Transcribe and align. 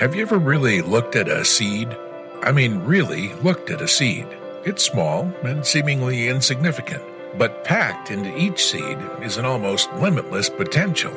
Have 0.00 0.14
you 0.14 0.22
ever 0.22 0.38
really 0.38 0.80
looked 0.80 1.14
at 1.14 1.28
a 1.28 1.44
seed? 1.44 1.94
I 2.42 2.52
mean, 2.52 2.86
really 2.86 3.34
looked 3.34 3.68
at 3.68 3.82
a 3.82 3.86
seed. 3.86 4.26
It's 4.64 4.82
small 4.82 5.30
and 5.42 5.62
seemingly 5.62 6.28
insignificant, 6.28 7.02
but 7.36 7.64
packed 7.64 8.10
into 8.10 8.34
each 8.34 8.64
seed 8.64 8.96
is 9.20 9.36
an 9.36 9.44
almost 9.44 9.92
limitless 9.96 10.48
potential. 10.48 11.12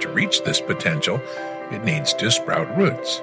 To 0.00 0.10
reach 0.12 0.42
this 0.42 0.60
potential, 0.60 1.20
it 1.70 1.84
needs 1.84 2.12
to 2.14 2.32
sprout 2.32 2.76
roots. 2.76 3.22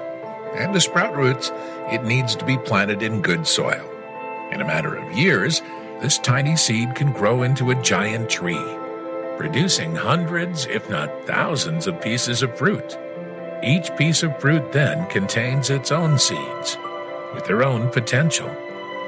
And 0.54 0.72
to 0.72 0.80
sprout 0.80 1.14
roots, 1.14 1.52
it 1.92 2.02
needs 2.02 2.34
to 2.34 2.46
be 2.46 2.56
planted 2.56 3.02
in 3.02 3.20
good 3.20 3.46
soil. 3.46 3.86
In 4.50 4.62
a 4.62 4.66
matter 4.66 4.96
of 4.96 5.12
years, 5.12 5.60
this 6.00 6.16
tiny 6.16 6.56
seed 6.56 6.94
can 6.94 7.12
grow 7.12 7.42
into 7.42 7.70
a 7.70 7.82
giant 7.82 8.30
tree, 8.30 8.64
producing 9.36 9.94
hundreds, 9.94 10.64
if 10.64 10.88
not 10.88 11.26
thousands, 11.26 11.86
of 11.86 12.00
pieces 12.00 12.42
of 12.42 12.56
fruit. 12.56 12.96
Each 13.62 13.94
piece 13.96 14.22
of 14.22 14.38
fruit 14.38 14.70
then 14.72 15.06
contains 15.06 15.70
its 15.70 15.90
own 15.90 16.18
seeds, 16.18 16.76
with 17.34 17.46
their 17.46 17.64
own 17.64 17.88
potential, 17.88 18.48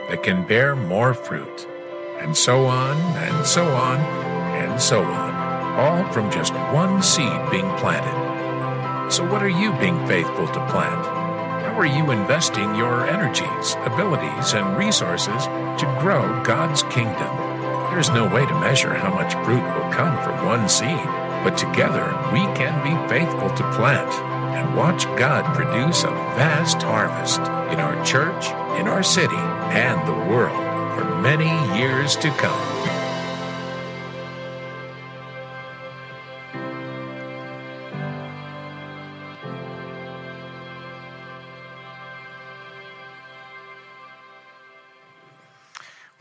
that 0.09 0.23
can 0.23 0.47
bear 0.47 0.75
more 0.75 1.13
fruit, 1.13 1.67
and 2.19 2.35
so 2.35 2.65
on, 2.65 2.97
and 3.19 3.47
so 3.47 3.67
on, 3.69 3.99
and 4.57 4.81
so 4.81 5.03
on, 5.03 5.35
all 5.79 6.11
from 6.13 6.31
just 6.31 6.55
one 6.73 7.03
seed 7.03 7.51
being 7.51 7.71
planted. 7.77 9.13
So, 9.13 9.31
what 9.31 9.43
are 9.43 9.51
you 9.51 9.71
being 9.75 10.05
faithful 10.09 10.47
to 10.47 10.67
plant? 10.71 11.05
How 11.05 11.75
are 11.79 11.87
you 11.87 12.11
investing 12.11 12.75
your 12.75 13.07
energies, 13.07 13.77
abilities, 13.85 14.55
and 14.55 14.79
resources 14.79 15.45
to 15.45 15.99
grow 16.01 16.43
God's 16.43 16.83
kingdom? 16.85 17.37
There's 17.93 18.11
no 18.11 18.27
way 18.27 18.47
to 18.47 18.61
measure 18.61 18.95
how 18.95 19.13
much 19.13 19.35
fruit 19.45 19.63
will 19.63 19.93
come 19.93 20.17
from 20.25 20.47
one 20.47 20.71
seed, 20.71 21.05
but 21.45 21.59
together 21.59 22.07
we 22.33 22.41
can 22.57 22.83
be 22.83 23.09
faithful 23.13 23.51
to 23.51 23.73
plant 23.77 24.38
and 24.59 24.77
watch 24.77 25.05
God 25.17 25.45
produce 25.55 26.03
a 26.03 26.11
vast 26.11 26.83
harvest 26.83 27.39
in 27.73 27.79
our 27.79 28.05
church, 28.05 28.47
in 28.81 28.89
our 28.89 29.05
city, 29.05 29.37
and 29.37 30.01
the 30.09 30.31
world 30.33 30.57
for 30.99 31.05
many 31.21 31.79
years 31.79 32.17
to 32.17 32.29
come. 32.31 32.68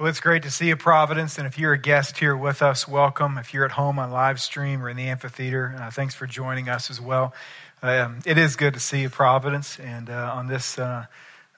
Well, 0.08 0.12
it's 0.12 0.22
great 0.22 0.44
to 0.44 0.52
see 0.52 0.70
you, 0.70 0.78
Providence. 0.78 1.38
And 1.38 1.46
if 1.46 1.60
you're 1.60 1.74
a 1.74 1.78
guest 1.78 2.18
here 2.18 2.34
with 2.34 2.62
us, 2.62 2.88
welcome. 2.88 3.38
If 3.38 3.54
you're 3.54 3.66
at 3.66 3.72
home 3.72 4.00
on 4.00 4.10
live 4.10 4.40
stream 4.40 4.82
or 4.82 4.90
in 4.90 4.96
the 4.96 5.10
amphitheater, 5.10 5.76
uh, 5.78 5.92
thanks 5.92 6.16
for 6.16 6.26
joining 6.26 6.70
us 6.70 6.90
as 6.90 7.02
well. 7.02 7.34
Um, 7.82 8.20
it 8.26 8.38
is 8.38 8.56
good 8.56 8.74
to 8.76 8.80
see 8.80 9.02
you, 9.02 9.10
Providence, 9.10 9.78
and 9.82 10.10
uh, 10.10 10.32
on 10.34 10.48
this 10.48 10.80
uh, 10.80 11.08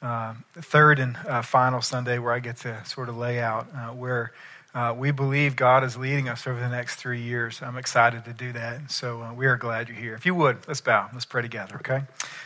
uh, 0.01 0.33
third 0.53 0.97
and 0.97 1.15
uh, 1.27 1.43
final 1.43 1.79
Sunday 1.83 2.17
where 2.17 2.33
I 2.33 2.39
get 2.39 2.57
to 2.61 2.83
sort 2.85 3.07
of 3.07 3.17
lay 3.17 3.39
out 3.39 3.67
uh, 3.71 3.89
where 3.89 4.31
we 4.97 5.11
believe 5.11 5.55
God 5.55 5.83
is 5.83 5.95
leading 5.95 6.27
us 6.27 6.47
over 6.47 6.59
the 6.59 6.69
next 6.69 6.95
three 6.95 7.21
years. 7.21 7.61
I'm 7.61 7.77
excited 7.77 8.25
to 8.25 8.33
do 8.33 8.51
that, 8.53 8.79
and 8.79 8.89
so 8.89 9.31
we 9.37 9.45
are 9.45 9.57
glad 9.57 9.89
you're 9.89 9.95
here. 9.95 10.15
If 10.15 10.25
you 10.25 10.33
would, 10.33 10.67
let's 10.67 10.81
bow. 10.81 11.07
Let's 11.13 11.25
pray 11.25 11.43
together, 11.43 11.75
okay? 11.75 12.01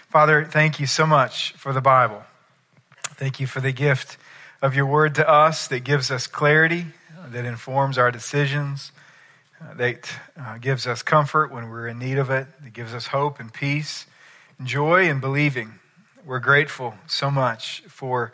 Father, 0.09 0.43
thank 0.43 0.81
you 0.81 0.85
so 0.85 1.07
much 1.07 1.53
for 1.53 1.71
the 1.71 1.79
Bible. 1.79 2.23
Thank 3.03 3.39
you 3.39 3.47
for 3.47 3.61
the 3.61 3.71
gift 3.71 4.17
of 4.63 4.75
your 4.75 4.87
word 4.87 5.13
to 5.13 5.29
us 5.29 5.67
that 5.67 5.81
gives 5.81 6.09
us 6.09 6.25
clarity, 6.25 6.87
that 7.27 7.45
informs 7.45 7.99
our 7.99 8.09
decisions 8.09 8.91
that 9.77 10.11
uh, 10.39 10.57
gives 10.57 10.85
us 10.85 11.01
comfort 11.01 11.51
when 11.51 11.69
we're 11.69 11.87
in 11.87 11.99
need 11.99 12.17
of 12.17 12.29
it, 12.29 12.47
that 12.63 12.73
gives 12.73 12.93
us 12.93 13.07
hope 13.07 13.39
and 13.39 13.53
peace, 13.53 14.05
and 14.59 14.67
joy 14.67 15.09
and 15.09 15.21
believing. 15.21 15.73
We're 16.25 16.39
grateful 16.39 16.93
so 17.07 17.31
much 17.31 17.81
for 17.87 18.33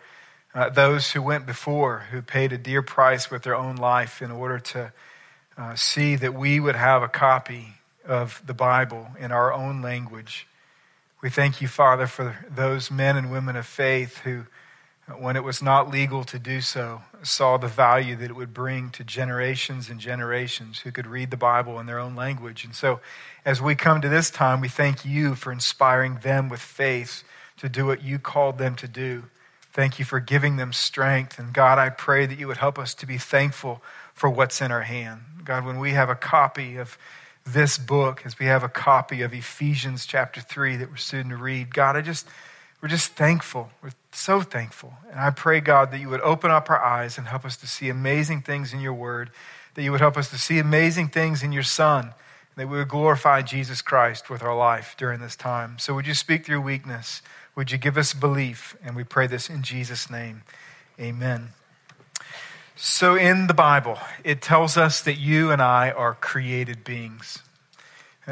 uh, 0.53 0.69
those 0.69 1.11
who 1.11 1.21
went 1.21 1.45
before, 1.45 2.07
who 2.11 2.21
paid 2.21 2.51
a 2.51 2.57
dear 2.57 2.81
price 2.81 3.31
with 3.31 3.43
their 3.43 3.55
own 3.55 3.75
life 3.75 4.21
in 4.21 4.31
order 4.31 4.59
to 4.59 4.91
uh, 5.57 5.75
see 5.75 6.15
that 6.15 6.33
we 6.33 6.59
would 6.59 6.75
have 6.75 7.03
a 7.03 7.07
copy 7.07 7.75
of 8.05 8.41
the 8.45 8.53
Bible 8.53 9.07
in 9.19 9.31
our 9.31 9.53
own 9.53 9.81
language. 9.81 10.47
We 11.21 11.29
thank 11.29 11.61
you, 11.61 11.67
Father, 11.67 12.07
for 12.07 12.37
those 12.49 12.89
men 12.89 13.17
and 13.17 13.31
women 13.31 13.55
of 13.55 13.65
faith 13.65 14.19
who 14.19 14.45
when 15.17 15.35
it 15.35 15.43
was 15.43 15.61
not 15.61 15.89
legal 15.89 16.23
to 16.25 16.37
do 16.37 16.61
so, 16.61 17.01
saw 17.23 17.57
the 17.57 17.67
value 17.67 18.15
that 18.17 18.29
it 18.29 18.35
would 18.35 18.53
bring 18.53 18.89
to 18.91 19.03
generations 19.03 19.89
and 19.89 19.99
generations 19.99 20.79
who 20.79 20.91
could 20.91 21.07
read 21.07 21.31
the 21.31 21.37
Bible 21.37 21.79
in 21.79 21.85
their 21.85 21.99
own 21.99 22.15
language. 22.15 22.63
And 22.63 22.75
so, 22.75 22.99
as 23.45 23.61
we 23.61 23.75
come 23.75 24.01
to 24.01 24.09
this 24.09 24.29
time, 24.29 24.61
we 24.61 24.67
thank 24.67 25.05
you 25.05 25.35
for 25.35 25.51
inspiring 25.51 26.19
them 26.21 26.49
with 26.49 26.59
faith 26.59 27.23
to 27.57 27.69
do 27.69 27.85
what 27.85 28.03
you 28.03 28.19
called 28.19 28.57
them 28.57 28.75
to 28.75 28.87
do. 28.87 29.23
Thank 29.71 29.99
you 29.99 30.05
for 30.05 30.19
giving 30.19 30.57
them 30.57 30.73
strength. 30.73 31.39
And 31.39 31.53
God, 31.53 31.77
I 31.77 31.89
pray 31.89 32.25
that 32.25 32.37
you 32.37 32.47
would 32.47 32.57
help 32.57 32.77
us 32.77 32.93
to 32.95 33.05
be 33.05 33.17
thankful 33.17 33.81
for 34.13 34.29
what's 34.29 34.61
in 34.61 34.71
our 34.71 34.81
hand. 34.81 35.21
God, 35.43 35.65
when 35.65 35.79
we 35.79 35.91
have 35.91 36.09
a 36.09 36.15
copy 36.15 36.77
of 36.77 36.97
this 37.45 37.77
book, 37.77 38.23
as 38.25 38.37
we 38.37 38.45
have 38.45 38.63
a 38.63 38.69
copy 38.69 39.21
of 39.21 39.33
Ephesians 39.33 40.05
chapter 40.05 40.41
3 40.41 40.77
that 40.77 40.89
we're 40.89 40.97
soon 40.97 41.29
to 41.29 41.37
read, 41.37 41.73
God, 41.73 41.95
I 41.95 42.01
just 42.01 42.27
we're 42.81 42.89
just 42.89 43.13
thankful. 43.13 43.69
We're 43.83 43.91
so 44.11 44.41
thankful. 44.41 44.93
And 45.11 45.19
I 45.19 45.29
pray, 45.31 45.59
God, 45.59 45.91
that 45.91 45.99
you 45.99 46.09
would 46.09 46.21
open 46.21 46.51
up 46.51 46.69
our 46.69 46.81
eyes 46.81 47.17
and 47.17 47.27
help 47.27 47.45
us 47.45 47.57
to 47.57 47.67
see 47.67 47.89
amazing 47.89 48.41
things 48.41 48.73
in 48.73 48.79
your 48.79 48.93
word, 48.93 49.31
that 49.75 49.83
you 49.83 49.91
would 49.91 50.01
help 50.01 50.17
us 50.17 50.29
to 50.29 50.37
see 50.37 50.59
amazing 50.59 51.09
things 51.09 51.43
in 51.43 51.51
your 51.51 51.63
Son, 51.63 52.13
that 52.55 52.67
we 52.67 52.77
would 52.77 52.87
glorify 52.87 53.41
Jesus 53.41 53.81
Christ 53.81 54.29
with 54.29 54.41
our 54.41 54.55
life 54.55 54.95
during 54.97 55.19
this 55.19 55.35
time. 55.35 55.77
So 55.79 55.93
would 55.95 56.07
you 56.07 56.13
speak 56.13 56.45
through 56.45 56.61
weakness? 56.61 57.21
Would 57.55 57.71
you 57.71 57.77
give 57.77 57.97
us 57.97 58.13
belief? 58.13 58.75
And 58.83 58.95
we 58.95 59.03
pray 59.03 59.27
this 59.27 59.49
in 59.49 59.63
Jesus' 59.63 60.09
name. 60.09 60.43
Amen. 60.99 61.49
So 62.75 63.15
in 63.15 63.47
the 63.47 63.53
Bible, 63.53 63.99
it 64.23 64.41
tells 64.41 64.77
us 64.77 65.01
that 65.01 65.15
you 65.15 65.51
and 65.51 65.61
I 65.61 65.91
are 65.91 66.13
created 66.13 66.85
beings. 66.85 67.39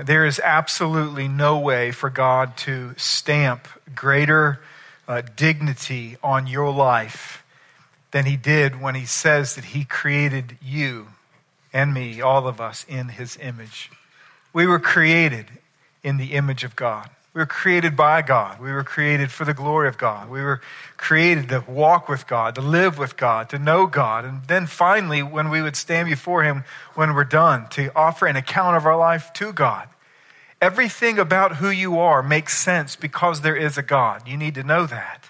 There 0.05 0.25
is 0.25 0.39
absolutely 0.43 1.27
no 1.27 1.57
way 1.57 1.91
for 1.91 2.09
God 2.11 2.55
to 2.57 2.93
stamp 2.97 3.67
greater 3.95 4.59
uh, 5.07 5.21
dignity 5.35 6.17
on 6.21 6.45
your 6.45 6.71
life 6.71 7.43
than 8.11 8.25
he 8.25 8.37
did 8.37 8.79
when 8.79 8.93
he 8.93 9.05
says 9.05 9.55
that 9.55 9.65
he 9.65 9.85
created 9.85 10.57
you 10.61 11.07
and 11.73 11.93
me, 11.93 12.21
all 12.21 12.47
of 12.47 12.61
us, 12.61 12.85
in 12.87 13.09
his 13.09 13.37
image. 13.41 13.89
We 14.53 14.67
were 14.67 14.79
created 14.79 15.47
in 16.03 16.17
the 16.17 16.33
image 16.33 16.63
of 16.63 16.75
God. 16.75 17.09
We 17.37 17.41
were 17.41 17.45
created 17.45 17.95
by 17.95 18.23
God. 18.23 18.59
We 18.59 18.71
were 18.71 18.83
created 18.83 19.31
for 19.31 19.45
the 19.45 19.53
glory 19.53 19.87
of 19.87 19.95
God. 19.95 20.27
We 20.27 20.41
were 20.41 20.59
created 20.97 21.49
to 21.49 21.63
walk 21.67 22.09
with 22.09 22.25
God, 22.25 22.55
to 22.55 22.61
live 22.61 22.97
with 22.97 23.15
God, 23.15 23.47
to 23.49 23.59
know 23.59 23.85
God. 23.85 24.25
And 24.25 24.41
then 24.47 24.65
finally, 24.65 25.21
when 25.21 25.51
we 25.51 25.61
would 25.61 25.75
stand 25.75 26.09
before 26.09 26.41
Him 26.41 26.63
when 26.95 27.13
we're 27.13 27.25
done, 27.25 27.69
to 27.69 27.95
offer 27.95 28.25
an 28.25 28.37
account 28.37 28.75
of 28.75 28.87
our 28.87 28.97
life 28.97 29.31
to 29.33 29.53
God. 29.53 29.87
Everything 30.59 31.19
about 31.19 31.57
who 31.57 31.69
you 31.69 31.99
are 31.99 32.23
makes 32.23 32.57
sense 32.57 32.95
because 32.95 33.41
there 33.41 33.55
is 33.55 33.77
a 33.77 33.83
God. 33.83 34.27
You 34.27 34.35
need 34.35 34.55
to 34.55 34.63
know 34.63 34.87
that. 34.87 35.29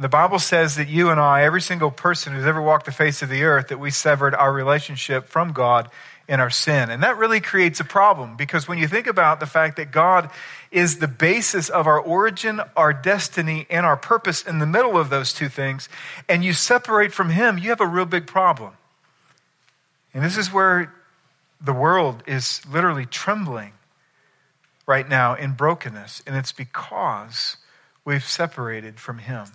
the 0.00 0.08
Bible 0.08 0.40
says 0.40 0.74
that 0.74 0.88
you 0.88 1.10
and 1.10 1.20
I, 1.20 1.44
every 1.44 1.60
single 1.60 1.92
person 1.92 2.32
who's 2.32 2.44
ever 2.44 2.60
walked 2.60 2.86
the 2.86 2.90
face 2.90 3.22
of 3.22 3.28
the 3.28 3.44
earth, 3.44 3.68
that 3.68 3.78
we 3.78 3.92
severed 3.92 4.34
our 4.34 4.52
relationship 4.52 5.28
from 5.28 5.52
God 5.52 5.90
in 6.28 6.40
our 6.40 6.50
sin. 6.50 6.90
And 6.90 7.02
that 7.02 7.16
really 7.16 7.40
creates 7.40 7.80
a 7.80 7.84
problem 7.84 8.36
because 8.36 8.68
when 8.68 8.78
you 8.78 8.86
think 8.86 9.06
about 9.06 9.40
the 9.40 9.46
fact 9.46 9.76
that 9.76 9.90
God 9.90 10.30
is 10.70 10.98
the 10.98 11.08
basis 11.08 11.70
of 11.70 11.86
our 11.86 11.98
origin, 11.98 12.60
our 12.76 12.92
destiny, 12.92 13.66
and 13.70 13.86
our 13.86 13.96
purpose 13.96 14.42
in 14.42 14.58
the 14.58 14.66
middle 14.66 14.98
of 14.98 15.08
those 15.08 15.32
two 15.32 15.48
things, 15.48 15.88
and 16.28 16.44
you 16.44 16.52
separate 16.52 17.12
from 17.12 17.30
Him, 17.30 17.56
you 17.56 17.70
have 17.70 17.80
a 17.80 17.86
real 17.86 18.04
big 18.04 18.26
problem. 18.26 18.74
And 20.12 20.22
this 20.22 20.36
is 20.36 20.52
where 20.52 20.94
the 21.60 21.72
world 21.72 22.22
is 22.26 22.60
literally 22.70 23.06
trembling 23.06 23.72
right 24.86 25.08
now 25.08 25.34
in 25.34 25.52
brokenness, 25.52 26.22
and 26.26 26.36
it's 26.36 26.52
because 26.52 27.56
we've 28.04 28.24
separated 28.24 29.00
from 29.00 29.18
Him. 29.18 29.46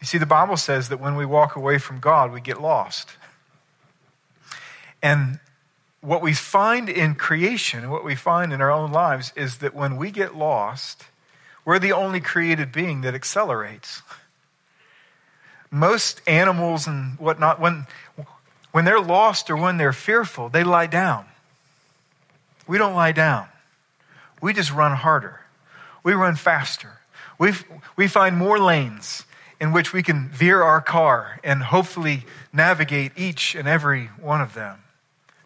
You 0.00 0.06
see, 0.06 0.18
the 0.18 0.26
Bible 0.26 0.56
says 0.56 0.88
that 0.88 1.00
when 1.00 1.16
we 1.16 1.26
walk 1.26 1.56
away 1.56 1.78
from 1.78 1.98
God, 1.98 2.32
we 2.32 2.40
get 2.40 2.60
lost. 2.60 3.10
And 5.02 5.40
what 6.00 6.22
we 6.22 6.32
find 6.32 6.88
in 6.88 7.14
creation 7.14 7.82
and 7.82 7.90
what 7.90 8.04
we 8.04 8.14
find 8.14 8.52
in 8.52 8.60
our 8.60 8.70
own 8.70 8.92
lives 8.92 9.32
is 9.36 9.58
that 9.58 9.74
when 9.74 9.96
we 9.96 10.10
get 10.10 10.36
lost, 10.36 11.04
we're 11.64 11.78
the 11.78 11.92
only 11.92 12.20
created 12.20 12.72
being 12.72 13.00
that 13.02 13.14
accelerates. 13.14 14.02
Most 15.70 16.22
animals 16.26 16.86
and 16.86 17.18
whatnot, 17.18 17.60
when, 17.60 17.86
when 18.72 18.84
they're 18.84 19.00
lost 19.00 19.50
or 19.50 19.56
when 19.56 19.76
they're 19.76 19.92
fearful, 19.92 20.48
they 20.48 20.64
lie 20.64 20.86
down. 20.86 21.26
We 22.66 22.78
don't 22.78 22.94
lie 22.94 23.12
down. 23.12 23.48
We 24.40 24.52
just 24.52 24.72
run 24.72 24.94
harder. 24.94 25.40
We 26.04 26.12
run 26.12 26.36
faster. 26.36 27.00
we 27.38 27.52
we 27.96 28.06
find 28.06 28.36
more 28.36 28.58
lanes 28.58 29.24
in 29.60 29.72
which 29.72 29.92
we 29.92 30.02
can 30.02 30.28
veer 30.28 30.62
our 30.62 30.80
car 30.80 31.40
and 31.42 31.62
hopefully 31.62 32.24
navigate 32.52 33.12
each 33.16 33.54
and 33.54 33.66
every 33.66 34.06
one 34.20 34.40
of 34.40 34.54
them. 34.54 34.78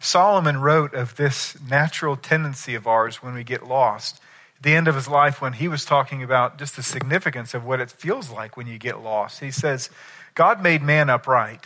Solomon 0.03 0.59
wrote 0.59 0.93
of 0.93 1.15
this 1.15 1.55
natural 1.61 2.17
tendency 2.17 2.75
of 2.75 2.85
ours 2.85 3.23
when 3.23 3.33
we 3.33 3.45
get 3.45 3.65
lost 3.65 4.19
At 4.57 4.63
the 4.63 4.75
end 4.75 4.89
of 4.89 4.95
his 4.95 5.07
life 5.07 5.41
when 5.41 5.53
he 5.53 5.69
was 5.69 5.85
talking 5.85 6.21
about 6.21 6.59
just 6.59 6.75
the 6.75 6.83
significance 6.83 7.53
of 7.53 7.63
what 7.63 7.79
it 7.79 7.89
feels 7.89 8.29
like 8.29 8.57
when 8.57 8.67
you 8.67 8.77
get 8.77 9.01
lost. 9.01 9.39
He 9.39 9.49
says, 9.49 9.89
God 10.35 10.61
made 10.61 10.81
man 10.81 11.09
upright, 11.09 11.65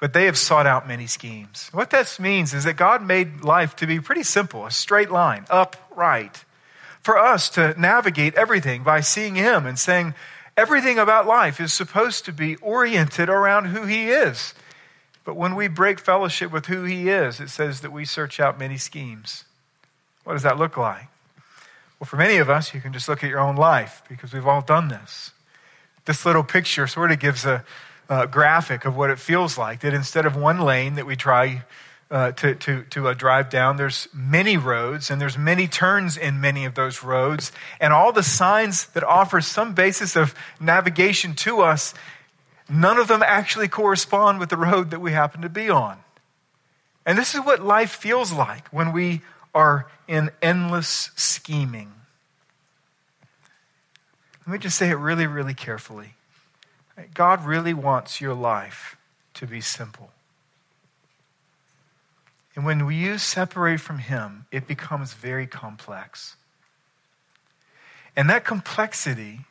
but 0.00 0.12
they 0.12 0.24
have 0.24 0.36
sought 0.36 0.66
out 0.66 0.88
many 0.88 1.06
schemes. 1.06 1.70
What 1.72 1.90
that 1.90 2.18
means 2.18 2.52
is 2.54 2.64
that 2.64 2.76
God 2.76 3.06
made 3.06 3.44
life 3.44 3.76
to 3.76 3.86
be 3.86 4.00
pretty 4.00 4.24
simple, 4.24 4.66
a 4.66 4.70
straight 4.72 5.12
line, 5.12 5.44
upright. 5.48 6.44
For 7.02 7.18
us 7.18 7.48
to 7.50 7.80
navigate 7.80 8.34
everything 8.34 8.82
by 8.82 9.00
seeing 9.00 9.36
him 9.36 9.64
and 9.64 9.78
saying, 9.78 10.14
everything 10.56 10.98
about 10.98 11.26
life 11.26 11.60
is 11.60 11.72
supposed 11.72 12.24
to 12.24 12.32
be 12.32 12.56
oriented 12.56 13.28
around 13.28 13.66
who 13.66 13.84
he 13.86 14.10
is. 14.10 14.54
But 15.30 15.36
when 15.36 15.54
we 15.54 15.68
break 15.68 16.00
fellowship 16.00 16.50
with 16.50 16.66
who 16.66 16.82
he 16.82 17.08
is, 17.08 17.38
it 17.38 17.50
says 17.50 17.82
that 17.82 17.92
we 17.92 18.04
search 18.04 18.40
out 18.40 18.58
many 18.58 18.76
schemes. 18.76 19.44
What 20.24 20.32
does 20.32 20.42
that 20.42 20.58
look 20.58 20.76
like? 20.76 21.06
Well, 22.00 22.08
for 22.08 22.16
many 22.16 22.38
of 22.38 22.50
us, 22.50 22.74
you 22.74 22.80
can 22.80 22.92
just 22.92 23.08
look 23.08 23.22
at 23.22 23.30
your 23.30 23.38
own 23.38 23.54
life 23.54 24.02
because 24.08 24.32
we've 24.32 24.48
all 24.48 24.60
done 24.60 24.88
this. 24.88 25.30
This 26.04 26.26
little 26.26 26.42
picture 26.42 26.88
sort 26.88 27.12
of 27.12 27.20
gives 27.20 27.44
a, 27.44 27.64
a 28.08 28.26
graphic 28.26 28.84
of 28.84 28.96
what 28.96 29.08
it 29.08 29.20
feels 29.20 29.56
like 29.56 29.82
that 29.82 29.94
instead 29.94 30.26
of 30.26 30.34
one 30.34 30.58
lane 30.58 30.96
that 30.96 31.06
we 31.06 31.14
try 31.14 31.62
uh, 32.10 32.32
to, 32.32 32.56
to, 32.56 32.82
to 32.90 33.06
uh, 33.06 33.14
drive 33.14 33.50
down, 33.50 33.76
there's 33.76 34.08
many 34.12 34.56
roads 34.56 35.12
and 35.12 35.20
there's 35.20 35.38
many 35.38 35.68
turns 35.68 36.16
in 36.16 36.40
many 36.40 36.64
of 36.64 36.74
those 36.74 37.04
roads. 37.04 37.52
And 37.78 37.92
all 37.92 38.10
the 38.10 38.24
signs 38.24 38.86
that 38.86 39.04
offer 39.04 39.40
some 39.40 39.74
basis 39.74 40.16
of 40.16 40.34
navigation 40.58 41.34
to 41.36 41.60
us, 41.60 41.94
none 42.70 42.98
of 42.98 43.08
them 43.08 43.22
actually 43.22 43.68
correspond 43.68 44.38
with 44.38 44.48
the 44.48 44.56
road 44.56 44.90
that 44.90 45.00
we 45.00 45.12
happen 45.12 45.42
to 45.42 45.48
be 45.48 45.68
on. 45.68 45.98
And 47.04 47.18
this 47.18 47.34
is 47.34 47.40
what 47.40 47.60
life 47.62 47.90
feels 47.90 48.32
like 48.32 48.68
when 48.68 48.92
we 48.92 49.22
are 49.54 49.86
in 50.06 50.30
endless 50.40 51.10
scheming. 51.16 51.92
Let 54.46 54.52
me 54.52 54.58
just 54.58 54.76
say 54.76 54.90
it 54.90 54.96
really, 54.96 55.26
really 55.26 55.54
carefully. 55.54 56.14
God 57.14 57.44
really 57.44 57.74
wants 57.74 58.20
your 58.20 58.34
life 58.34 58.96
to 59.34 59.46
be 59.46 59.60
simple. 59.60 60.10
And 62.54 62.64
when 62.64 62.84
we 62.84 63.16
separate 63.16 63.80
from 63.80 63.98
Him, 63.98 64.46
it 64.50 64.66
becomes 64.66 65.14
very 65.14 65.46
complex. 65.46 66.36
And 68.16 68.28
that 68.28 68.44
complexity, 68.44 69.46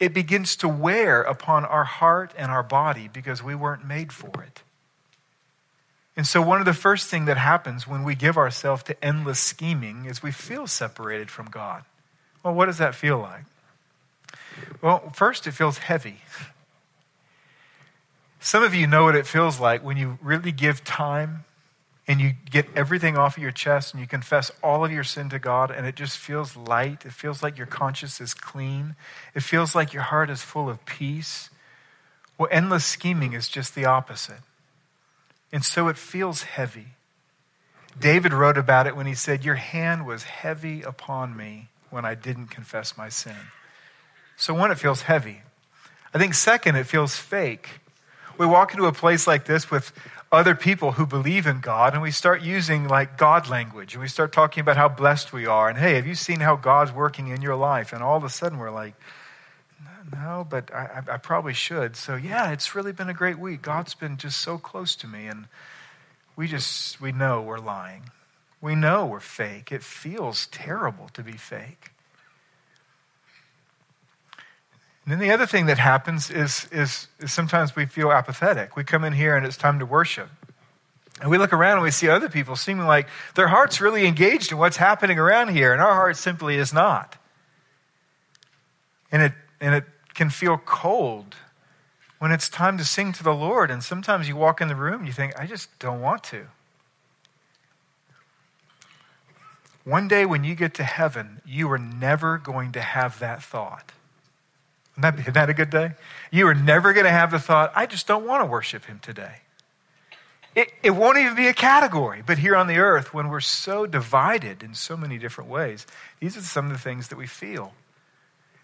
it 0.00 0.14
begins 0.14 0.56
to 0.56 0.68
wear 0.68 1.22
upon 1.22 1.64
our 1.64 1.84
heart 1.84 2.32
and 2.36 2.50
our 2.50 2.62
body 2.62 3.08
because 3.12 3.42
we 3.42 3.54
weren't 3.54 3.84
made 3.84 4.12
for 4.12 4.42
it. 4.42 4.62
And 6.16 6.26
so, 6.26 6.42
one 6.42 6.58
of 6.58 6.66
the 6.66 6.74
first 6.74 7.08
things 7.08 7.26
that 7.26 7.38
happens 7.38 7.86
when 7.86 8.02
we 8.02 8.14
give 8.14 8.36
ourselves 8.36 8.82
to 8.84 9.04
endless 9.04 9.38
scheming 9.38 10.04
is 10.04 10.22
we 10.22 10.32
feel 10.32 10.66
separated 10.66 11.30
from 11.30 11.46
God. 11.46 11.84
Well, 12.42 12.54
what 12.54 12.66
does 12.66 12.78
that 12.78 12.94
feel 12.94 13.18
like? 13.18 13.44
Well, 14.82 15.10
first, 15.10 15.46
it 15.46 15.52
feels 15.52 15.78
heavy. 15.78 16.22
Some 18.40 18.62
of 18.62 18.74
you 18.74 18.86
know 18.86 19.04
what 19.04 19.14
it 19.14 19.26
feels 19.26 19.60
like 19.60 19.84
when 19.84 19.96
you 19.96 20.18
really 20.22 20.52
give 20.52 20.84
time 20.84 21.44
and 22.08 22.22
you 22.22 22.32
get 22.50 22.66
everything 22.74 23.18
off 23.18 23.36
of 23.36 23.42
your 23.42 23.52
chest 23.52 23.92
and 23.92 24.00
you 24.00 24.08
confess 24.08 24.50
all 24.62 24.82
of 24.82 24.90
your 24.90 25.04
sin 25.04 25.28
to 25.28 25.38
God, 25.38 25.70
and 25.70 25.86
it 25.86 25.94
just 25.94 26.16
feels 26.16 26.56
light. 26.56 27.04
It 27.04 27.12
feels 27.12 27.42
like 27.42 27.58
your 27.58 27.66
conscience 27.66 28.18
is 28.18 28.32
clean. 28.32 28.96
It 29.34 29.42
feels 29.42 29.74
like 29.74 29.92
your 29.92 30.04
heart 30.04 30.30
is 30.30 30.40
full 30.40 30.70
of 30.70 30.84
peace. 30.86 31.50
Well, 32.38 32.48
endless 32.50 32.86
scheming 32.86 33.34
is 33.34 33.46
just 33.46 33.74
the 33.74 33.84
opposite. 33.84 34.40
And 35.52 35.62
so 35.62 35.88
it 35.88 35.98
feels 35.98 36.42
heavy. 36.44 36.88
David 38.00 38.32
wrote 38.32 38.56
about 38.56 38.86
it 38.86 38.96
when 38.96 39.06
he 39.06 39.14
said, 39.14 39.44
Your 39.44 39.56
hand 39.56 40.06
was 40.06 40.22
heavy 40.22 40.82
upon 40.82 41.36
me 41.36 41.68
when 41.90 42.06
I 42.06 42.14
didn't 42.14 42.46
confess 42.46 42.96
my 42.96 43.10
sin. 43.10 43.36
So, 44.36 44.54
one, 44.54 44.70
it 44.70 44.78
feels 44.78 45.02
heavy. 45.02 45.42
I 46.14 46.18
think, 46.18 46.34
second, 46.34 46.76
it 46.76 46.84
feels 46.84 47.16
fake. 47.16 47.80
We 48.38 48.46
walk 48.46 48.72
into 48.72 48.86
a 48.86 48.92
place 48.92 49.26
like 49.26 49.46
this 49.46 49.70
with 49.70 49.92
other 50.30 50.54
people 50.54 50.92
who 50.92 51.06
believe 51.06 51.46
in 51.46 51.60
God, 51.60 51.94
and 51.94 52.02
we 52.02 52.10
start 52.10 52.42
using 52.42 52.86
like 52.86 53.16
God 53.16 53.48
language, 53.48 53.94
and 53.94 54.02
we 54.02 54.08
start 54.08 54.32
talking 54.32 54.60
about 54.60 54.76
how 54.76 54.88
blessed 54.88 55.32
we 55.32 55.46
are. 55.46 55.68
And 55.68 55.78
hey, 55.78 55.94
have 55.94 56.06
you 56.06 56.14
seen 56.14 56.40
how 56.40 56.56
God's 56.56 56.92
working 56.92 57.28
in 57.28 57.40
your 57.40 57.56
life? 57.56 57.92
And 57.92 58.02
all 58.02 58.16
of 58.16 58.24
a 58.24 58.28
sudden, 58.28 58.58
we're 58.58 58.70
like, 58.70 58.94
no, 60.12 60.46
but 60.48 60.72
I, 60.72 61.02
I, 61.12 61.16
probably 61.18 61.52
should. 61.52 61.96
So, 61.96 62.16
yeah, 62.16 62.50
it's 62.50 62.74
really 62.74 62.92
been 62.92 63.08
a 63.08 63.14
great 63.14 63.38
week. 63.38 63.62
God's 63.62 63.94
been 63.94 64.16
just 64.16 64.40
so 64.40 64.58
close 64.58 64.96
to 64.96 65.06
me, 65.06 65.26
and 65.26 65.46
we 66.36 66.46
just, 66.46 67.00
we 67.00 67.12
know 67.12 67.42
we're 67.42 67.58
lying. 67.58 68.04
We 68.60 68.74
know 68.74 69.06
we're 69.06 69.20
fake. 69.20 69.70
It 69.70 69.82
feels 69.82 70.46
terrible 70.46 71.08
to 71.12 71.22
be 71.22 71.32
fake. 71.32 71.90
And 75.08 75.14
then 75.14 75.26
the 75.26 75.32
other 75.32 75.46
thing 75.46 75.64
that 75.64 75.78
happens 75.78 76.30
is, 76.30 76.68
is, 76.70 77.08
is 77.18 77.32
sometimes 77.32 77.74
we 77.74 77.86
feel 77.86 78.12
apathetic. 78.12 78.76
We 78.76 78.84
come 78.84 79.04
in 79.04 79.14
here 79.14 79.38
and 79.38 79.46
it's 79.46 79.56
time 79.56 79.78
to 79.78 79.86
worship. 79.86 80.28
And 81.22 81.30
we 81.30 81.38
look 81.38 81.54
around 81.54 81.78
and 81.78 81.82
we 81.82 81.90
see 81.90 82.10
other 82.10 82.28
people 82.28 82.56
seeming 82.56 82.86
like 82.86 83.08
their 83.34 83.48
heart's 83.48 83.80
really 83.80 84.06
engaged 84.06 84.52
in 84.52 84.58
what's 84.58 84.76
happening 84.76 85.18
around 85.18 85.48
here, 85.48 85.72
and 85.72 85.80
our 85.80 85.94
heart 85.94 86.18
simply 86.18 86.56
is 86.56 86.74
not. 86.74 87.16
And 89.10 89.22
it, 89.22 89.32
and 89.62 89.74
it 89.74 89.84
can 90.12 90.28
feel 90.28 90.58
cold 90.58 91.36
when 92.18 92.30
it's 92.30 92.50
time 92.50 92.76
to 92.76 92.84
sing 92.84 93.14
to 93.14 93.24
the 93.24 93.32
Lord. 93.32 93.70
And 93.70 93.82
sometimes 93.82 94.28
you 94.28 94.36
walk 94.36 94.60
in 94.60 94.68
the 94.68 94.76
room 94.76 94.98
and 94.98 95.06
you 95.06 95.14
think, 95.14 95.32
I 95.40 95.46
just 95.46 95.70
don't 95.78 96.02
want 96.02 96.22
to. 96.24 96.48
One 99.84 100.06
day 100.06 100.26
when 100.26 100.44
you 100.44 100.54
get 100.54 100.74
to 100.74 100.84
heaven, 100.84 101.40
you 101.46 101.72
are 101.72 101.78
never 101.78 102.36
going 102.36 102.72
to 102.72 102.82
have 102.82 103.18
that 103.20 103.42
thought. 103.42 103.92
Isn't 104.98 105.16
that, 105.16 105.20
isn't 105.20 105.34
that 105.34 105.48
a 105.48 105.54
good 105.54 105.70
day? 105.70 105.92
You 106.32 106.48
are 106.48 106.54
never 106.54 106.92
going 106.92 107.06
to 107.06 107.10
have 107.10 107.30
the 107.30 107.38
thought, 107.38 107.72
I 107.76 107.86
just 107.86 108.06
don't 108.06 108.26
want 108.26 108.42
to 108.42 108.46
worship 108.46 108.86
him 108.86 108.98
today. 108.98 109.36
It, 110.56 110.72
it 110.82 110.90
won't 110.90 111.18
even 111.18 111.36
be 111.36 111.46
a 111.46 111.54
category. 111.54 112.22
But 112.26 112.38
here 112.38 112.56
on 112.56 112.66
the 112.66 112.78
earth, 112.78 113.14
when 113.14 113.28
we're 113.28 113.40
so 113.40 113.86
divided 113.86 114.62
in 114.62 114.74
so 114.74 114.96
many 114.96 115.16
different 115.16 115.48
ways, 115.48 115.86
these 116.18 116.36
are 116.36 116.40
some 116.40 116.66
of 116.66 116.72
the 116.72 116.78
things 116.78 117.08
that 117.08 117.16
we 117.16 117.26
feel 117.26 117.72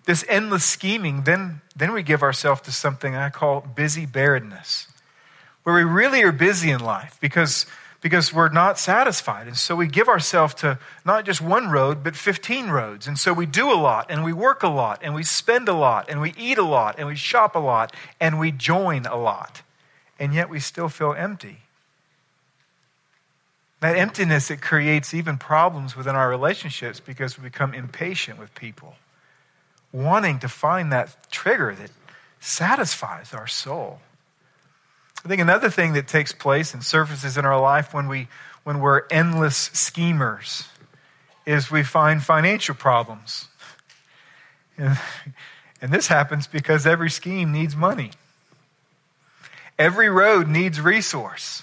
this 0.05 0.25
endless 0.29 0.65
scheming, 0.65 1.23
then, 1.23 1.63
then 1.75 1.93
we 1.93 2.03
give 2.03 2.23
ourselves 2.23 2.61
to 2.63 2.73
something 2.73 3.15
I 3.15 3.31
call 3.31 3.61
busy 3.63 4.07
barrenness, 4.07 4.87
where 5.63 5.75
we 5.75 5.83
really 5.83 6.23
are 6.23 6.33
busy 6.33 6.71
in 6.71 6.81
life 6.81 7.17
because, 7.21 7.67
because 8.05 8.35
we're 8.35 8.51
not 8.51 8.79
satisfied. 8.79 9.47
And 9.47 9.57
so 9.57 9.75
we 9.75 9.87
give 9.87 10.09
ourselves 10.09 10.53
to 10.57 10.79
not 11.07 11.25
just 11.25 11.41
one 11.41 11.71
road, 11.71 12.05
but 12.05 12.15
15 12.15 12.69
roads. 12.69 13.07
And 13.07 13.19
so 13.19 13.33
we 13.33 13.47
do 13.47 13.73
a 13.73 13.81
lot, 13.81 14.11
and 14.11 14.23
we 14.23 14.35
work 14.35 14.63
a 14.63 14.69
lot, 14.69 15.01
and 15.03 15.15
we 15.15 15.23
spend 15.23 15.71
a 15.71 15.73
lot, 15.73 16.11
and 16.11 16.21
we 16.21 16.35
eat 16.37 16.59
a 16.59 16.65
lot, 16.65 16.97
and 16.99 17.09
we 17.09 17.17
shop 17.17 17.55
a 17.55 17.59
lot, 17.59 17.97
and 18.21 18.39
we 18.39 18.53
join 18.53 19.07
a 19.07 19.17
lot. 19.17 19.63
And 20.19 20.35
yet 20.35 20.51
we 20.51 20.61
still 20.61 20.91
feel 20.91 21.15
empty. 21.15 21.61
That 23.81 23.97
emptiness, 23.97 24.51
it 24.51 24.61
creates 24.61 25.15
even 25.15 25.39
problems 25.39 25.97
within 25.97 26.15
our 26.15 26.29
relationships 26.29 27.01
because 27.01 27.39
we 27.39 27.45
become 27.45 27.73
impatient 27.73 28.39
with 28.39 28.55
people 28.55 28.97
wanting 29.93 30.41
to 30.41 30.49
find 30.49 30.93
that 30.93 31.31
trigger 31.31 31.75
that 31.75 31.91
satisfies 32.39 33.33
our 33.33 33.47
soul. 33.47 34.01
I 35.25 35.29
think 35.29 35.41
another 35.41 35.71
thing 35.71 35.95
that 35.95 36.07
takes 36.07 36.33
place 36.33 36.75
and 36.75 36.85
surfaces 36.85 37.39
in 37.39 37.47
our 37.47 37.59
life 37.59 37.95
when, 37.95 38.09
we, 38.09 38.29
when 38.65 38.81
we're 38.81 39.07
endless 39.11 39.57
schemers 39.57 40.69
is 41.47 41.71
we 41.71 41.83
find 41.83 42.23
financial 42.23 42.75
problems. 42.75 43.49
And, 44.77 44.99
and 45.81 45.93
this 45.93 46.09
happens 46.09 46.47
because 46.47 46.87
every 46.87 47.11
scheme 47.11 47.53
needs 47.53 47.75
money. 47.75 48.11
Every 49.79 50.09
road 50.09 50.49
needs 50.49 50.81
resource. 50.81 51.63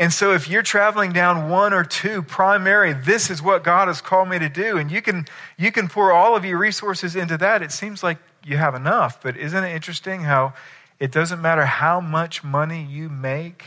And 0.00 0.12
so, 0.12 0.32
if 0.32 0.48
you're 0.48 0.62
traveling 0.62 1.12
down 1.12 1.50
one 1.50 1.72
or 1.72 1.82
two 1.82 2.22
primary, 2.22 2.92
this 2.92 3.30
is 3.30 3.42
what 3.42 3.64
God 3.64 3.88
has 3.88 4.00
called 4.00 4.28
me 4.28 4.38
to 4.38 4.48
do, 4.48 4.78
and 4.78 4.92
you 4.92 5.02
can, 5.02 5.26
you 5.56 5.72
can 5.72 5.88
pour 5.88 6.12
all 6.12 6.36
of 6.36 6.44
your 6.44 6.56
resources 6.56 7.16
into 7.16 7.36
that, 7.38 7.62
it 7.62 7.72
seems 7.72 8.02
like 8.02 8.18
you 8.44 8.56
have 8.56 8.76
enough. 8.76 9.20
But 9.20 9.36
isn't 9.36 9.64
it 9.64 9.74
interesting 9.74 10.20
how 10.20 10.54
it 11.00 11.12
doesn't 11.12 11.40
matter 11.40 11.64
how 11.64 12.00
much 12.00 12.42
money 12.42 12.84
you 12.84 13.08
make, 13.08 13.64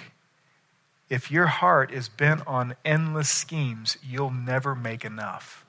if 1.10 1.32
your 1.32 1.48
heart 1.48 1.92
is 1.92 2.10
bent 2.10 2.46
on 2.48 2.76
endless 2.86 3.30
schemes, 3.30 3.98
you'll 4.08 4.32
never 4.32 4.76
make 4.76 5.04
enough. 5.04 5.66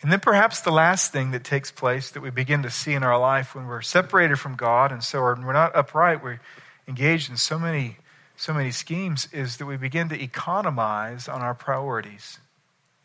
And 0.00 0.12
then 0.12 0.20
perhaps 0.20 0.60
the 0.60 0.70
last 0.70 1.12
thing 1.12 1.32
that 1.32 1.42
takes 1.42 1.70
place 1.70 2.10
that 2.10 2.20
we 2.20 2.30
begin 2.30 2.62
to 2.62 2.70
see 2.70 2.94
in 2.94 3.02
our 3.02 3.18
life 3.18 3.54
when 3.54 3.66
we're 3.66 3.82
separated 3.82 4.38
from 4.38 4.54
God 4.54 4.92
and 4.92 5.02
so 5.02 5.20
we're 5.20 5.52
not 5.52 5.74
upright, 5.74 6.22
we're 6.22 6.40
engaged 6.86 7.30
in 7.30 7.36
so 7.36 7.58
many 7.58 7.96
so 8.38 8.54
many 8.54 8.70
schemes 8.70 9.28
is 9.32 9.56
that 9.56 9.66
we 9.66 9.76
begin 9.76 10.08
to 10.10 10.22
economize 10.22 11.26
on 11.26 11.40
our 11.40 11.54
priorities. 11.54 12.38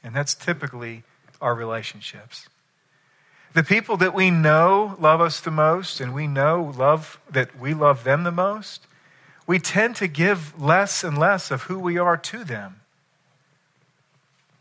And 0.03 0.15
that's 0.15 0.36
typically 0.36 1.01
our 1.41 1.55
relationships. 1.55 2.48
The 3.53 3.63
people 3.63 3.98
that 3.98 4.15
we 4.15 4.31
know 4.31 4.95
love 5.00 5.22
us 5.22 5.39
the 5.39 5.51
most 5.51 6.00
and 6.00 6.13
we 6.13 6.25
know 6.25 6.74
love 6.75 7.19
that 7.29 7.60
we 7.60 7.74
love 7.74 8.03
them 8.03 8.24
the 8.24 8.31
most, 8.31 8.88
we 9.45 9.60
tend 9.60 9.95
to 9.98 10.07
give 10.07 10.60
less 10.60 11.03
and 11.03 11.17
less 11.17 11.51
of 11.51 11.63
who 11.63 11.77
we 11.77 11.98
are 11.98 12.17
to 12.17 12.43
them. 12.43 12.81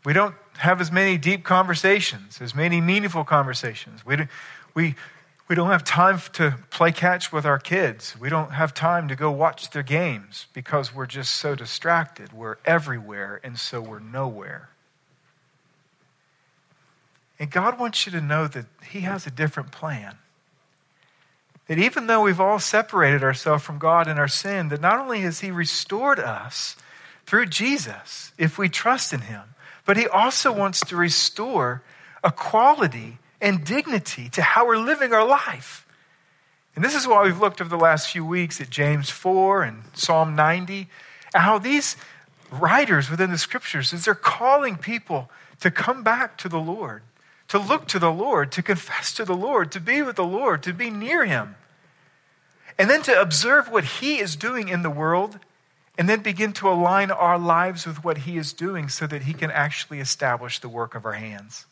We 0.05 0.13
don't 0.13 0.35
have 0.57 0.81
as 0.81 0.91
many 0.91 1.17
deep 1.17 1.43
conversations, 1.43 2.39
as 2.41 2.53
many 2.53 2.81
meaningful 2.81 3.23
conversations. 3.23 4.05
We, 4.05 4.27
we, 4.75 4.95
we 5.47 5.55
don't 5.55 5.69
have 5.69 5.83
time 5.83 6.19
to 6.33 6.59
play 6.69 6.91
catch 6.91 7.31
with 7.31 7.45
our 7.45 7.57
kids. 7.57 8.15
We 8.19 8.29
don't 8.29 8.51
have 8.51 8.73
time 8.73 9.07
to 9.07 9.15
go 9.15 9.31
watch 9.31 9.71
their 9.71 9.83
games 9.83 10.47
because 10.53 10.93
we're 10.93 11.07
just 11.07 11.35
so 11.35 11.55
distracted. 11.55 12.33
We're 12.33 12.57
everywhere, 12.65 13.39
and 13.43 13.57
so 13.57 13.81
we're 13.81 13.99
nowhere. 13.99 14.69
And 17.39 17.51
God 17.51 17.79
wants 17.79 18.05
you 18.05 18.11
to 18.11 18.21
know 18.21 18.47
that 18.47 18.65
He 18.89 19.01
has 19.01 19.25
a 19.25 19.31
different 19.31 19.71
plan. 19.71 20.17
That 21.67 21.79
even 21.79 22.07
though 22.07 22.23
we've 22.23 22.39
all 22.39 22.59
separated 22.59 23.23
ourselves 23.23 23.63
from 23.63 23.79
God 23.79 24.07
in 24.07 24.17
our 24.17 24.27
sin, 24.27 24.69
that 24.69 24.81
not 24.81 24.99
only 24.99 25.21
has 25.21 25.39
He 25.39 25.51
restored 25.51 26.19
us 26.19 26.75
through 27.25 27.47
Jesus, 27.47 28.33
if 28.37 28.57
we 28.57 28.69
trust 28.69 29.13
in 29.13 29.21
Him, 29.21 29.41
but 29.85 29.97
He 29.97 30.07
also 30.07 30.51
wants 30.51 30.81
to 30.81 30.95
restore 30.95 31.81
a 32.23 32.31
quality 32.31 33.17
and 33.41 33.65
dignity 33.65 34.29
to 34.29 34.41
how 34.41 34.65
we're 34.65 34.77
living 34.77 35.13
our 35.13 35.25
life. 35.25 35.85
And 36.75 36.83
this 36.83 36.95
is 36.95 37.07
why 37.07 37.23
we've 37.23 37.39
looked 37.39 37.61
over 37.61 37.69
the 37.69 37.77
last 37.77 38.09
few 38.09 38.25
weeks 38.25 38.59
at 38.59 38.69
James 38.69 39.09
4 39.09 39.63
and 39.63 39.83
Psalm 39.93 40.35
90, 40.35 40.87
and 41.33 41.43
how 41.43 41.59
these 41.59 41.95
writers 42.51 43.09
within 43.09 43.31
the 43.31 43.37
scriptures, 43.37 43.93
as 43.93 44.05
they're 44.05 44.15
calling 44.15 44.77
people 44.77 45.29
to 45.59 45.71
come 45.71 46.03
back 46.03 46.37
to 46.39 46.49
the 46.49 46.59
Lord, 46.59 47.03
to 47.53 47.59
look 47.59 47.87
to 47.87 47.99
the 47.99 48.11
Lord, 48.11 48.51
to 48.53 48.63
confess 48.63 49.13
to 49.13 49.25
the 49.25 49.35
Lord, 49.35 49.71
to 49.73 49.79
be 49.79 50.01
with 50.01 50.15
the 50.15 50.23
Lord, 50.23 50.63
to 50.63 50.73
be 50.73 50.89
near 50.89 51.23
Him, 51.23 51.55
and 52.79 52.89
then 52.89 53.03
to 53.03 53.21
observe 53.21 53.69
what 53.69 53.83
He 53.83 54.17
is 54.17 54.35
doing 54.35 54.69
in 54.69 54.81
the 54.81 54.89
world, 54.89 55.37
and 55.95 56.09
then 56.09 56.23
begin 56.23 56.53
to 56.53 56.67
align 56.67 57.11
our 57.11 57.37
lives 57.37 57.85
with 57.85 58.03
what 58.03 58.17
He 58.17 58.37
is 58.37 58.53
doing 58.53 58.89
so 58.89 59.05
that 59.05 59.21
He 59.21 59.33
can 59.33 59.51
actually 59.51 59.99
establish 59.99 60.57
the 60.57 60.67
work 60.67 60.95
of 60.95 61.05
our 61.05 61.13
hands. 61.13 61.67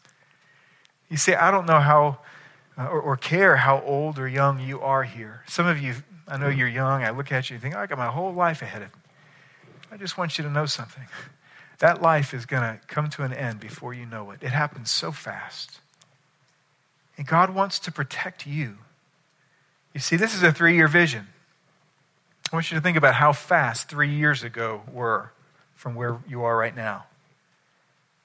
You 1.09 1.17
say, 1.17 1.33
I 1.33 1.49
don't 1.49 1.65
know 1.65 1.79
how 1.79 2.19
uh, 2.77 2.85
or, 2.85 3.01
or, 3.01 3.17
care 3.17 3.55
how 3.55 3.81
old 3.81 4.19
or 4.19 4.27
young 4.27 4.59
you 4.59 4.81
are 4.81 5.03
here. 5.03 5.41
Some 5.47 5.65
of 5.65 5.81
you, 5.81 5.95
I 6.27 6.37
know 6.37 6.49
you're 6.49 6.67
young. 6.67 7.01
I 7.03 7.09
look 7.09 7.31
at 7.31 7.49
you 7.49 7.55
and 7.55 7.63
think, 7.63 7.75
I 7.75 7.87
got 7.87 7.97
my 7.97 8.11
whole 8.11 8.35
life 8.35 8.61
ahead 8.61 8.83
of 8.83 8.93
me. 8.93 9.01
I 9.91 9.97
just 9.97 10.15
want 10.15 10.37
you 10.37 10.43
to 10.43 10.49
know 10.51 10.67
something. 10.67 11.07
That 11.81 11.99
life 11.99 12.35
is 12.35 12.45
going 12.45 12.61
to 12.61 12.79
come 12.85 13.09
to 13.09 13.23
an 13.23 13.33
end 13.33 13.59
before 13.59 13.91
you 13.91 14.05
know 14.05 14.29
it. 14.29 14.43
It 14.43 14.51
happens 14.51 14.91
so 14.91 15.11
fast. 15.11 15.79
And 17.17 17.25
God 17.25 17.55
wants 17.55 17.79
to 17.79 17.91
protect 17.91 18.45
you. 18.45 18.77
You 19.91 19.99
see, 19.99 20.15
this 20.15 20.35
is 20.35 20.43
a 20.43 20.51
three 20.51 20.75
year 20.75 20.87
vision. 20.87 21.27
I 22.53 22.55
want 22.55 22.69
you 22.69 22.77
to 22.77 22.81
think 22.83 22.97
about 22.97 23.15
how 23.15 23.33
fast 23.33 23.89
three 23.89 24.13
years 24.13 24.43
ago 24.43 24.83
were 24.93 25.31
from 25.73 25.95
where 25.95 26.19
you 26.29 26.43
are 26.43 26.55
right 26.55 26.75
now. 26.75 27.05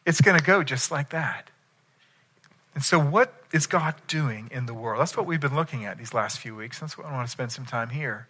It's 0.04 0.20
going 0.20 0.38
to 0.38 0.44
go 0.44 0.62
just 0.62 0.90
like 0.90 1.08
that. 1.10 1.48
And 2.74 2.84
so, 2.84 2.98
what 2.98 3.32
is 3.54 3.66
God 3.66 3.94
doing 4.06 4.50
in 4.52 4.66
the 4.66 4.74
world? 4.74 5.00
That's 5.00 5.16
what 5.16 5.24
we've 5.24 5.40
been 5.40 5.56
looking 5.56 5.86
at 5.86 5.96
these 5.96 6.12
last 6.12 6.40
few 6.40 6.54
weeks. 6.54 6.78
That's 6.78 6.98
what 6.98 7.06
I 7.06 7.12
want 7.12 7.26
to 7.26 7.32
spend 7.32 7.52
some 7.52 7.64
time 7.64 7.88
here. 7.88 8.28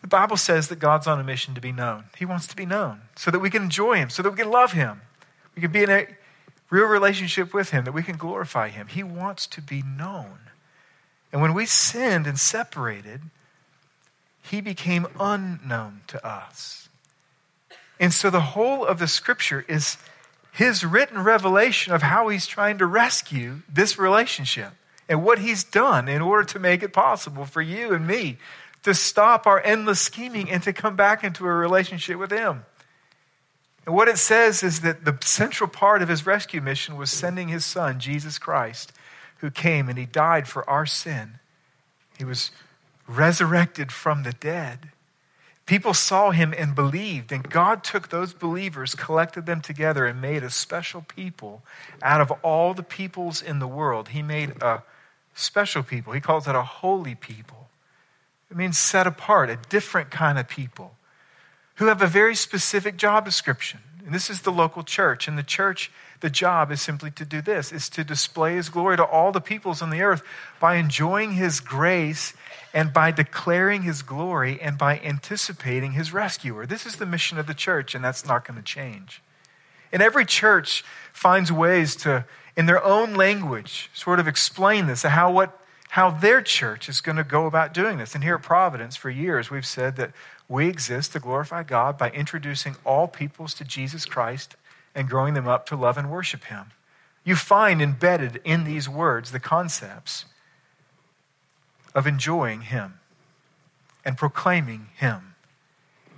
The 0.00 0.06
Bible 0.06 0.36
says 0.36 0.68
that 0.68 0.78
God's 0.78 1.06
on 1.06 1.18
a 1.18 1.24
mission 1.24 1.54
to 1.54 1.60
be 1.60 1.72
known. 1.72 2.04
He 2.16 2.24
wants 2.24 2.46
to 2.48 2.56
be 2.56 2.66
known 2.66 3.02
so 3.16 3.30
that 3.30 3.40
we 3.40 3.50
can 3.50 3.64
enjoy 3.64 3.96
Him, 3.96 4.10
so 4.10 4.22
that 4.22 4.30
we 4.30 4.36
can 4.36 4.50
love 4.50 4.72
Him. 4.72 5.02
We 5.54 5.62
can 5.62 5.72
be 5.72 5.82
in 5.82 5.90
a 5.90 6.06
real 6.70 6.86
relationship 6.86 7.54
with 7.54 7.70
Him, 7.70 7.84
that 7.84 7.92
we 7.92 8.02
can 8.02 8.16
glorify 8.16 8.68
Him. 8.68 8.88
He 8.88 9.02
wants 9.02 9.46
to 9.48 9.62
be 9.62 9.82
known. 9.82 10.38
And 11.32 11.42
when 11.42 11.54
we 11.54 11.66
sinned 11.66 12.26
and 12.26 12.38
separated, 12.38 13.22
He 14.42 14.60
became 14.60 15.06
unknown 15.18 16.02
to 16.08 16.24
us. 16.24 16.88
And 17.98 18.12
so 18.12 18.30
the 18.30 18.40
whole 18.40 18.84
of 18.84 18.98
the 18.98 19.08
scripture 19.08 19.64
is 19.68 19.96
his 20.56 20.84
written 20.84 21.22
revelation 21.22 21.92
of 21.92 22.00
how 22.00 22.28
he's 22.28 22.46
trying 22.46 22.78
to 22.78 22.86
rescue 22.86 23.60
this 23.68 23.98
relationship 23.98 24.70
and 25.06 25.22
what 25.22 25.38
he's 25.38 25.62
done 25.62 26.08
in 26.08 26.22
order 26.22 26.44
to 26.44 26.58
make 26.58 26.82
it 26.82 26.94
possible 26.94 27.44
for 27.44 27.60
you 27.60 27.92
and 27.92 28.06
me 28.06 28.38
to 28.86 28.94
stop 28.94 29.48
our 29.48 29.60
endless 29.64 30.00
scheming 30.00 30.48
and 30.48 30.62
to 30.62 30.72
come 30.72 30.94
back 30.94 31.24
into 31.24 31.44
a 31.44 31.52
relationship 31.52 32.20
with 32.20 32.30
him. 32.30 32.64
And 33.84 33.96
what 33.96 34.06
it 34.06 34.16
says 34.16 34.62
is 34.62 34.82
that 34.82 35.04
the 35.04 35.18
central 35.22 35.68
part 35.68 36.02
of 36.02 36.08
his 36.08 36.24
rescue 36.24 36.60
mission 36.60 36.96
was 36.96 37.10
sending 37.10 37.48
his 37.48 37.64
son, 37.64 37.98
Jesus 37.98 38.38
Christ, 38.38 38.92
who 39.38 39.50
came 39.50 39.88
and 39.88 39.98
he 39.98 40.06
died 40.06 40.46
for 40.46 40.68
our 40.70 40.86
sin. 40.86 41.40
He 42.16 42.24
was 42.24 42.52
resurrected 43.08 43.90
from 43.90 44.22
the 44.22 44.32
dead. 44.32 44.90
People 45.66 45.92
saw 45.92 46.30
him 46.30 46.54
and 46.56 46.76
believed, 46.76 47.32
and 47.32 47.50
God 47.50 47.82
took 47.82 48.10
those 48.10 48.34
believers, 48.34 48.94
collected 48.94 49.46
them 49.46 49.62
together, 49.62 50.06
and 50.06 50.22
made 50.22 50.44
a 50.44 50.50
special 50.50 51.02
people 51.02 51.64
out 52.02 52.20
of 52.20 52.30
all 52.44 52.72
the 52.72 52.84
peoples 52.84 53.42
in 53.42 53.58
the 53.58 53.66
world. 53.66 54.10
He 54.10 54.22
made 54.22 54.62
a 54.62 54.84
special 55.34 55.82
people. 55.82 56.12
He 56.12 56.20
calls 56.20 56.46
it 56.46 56.54
a 56.54 56.62
holy 56.62 57.16
people. 57.16 57.65
It 58.50 58.56
means 58.56 58.78
set 58.78 59.06
apart, 59.06 59.50
a 59.50 59.58
different 59.68 60.10
kind 60.10 60.38
of 60.38 60.48
people 60.48 60.96
who 61.76 61.86
have 61.86 62.00
a 62.00 62.06
very 62.06 62.34
specific 62.34 62.96
job 62.96 63.24
description. 63.24 63.80
And 64.04 64.14
this 64.14 64.30
is 64.30 64.42
the 64.42 64.52
local 64.52 64.84
church. 64.84 65.26
And 65.26 65.36
the 65.36 65.42
church, 65.42 65.90
the 66.20 66.30
job 66.30 66.70
is 66.70 66.80
simply 66.80 67.10
to 67.10 67.24
do 67.24 67.42
this, 67.42 67.72
is 67.72 67.88
to 67.90 68.04
display 68.04 68.54
his 68.54 68.68
glory 68.68 68.96
to 68.96 69.04
all 69.04 69.32
the 69.32 69.40
peoples 69.40 69.82
on 69.82 69.90
the 69.90 70.02
earth 70.02 70.22
by 70.60 70.76
enjoying 70.76 71.32
his 71.32 71.58
grace 71.58 72.32
and 72.72 72.92
by 72.92 73.10
declaring 73.10 73.82
his 73.82 74.02
glory 74.02 74.60
and 74.60 74.78
by 74.78 75.00
anticipating 75.00 75.92
his 75.92 76.12
rescuer. 76.12 76.66
This 76.66 76.86
is 76.86 76.96
the 76.96 77.06
mission 77.06 77.36
of 77.36 77.48
the 77.48 77.54
church, 77.54 77.94
and 77.94 78.04
that's 78.04 78.24
not 78.24 78.46
going 78.46 78.56
to 78.56 78.62
change. 78.62 79.22
And 79.92 80.00
every 80.00 80.24
church 80.24 80.84
finds 81.12 81.50
ways 81.50 81.96
to, 81.96 82.24
in 82.56 82.66
their 82.66 82.82
own 82.84 83.14
language, 83.14 83.90
sort 83.92 84.20
of 84.20 84.28
explain 84.28 84.86
this, 84.86 85.02
how, 85.02 85.32
what, 85.32 85.60
how 85.96 86.10
their 86.10 86.42
church 86.42 86.90
is 86.90 87.00
going 87.00 87.16
to 87.16 87.24
go 87.24 87.46
about 87.46 87.72
doing 87.72 87.96
this. 87.96 88.14
And 88.14 88.22
here 88.22 88.34
at 88.34 88.42
Providence, 88.42 88.96
for 88.96 89.08
years, 89.08 89.50
we've 89.50 89.64
said 89.64 89.96
that 89.96 90.10
we 90.46 90.68
exist 90.68 91.12
to 91.12 91.20
glorify 91.20 91.62
God 91.62 91.96
by 91.96 92.10
introducing 92.10 92.76
all 92.84 93.08
peoples 93.08 93.54
to 93.54 93.64
Jesus 93.64 94.04
Christ 94.04 94.56
and 94.94 95.08
growing 95.08 95.32
them 95.32 95.48
up 95.48 95.64
to 95.68 95.74
love 95.74 95.96
and 95.96 96.10
worship 96.10 96.44
Him. 96.44 96.66
You 97.24 97.34
find 97.34 97.80
embedded 97.80 98.42
in 98.44 98.64
these 98.64 98.90
words 98.90 99.32
the 99.32 99.40
concepts 99.40 100.26
of 101.94 102.06
enjoying 102.06 102.60
Him 102.60 103.00
and 104.04 104.18
proclaiming 104.18 104.88
Him 104.96 105.34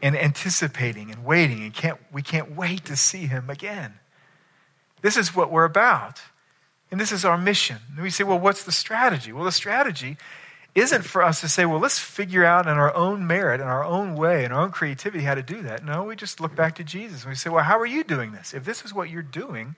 and 0.03 0.17
anticipating 0.17 1.13
and 1.13 1.25
waiting 1.25 1.63
and 1.63 1.73
can't, 1.73 2.01
we 2.11 2.23
can't 2.23 2.57
wait 2.57 2.85
to 2.87 2.97
see 2.97 3.27
Him 3.29 3.49
again. 3.49 3.95
This 5.03 5.17
is 5.17 5.37
what 5.37 5.53
we're 5.53 5.65
about. 5.65 6.21
And 6.91 7.01
this 7.01 7.13
is 7.13 7.25
our 7.25 7.37
mission. 7.37 7.79
And 7.95 8.03
we 8.03 8.11
say, 8.11 8.25
well, 8.25 8.39
what's 8.39 8.65
the 8.65 8.73
strategy? 8.73 9.33
Well, 9.33 9.45
the 9.45 9.53
strategy 9.53 10.17
isn't 10.75 11.05
for 11.05 11.23
us 11.23 11.41
to 11.41 11.49
say, 11.49 11.65
well, 11.65 11.81
let's 11.81 11.99
figure 11.99 12.45
out 12.45 12.67
in 12.67 12.73
our 12.73 12.95
own 12.95 13.27
merit, 13.27 13.61
in 13.61 13.67
our 13.67 13.85
own 13.85 14.15
way, 14.15 14.45
in 14.45 14.53
our 14.53 14.63
own 14.63 14.71
creativity 14.71 15.25
how 15.25 15.35
to 15.35 15.43
do 15.43 15.63
that. 15.63 15.85
No, 15.85 16.05
we 16.05 16.17
just 16.17 16.41
look 16.41 16.55
back 16.55 16.77
to 16.77 16.85
Jesus 16.85 17.23
and 17.23 17.31
we 17.31 17.37
say, 17.37 17.51
well, 17.51 17.65
how 17.65 17.79
are 17.79 17.87
you 17.87 18.05
doing 18.05 18.33
this? 18.33 18.55
If 18.55 18.65
this 18.65 18.85
is 18.85 18.95
what 18.95 19.11
you're 19.11 19.23
doing, 19.23 19.75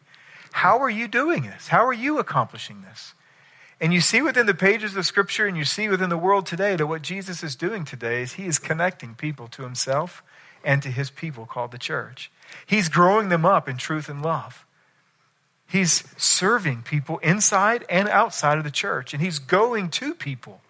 how 0.52 0.78
are 0.78 0.90
you 0.90 1.08
doing 1.08 1.42
this? 1.42 1.68
How 1.68 1.84
are 1.86 1.92
you 1.92 2.18
accomplishing 2.18 2.82
this? 2.82 3.14
And 3.80 3.94
you 3.94 4.00
see 4.00 4.20
within 4.20 4.46
the 4.46 4.54
pages 4.54 4.94
of 4.94 5.06
Scripture 5.06 5.46
and 5.46 5.56
you 5.56 5.64
see 5.64 5.88
within 5.88 6.10
the 6.10 6.18
world 6.18 6.44
today 6.44 6.76
that 6.76 6.86
what 6.86 7.02
Jesus 7.02 7.42
is 7.42 7.56
doing 7.56 7.84
today 7.84 8.22
is 8.22 8.34
he 8.34 8.46
is 8.46 8.58
connecting 8.58 9.14
people 9.14 9.48
to 9.48 9.62
himself 9.62 10.22
and 10.62 10.82
to 10.82 10.90
his 10.90 11.08
people 11.08 11.46
called 11.46 11.70
the 11.70 11.78
church. 11.78 12.30
He's 12.66 12.90
growing 12.90 13.30
them 13.30 13.46
up 13.46 13.68
in 13.68 13.78
truth 13.78 14.10
and 14.10 14.20
love. 14.22 14.66
He's 15.70 16.02
serving 16.16 16.82
people 16.82 17.18
inside 17.18 17.84
and 17.88 18.08
outside 18.08 18.58
of 18.58 18.64
the 18.64 18.72
church, 18.72 19.14
and 19.14 19.22
he's 19.22 19.38
going 19.38 19.88
to 19.90 20.14
people 20.14 20.60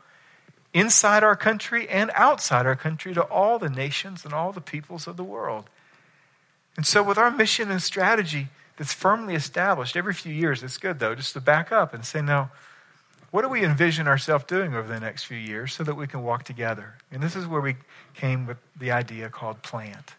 inside 0.75 1.25
our 1.25 1.37
country 1.37 1.89
and 1.89 2.11
outside 2.15 2.67
our 2.67 2.77
country 2.77 3.15
to 3.15 3.23
all 3.23 3.59
the 3.59 3.71
nations 3.71 4.27
and 4.27 4.35
all 4.35 4.53
the 4.53 4.61
peoples 4.61 5.07
of 5.07 5.17
the 5.17 5.25
world. 5.25 5.71
And 6.77 6.85
so, 6.85 7.03
with 7.03 7.17
our 7.17 7.31
mission 7.31 7.71
and 7.71 7.81
strategy 7.81 8.49
that's 8.77 8.93
firmly 8.93 9.35
established 9.35 9.97
every 9.97 10.13
few 10.13 10.35
years, 10.35 10.63
it's 10.63 10.77
good 10.77 10.99
though, 10.99 11.15
just 11.15 11.33
to 11.33 11.41
back 11.41 11.73
up 11.73 11.95
and 11.95 12.05
say, 12.05 12.21
now, 12.21 12.51
what 13.31 13.41
do 13.41 13.49
we 13.49 13.65
envision 13.65 14.07
ourselves 14.07 14.45
doing 14.45 14.75
over 14.75 14.87
the 14.87 15.01
next 15.01 15.25
few 15.25 15.39
years 15.39 15.73
so 15.73 15.83
that 15.83 15.95
we 15.95 16.09
can 16.09 16.23
walk 16.23 16.45
together? 16.45 16.97
And 17.11 17.23
this 17.23 17.35
is 17.35 17.47
where 17.47 17.63
we 17.63 17.77
came 18.13 18.47
with 18.47 18.59
the 18.79 18.91
idea 18.91 19.31
called 19.31 19.63
plant. 19.63 20.15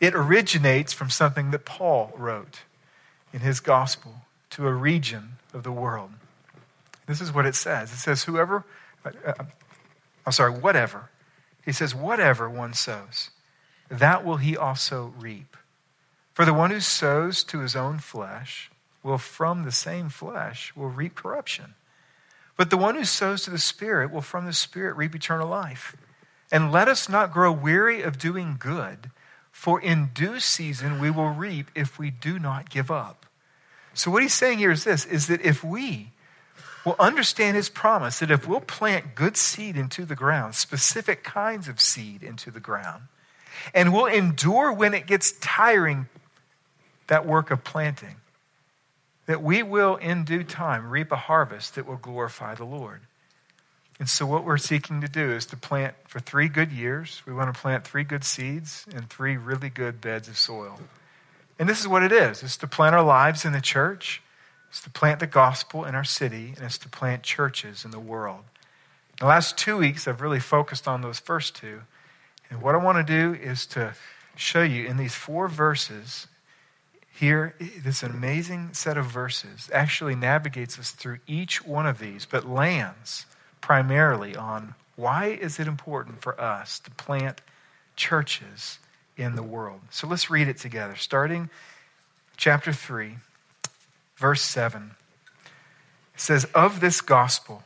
It 0.00 0.16
originates 0.16 0.92
from 0.92 1.08
something 1.08 1.52
that 1.52 1.64
Paul 1.64 2.12
wrote 2.16 2.62
in 3.32 3.40
his 3.40 3.60
gospel 3.60 4.22
to 4.50 4.66
a 4.66 4.72
region 4.72 5.36
of 5.54 5.62
the 5.62 5.72
world. 5.72 6.10
This 7.06 7.20
is 7.20 7.32
what 7.32 7.46
it 7.46 7.54
says 7.54 7.92
it 7.92 7.96
says, 7.96 8.24
Whoever, 8.24 8.64
uh, 9.04 9.10
uh, 9.26 9.44
I'm 10.26 10.32
sorry, 10.32 10.52
whatever. 10.52 11.10
He 11.64 11.72
says, 11.72 11.94
Whatever 11.94 12.48
one 12.48 12.74
sows, 12.74 13.30
that 13.88 14.24
will 14.24 14.36
he 14.36 14.56
also 14.56 15.12
reap. 15.18 15.56
For 16.34 16.44
the 16.44 16.54
one 16.54 16.70
who 16.70 16.80
sows 16.80 17.44
to 17.44 17.60
his 17.60 17.76
own 17.76 17.98
flesh 17.98 18.70
will 19.02 19.18
from 19.18 19.64
the 19.64 19.72
same 19.72 20.08
flesh 20.08 20.72
will 20.74 20.88
reap 20.88 21.14
corruption. 21.14 21.74
But 22.56 22.70
the 22.70 22.76
one 22.76 22.94
who 22.94 23.04
sows 23.04 23.42
to 23.42 23.50
the 23.50 23.58
Spirit 23.58 24.10
will 24.10 24.22
from 24.22 24.46
the 24.46 24.52
Spirit 24.52 24.96
reap 24.96 25.14
eternal 25.14 25.48
life. 25.48 25.96
And 26.50 26.70
let 26.70 26.88
us 26.88 27.08
not 27.08 27.32
grow 27.32 27.50
weary 27.50 28.02
of 28.02 28.18
doing 28.18 28.56
good, 28.58 29.10
For 29.52 29.80
in 29.80 30.10
due 30.12 30.40
season 30.40 31.00
we 31.00 31.10
will 31.10 31.30
reap 31.30 31.70
if 31.74 31.98
we 31.98 32.10
do 32.10 32.38
not 32.38 32.70
give 32.70 32.90
up. 32.90 33.26
So 33.94 34.10
what 34.10 34.22
he's 34.22 34.34
saying 34.34 34.58
here 34.58 34.72
is 34.72 34.84
this 34.84 35.04
is 35.04 35.28
that 35.28 35.42
if 35.42 35.62
we 35.62 36.10
will 36.84 36.96
understand 36.98 37.56
his 37.56 37.68
promise 37.68 38.18
that 38.18 38.30
if 38.30 38.48
we'll 38.48 38.60
plant 38.60 39.14
good 39.14 39.36
seed 39.36 39.76
into 39.76 40.04
the 40.04 40.16
ground, 40.16 40.54
specific 40.54 41.22
kinds 41.22 41.68
of 41.68 41.80
seed 41.80 42.22
into 42.22 42.50
the 42.50 42.58
ground, 42.58 43.04
and 43.74 43.92
we'll 43.92 44.06
endure 44.06 44.72
when 44.72 44.94
it 44.94 45.06
gets 45.06 45.32
tiring, 45.32 46.08
that 47.06 47.26
work 47.26 47.50
of 47.50 47.62
planting, 47.62 48.16
that 49.26 49.42
we 49.42 49.62
will 49.62 49.96
in 49.96 50.24
due 50.24 50.42
time 50.42 50.90
reap 50.90 51.12
a 51.12 51.16
harvest 51.16 51.74
that 51.74 51.86
will 51.86 51.96
glorify 51.96 52.54
the 52.54 52.64
Lord. 52.64 53.02
And 54.02 54.10
so, 54.10 54.26
what 54.26 54.42
we're 54.42 54.58
seeking 54.58 55.00
to 55.02 55.06
do 55.06 55.30
is 55.30 55.46
to 55.46 55.56
plant 55.56 55.94
for 56.08 56.18
three 56.18 56.48
good 56.48 56.72
years. 56.72 57.22
We 57.24 57.32
want 57.32 57.54
to 57.54 57.60
plant 57.60 57.86
three 57.86 58.02
good 58.02 58.24
seeds 58.24 58.84
and 58.92 59.08
three 59.08 59.36
really 59.36 59.68
good 59.68 60.00
beds 60.00 60.26
of 60.26 60.36
soil. 60.36 60.80
And 61.56 61.68
this 61.68 61.78
is 61.78 61.86
what 61.86 62.02
it 62.02 62.10
is 62.10 62.42
it's 62.42 62.56
to 62.56 62.66
plant 62.66 62.96
our 62.96 63.04
lives 63.04 63.44
in 63.44 63.52
the 63.52 63.60
church, 63.60 64.20
it's 64.68 64.82
to 64.82 64.90
plant 64.90 65.20
the 65.20 65.28
gospel 65.28 65.84
in 65.84 65.94
our 65.94 66.02
city, 66.02 66.52
and 66.56 66.64
it's 66.64 66.78
to 66.78 66.88
plant 66.88 67.22
churches 67.22 67.84
in 67.84 67.92
the 67.92 68.00
world. 68.00 68.42
The 69.20 69.26
last 69.26 69.56
two 69.56 69.76
weeks, 69.76 70.08
I've 70.08 70.20
really 70.20 70.40
focused 70.40 70.88
on 70.88 71.02
those 71.02 71.20
first 71.20 71.54
two. 71.54 71.82
And 72.50 72.60
what 72.60 72.74
I 72.74 72.78
want 72.78 73.06
to 73.06 73.08
do 73.08 73.40
is 73.40 73.66
to 73.66 73.94
show 74.34 74.64
you 74.64 74.84
in 74.84 74.96
these 74.96 75.14
four 75.14 75.46
verses 75.46 76.26
here, 77.14 77.54
this 77.60 78.02
amazing 78.02 78.70
set 78.72 78.96
of 78.96 79.06
verses 79.06 79.70
actually 79.72 80.16
navigates 80.16 80.76
us 80.76 80.90
through 80.90 81.20
each 81.28 81.64
one 81.64 81.86
of 81.86 82.00
these, 82.00 82.26
but 82.26 82.48
lands 82.48 83.26
primarily 83.62 84.36
on 84.36 84.74
why 84.96 85.28
is 85.28 85.58
it 85.58 85.66
important 85.66 86.20
for 86.20 86.38
us 86.38 86.78
to 86.80 86.90
plant 86.90 87.40
churches 87.96 88.78
in 89.16 89.36
the 89.36 89.42
world. 89.42 89.80
So 89.90 90.06
let's 90.06 90.30
read 90.30 90.48
it 90.48 90.58
together, 90.58 90.96
starting 90.96 91.50
chapter 92.36 92.72
3, 92.72 93.16
verse 94.16 94.42
7. 94.42 94.92
It 96.14 96.20
says, 96.20 96.44
Of 96.54 96.80
this 96.80 97.00
gospel 97.00 97.62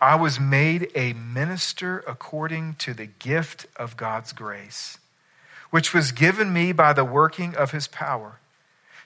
I 0.00 0.14
was 0.14 0.38
made 0.38 0.90
a 0.94 1.12
minister 1.12 2.04
according 2.06 2.76
to 2.76 2.94
the 2.94 3.06
gift 3.06 3.66
of 3.76 3.96
God's 3.96 4.32
grace, 4.32 4.98
which 5.70 5.92
was 5.92 6.12
given 6.12 6.52
me 6.52 6.72
by 6.72 6.92
the 6.92 7.04
working 7.04 7.56
of 7.56 7.72
his 7.72 7.88
power. 7.88 8.38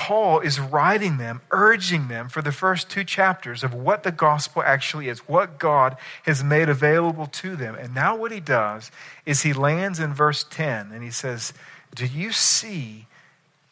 Paul 0.00 0.40
is 0.40 0.58
writing 0.58 1.18
them, 1.18 1.42
urging 1.50 2.08
them 2.08 2.30
for 2.30 2.40
the 2.40 2.52
first 2.52 2.88
two 2.88 3.04
chapters 3.04 3.62
of 3.62 3.74
what 3.74 4.02
the 4.02 4.10
gospel 4.10 4.62
actually 4.62 5.10
is, 5.10 5.28
what 5.28 5.58
God 5.58 5.94
has 6.22 6.42
made 6.42 6.70
available 6.70 7.26
to 7.26 7.54
them. 7.54 7.74
And 7.74 7.94
now, 7.94 8.16
what 8.16 8.32
he 8.32 8.40
does 8.40 8.90
is 9.26 9.42
he 9.42 9.52
lands 9.52 10.00
in 10.00 10.14
verse 10.14 10.42
10 10.42 10.90
and 10.90 11.04
he 11.04 11.10
says, 11.10 11.52
Do 11.94 12.06
you 12.06 12.32
see 12.32 13.08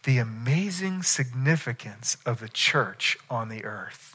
the 0.02 0.18
amazing 0.18 1.02
significance 1.02 2.18
of 2.26 2.40
the 2.40 2.50
church 2.50 3.16
on 3.30 3.48
the 3.48 3.64
earth? 3.64 4.14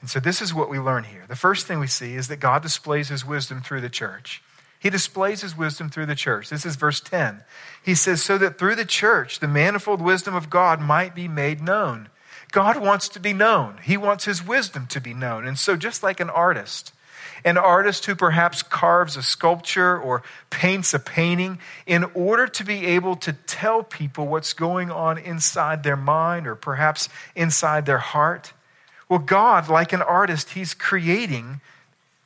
And 0.00 0.08
so, 0.08 0.20
this 0.20 0.40
is 0.40 0.54
what 0.54 0.70
we 0.70 0.78
learn 0.78 1.02
here. 1.02 1.24
The 1.26 1.34
first 1.34 1.66
thing 1.66 1.80
we 1.80 1.88
see 1.88 2.14
is 2.14 2.28
that 2.28 2.38
God 2.38 2.62
displays 2.62 3.08
his 3.08 3.26
wisdom 3.26 3.60
through 3.60 3.80
the 3.80 3.90
church. 3.90 4.40
He 4.84 4.90
displays 4.90 5.40
his 5.40 5.56
wisdom 5.56 5.88
through 5.88 6.04
the 6.04 6.14
church. 6.14 6.50
This 6.50 6.66
is 6.66 6.76
verse 6.76 7.00
10. 7.00 7.40
He 7.82 7.94
says, 7.94 8.22
So 8.22 8.36
that 8.36 8.58
through 8.58 8.74
the 8.74 8.84
church 8.84 9.40
the 9.40 9.48
manifold 9.48 10.02
wisdom 10.02 10.34
of 10.34 10.50
God 10.50 10.78
might 10.78 11.14
be 11.14 11.26
made 11.26 11.62
known. 11.62 12.10
God 12.52 12.76
wants 12.76 13.08
to 13.08 13.18
be 13.18 13.32
known, 13.32 13.78
He 13.82 13.96
wants 13.96 14.26
His 14.26 14.46
wisdom 14.46 14.86
to 14.88 15.00
be 15.00 15.14
known. 15.14 15.46
And 15.46 15.58
so, 15.58 15.74
just 15.74 16.02
like 16.02 16.20
an 16.20 16.28
artist, 16.28 16.92
an 17.46 17.56
artist 17.56 18.04
who 18.04 18.14
perhaps 18.14 18.62
carves 18.62 19.16
a 19.16 19.22
sculpture 19.22 19.98
or 19.98 20.22
paints 20.50 20.92
a 20.92 20.98
painting 20.98 21.60
in 21.86 22.04
order 22.12 22.46
to 22.48 22.62
be 22.62 22.84
able 22.84 23.16
to 23.16 23.32
tell 23.32 23.82
people 23.82 24.26
what's 24.26 24.52
going 24.52 24.90
on 24.90 25.16
inside 25.16 25.82
their 25.82 25.96
mind 25.96 26.46
or 26.46 26.54
perhaps 26.54 27.08
inside 27.34 27.86
their 27.86 27.96
heart. 27.96 28.52
Well, 29.08 29.18
God, 29.18 29.70
like 29.70 29.94
an 29.94 30.02
artist, 30.02 30.50
He's 30.50 30.74
creating 30.74 31.62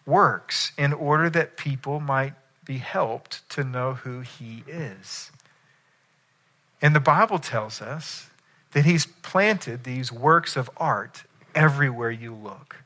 works 0.05 0.73
in 0.77 0.93
order 0.93 1.31
that 1.31 1.57
people 1.57 2.01
might 2.01 2.35
be 2.69 2.79
helped 2.79 3.49
to 3.49 3.65
know 3.65 3.95
who 3.95 4.21
he 4.21 4.63
is. 4.69 5.33
And 6.83 6.95
the 6.95 7.01
Bible 7.01 7.39
tells 7.39 7.81
us 7.81 8.29
that 8.73 8.85
he's 8.85 9.07
planted 9.07 9.83
these 9.83 10.13
works 10.13 10.55
of 10.55 10.69
art 10.77 11.25
everywhere 11.55 12.11
you 12.11 12.35
look. 12.35 12.77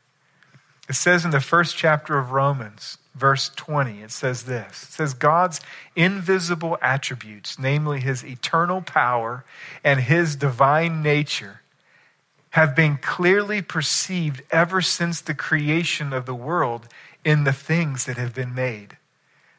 It 0.88 0.94
says 0.94 1.24
in 1.24 1.32
the 1.32 1.40
first 1.40 1.76
chapter 1.76 2.16
of 2.16 2.30
Romans, 2.30 2.96
verse 3.16 3.50
20, 3.56 4.02
it 4.02 4.12
says 4.12 4.44
this 4.44 4.84
It 4.84 4.92
says, 4.92 5.14
God's 5.14 5.60
invisible 5.96 6.78
attributes, 6.80 7.58
namely 7.58 7.98
his 7.98 8.24
eternal 8.24 8.82
power 8.82 9.44
and 9.82 9.98
his 9.98 10.36
divine 10.36 11.02
nature, 11.02 11.60
have 12.50 12.76
been 12.76 12.98
clearly 12.98 13.60
perceived 13.60 14.42
ever 14.52 14.80
since 14.80 15.20
the 15.20 15.34
creation 15.34 16.12
of 16.12 16.24
the 16.24 16.34
world 16.36 16.86
in 17.24 17.42
the 17.42 17.52
things 17.52 18.04
that 18.04 18.16
have 18.16 18.32
been 18.32 18.54
made. 18.54 18.96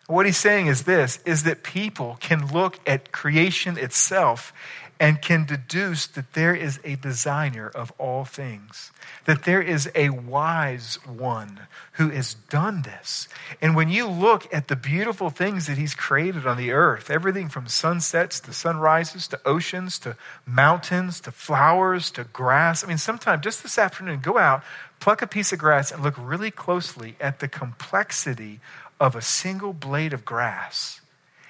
What 0.08 0.26
he's 0.26 0.38
saying 0.38 0.68
is 0.68 0.84
this 0.84 1.20
is 1.26 1.44
that 1.44 1.64
people 1.64 2.18
can 2.20 2.52
look 2.52 2.80
at 2.86 3.12
creation 3.12 3.78
itself 3.78 4.54
and 5.00 5.22
can 5.22 5.46
deduce 5.46 6.06
that 6.08 6.34
there 6.34 6.56
is 6.56 6.80
a 6.84 6.96
designer 6.96 7.68
of 7.68 7.92
all 7.98 8.24
things, 8.24 8.92
that 9.26 9.44
there 9.44 9.62
is 9.62 9.90
a 9.96 10.10
wise 10.10 10.98
one 11.06 11.60
who 11.94 12.10
has 12.10 12.36
done 12.36 12.84
this. 12.84 13.28
And 13.62 13.76
when 13.76 13.90
you 13.90 14.08
look 14.08 14.48
at 14.54 14.68
the 14.68 14.76
beautiful 14.76 15.30
things 15.30 15.68
that 15.68 15.78
he's 15.78 15.96
created 15.96 16.46
on 16.46 16.58
the 16.58 16.72
earth, 16.72 17.10
everything 17.10 17.50
from 17.50 17.68
sunsets 17.68 18.40
to 18.42 18.54
sunrises 18.54 19.28
to 19.30 19.42
oceans 19.46 20.00
to 20.00 20.16
mountains 20.46 21.20
to 21.22 21.32
flowers 21.32 22.12
to 22.12 22.24
grass. 22.26 22.84
I 22.84 22.88
mean, 22.88 22.98
sometime 22.98 23.42
just 23.42 23.64
this 23.64 23.78
afternoon, 23.78 24.22
go 24.22 24.38
out, 24.38 24.64
pluck 25.00 25.22
a 25.22 25.28
piece 25.28 25.52
of 25.52 25.60
grass, 25.60 25.92
and 25.92 26.02
look 26.02 26.16
really 26.18 26.52
closely 26.52 27.16
at 27.20 27.40
the 27.40 27.48
complexity 27.48 28.62
of 29.04 29.18
a 29.18 29.22
single 29.22 29.74
blade 29.74 30.14
of 30.14 30.24
grass. 30.24 31.02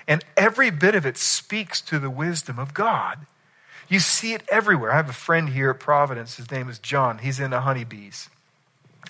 And 0.08 0.26
every 0.36 0.72
bit 0.72 0.96
of 0.96 1.06
it 1.06 1.20
speaks 1.20 1.82
to 1.82 2.00
the 2.00 2.10
wisdom 2.10 2.58
of 2.58 2.74
God. 2.74 3.28
You 3.88 4.00
see 4.00 4.34
it 4.34 4.42
everywhere. 4.50 4.92
I 4.92 4.96
have 4.96 5.08
a 5.08 5.14
friend 5.14 5.50
here 5.50 5.70
at 5.70 5.80
Providence. 5.80 6.38
His 6.38 6.50
name 6.50 6.68
is 6.68 6.80
John. 6.80 7.20
He's 7.20 7.40
into 7.40 7.60
honeybees. 7.60 8.28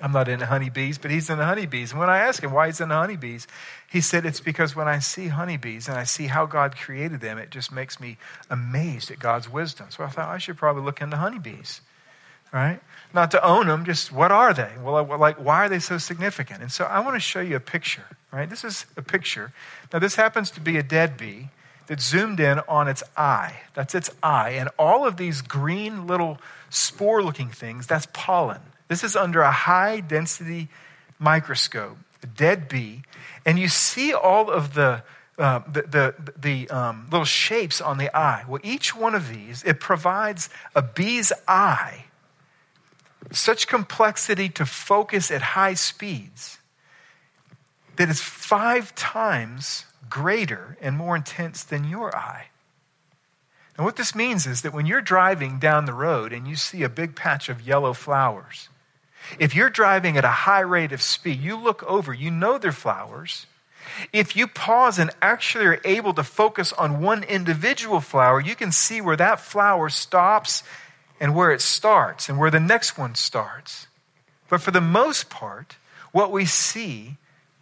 I'm 0.01 0.11
not 0.11 0.27
into 0.27 0.45
honeybees, 0.45 0.97
but 0.97 1.09
he's 1.09 1.29
into 1.29 1.45
honeybees. 1.45 1.91
And 1.91 2.01
when 2.01 2.09
I 2.09 2.17
asked 2.17 2.43
him 2.43 2.51
why 2.51 2.65
he's 2.65 2.81
into 2.81 2.93
honeybees, 2.93 3.47
he 3.89 4.01
said 4.01 4.25
it's 4.25 4.41
because 4.41 4.75
when 4.75 4.89
I 4.89 4.99
see 4.99 5.27
honeybees 5.27 5.87
and 5.87 5.97
I 5.97 6.03
see 6.03 6.27
how 6.27 6.45
God 6.45 6.75
created 6.75 7.21
them, 7.21 7.37
it 7.37 7.49
just 7.49 7.71
makes 7.71 7.97
me 7.97 8.17
amazed 8.49 9.09
at 9.09 9.19
God's 9.19 9.47
wisdom. 9.47 9.87
So 9.89 10.03
I 10.03 10.07
thought 10.07 10.27
I 10.27 10.37
should 10.37 10.57
probably 10.57 10.83
look 10.83 10.99
into 10.99 11.15
honeybees, 11.15 11.79
right? 12.51 12.81
Not 13.13 13.29
to 13.31 13.45
own 13.45 13.67
them, 13.67 13.85
just 13.85 14.11
what 14.11 14.31
are 14.31 14.53
they? 14.55 14.71
Well, 14.81 15.05
like, 15.17 15.37
why 15.37 15.65
are 15.65 15.69
they 15.69 15.79
so 15.79 15.99
significant? 15.99 16.61
And 16.61 16.71
so 16.71 16.85
I 16.85 16.99
want 17.01 17.15
to 17.15 17.19
show 17.19 17.41
you 17.41 17.55
a 17.55 17.59
picture, 17.59 18.05
right? 18.31 18.49
This 18.49 18.63
is 18.63 18.87
a 18.97 19.03
picture. 19.03 19.53
Now, 19.91 19.99
this 19.99 20.15
happens 20.15 20.49
to 20.51 20.59
be 20.59 20.77
a 20.77 20.83
dead 20.83 21.15
bee 21.15 21.49
that 21.87 22.01
zoomed 22.01 22.39
in 22.39 22.59
on 22.67 22.87
its 22.87 23.03
eye. 23.15 23.61
That's 23.75 23.93
its 23.93 24.09
eye. 24.23 24.51
And 24.51 24.69
all 24.79 25.05
of 25.05 25.17
these 25.17 25.41
green 25.41 26.07
little 26.07 26.39
spore 26.71 27.21
looking 27.21 27.49
things, 27.49 27.85
that's 27.85 28.07
pollen. 28.13 28.61
This 28.87 29.03
is 29.03 29.15
under 29.15 29.41
a 29.41 29.51
high 29.51 29.99
density 29.99 30.69
microscope, 31.19 31.97
a 32.23 32.27
dead 32.27 32.67
bee. 32.67 33.03
And 33.45 33.59
you 33.59 33.67
see 33.67 34.11
all 34.13 34.49
of 34.49 34.73
the, 34.73 35.03
uh, 35.37 35.59
the, 35.71 35.81
the, 35.83 36.15
the 36.35 36.69
um, 36.69 37.07
little 37.11 37.25
shapes 37.25 37.79
on 37.79 37.99
the 37.99 38.15
eye. 38.15 38.43
Well, 38.47 38.61
each 38.63 38.95
one 38.95 39.13
of 39.13 39.29
these, 39.29 39.63
it 39.63 39.79
provides 39.79 40.49
a 40.75 40.81
bee's 40.81 41.31
eye 41.47 42.05
such 43.31 43.67
complexity 43.67 44.49
to 44.49 44.65
focus 44.65 45.31
at 45.31 45.41
high 45.41 45.73
speeds 45.73 46.57
that 47.95 48.09
is 48.09 48.19
five 48.19 48.93
times 48.95 49.85
greater 50.09 50.77
and 50.81 50.97
more 50.97 51.15
intense 51.15 51.63
than 51.63 51.89
your 51.89 52.15
eye. 52.15 52.47
And 53.75 53.85
what 53.85 53.95
this 53.95 54.13
means 54.13 54.45
is 54.45 54.61
that 54.61 54.73
when 54.73 54.85
you're 54.85 55.01
driving 55.01 55.57
down 55.57 55.85
the 55.85 55.93
road 55.93 56.31
and 56.31 56.47
you 56.47 56.55
see 56.55 56.83
a 56.83 56.89
big 56.89 57.15
patch 57.15 57.49
of 57.49 57.65
yellow 57.65 57.93
flowers, 57.93 58.69
if 59.39 59.55
you're 59.55 59.69
driving 59.69 60.17
at 60.17 60.25
a 60.25 60.29
high 60.29 60.59
rate 60.59 60.91
of 60.91 61.01
speed, 61.01 61.39
you 61.39 61.55
look 61.55 61.81
over, 61.83 62.13
you 62.13 62.29
know 62.29 62.57
they're 62.57 62.71
flowers, 62.71 63.47
If 64.11 64.35
you 64.35 64.47
pause 64.47 64.99
and 64.99 65.11
actually 65.21 65.65
are 65.65 65.81
able 65.83 66.13
to 66.13 66.23
focus 66.23 66.73
on 66.73 67.01
one 67.01 67.23
individual 67.23 67.99
flower, 67.99 68.39
you 68.39 68.55
can 68.55 68.71
see 68.71 69.01
where 69.01 69.17
that 69.17 69.39
flower 69.39 69.89
stops 69.89 70.63
and 71.23 71.33
where 71.33 71.53
it 71.53 71.61
starts 71.61 72.27
and 72.27 72.37
where 72.37 72.51
the 72.51 72.59
next 72.59 72.97
one 72.97 73.15
starts. 73.15 73.87
But 74.49 74.59
for 74.59 74.71
the 74.71 74.81
most 74.81 75.29
part, 75.29 75.77
what 76.11 76.33
we 76.33 76.43
see 76.43 77.15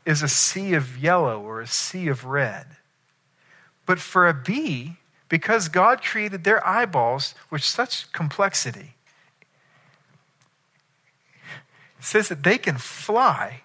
is 0.04 0.24
a 0.24 0.28
sea 0.28 0.74
of 0.74 0.98
yellow 0.98 1.40
or 1.40 1.62
a 1.62 1.68
sea 1.68 2.08
of 2.08 2.26
red. 2.26 2.66
But 3.86 4.00
for 4.00 4.28
a 4.28 4.34
bee, 4.34 4.98
because 5.30 5.70
God 5.70 6.02
created 6.02 6.44
their 6.44 6.66
eyeballs 6.68 7.36
with 7.52 7.64
such 7.64 8.12
complexity, 8.12 8.96
it 12.00 12.04
says 12.04 12.30
that 12.30 12.42
they 12.42 12.58
can 12.58 12.80
fly 12.80 13.62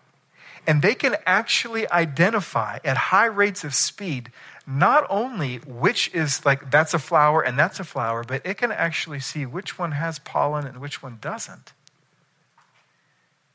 and 0.66 0.82
they 0.82 0.94
can 0.94 1.16
actually 1.24 1.90
identify 1.90 2.80
at 2.85 2.98
high 2.98 3.24
rates 3.24 3.64
of 3.64 3.74
speed 3.74 4.30
not 4.66 5.07
only 5.09 5.59
which 5.59 6.12
is 6.12 6.44
like 6.44 6.70
that's 6.70 6.92
a 6.92 6.98
flower 6.98 7.40
and 7.40 7.59
that's 7.59 7.79
a 7.79 7.85
flower, 7.85 8.24
but 8.24 8.44
it 8.44 8.59
can 8.59 8.72
actually 8.72 9.20
see 9.20 9.46
which 9.46 9.79
one 9.79 9.92
has 9.92 10.18
pollen 10.18 10.66
and 10.66 10.79
which 10.79 11.02
one 11.02 11.18
doesn't. 11.20 11.72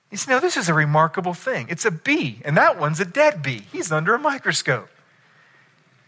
You 0.09 0.17
see, 0.17 0.31
now 0.31 0.39
this 0.39 0.57
is 0.57 0.69
a 0.69 0.73
remarkable 0.73 1.33
thing. 1.33 1.67
It's 1.69 1.85
a 1.85 1.91
bee, 1.91 2.41
and 2.43 2.55
that 2.57 2.79
one's 2.79 2.99
a 2.99 3.05
dead 3.05 3.41
bee. 3.41 3.63
He's 3.71 3.91
under 3.91 4.13
a 4.13 4.19
microscope. 4.19 4.89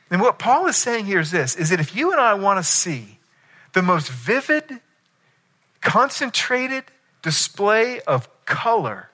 And 0.10 0.22
what 0.22 0.40
Paul 0.40 0.68
is 0.68 0.76
saying 0.76 1.06
here 1.06 1.20
is 1.20 1.32
this 1.32 1.56
is 1.56 1.70
that 1.70 1.80
if 1.80 1.96
you 1.96 2.12
and 2.12 2.22
I 2.22 2.34
want 2.34 2.60
to 2.60 2.64
see 2.64 3.20
the 3.74 3.82
most 3.82 4.10
vivid, 4.10 4.80
concentrated 5.82 6.86
display 7.22 8.00
of 8.02 8.30
color 8.46 9.10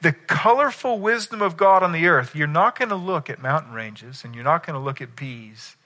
the 0.00 0.12
colorful 0.12 0.98
wisdom 0.98 1.42
of 1.42 1.56
God 1.56 1.82
on 1.82 1.92
the 1.92 2.06
earth, 2.06 2.34
you're 2.34 2.46
not 2.46 2.78
going 2.78 2.88
to 2.90 2.96
look 2.96 3.28
at 3.28 3.42
mountain 3.42 3.72
ranges 3.72 4.24
and 4.24 4.34
you're 4.34 4.44
not 4.44 4.64
going 4.64 4.74
to 4.74 4.80
look 4.80 5.00
at 5.00 5.16
bees. 5.16 5.76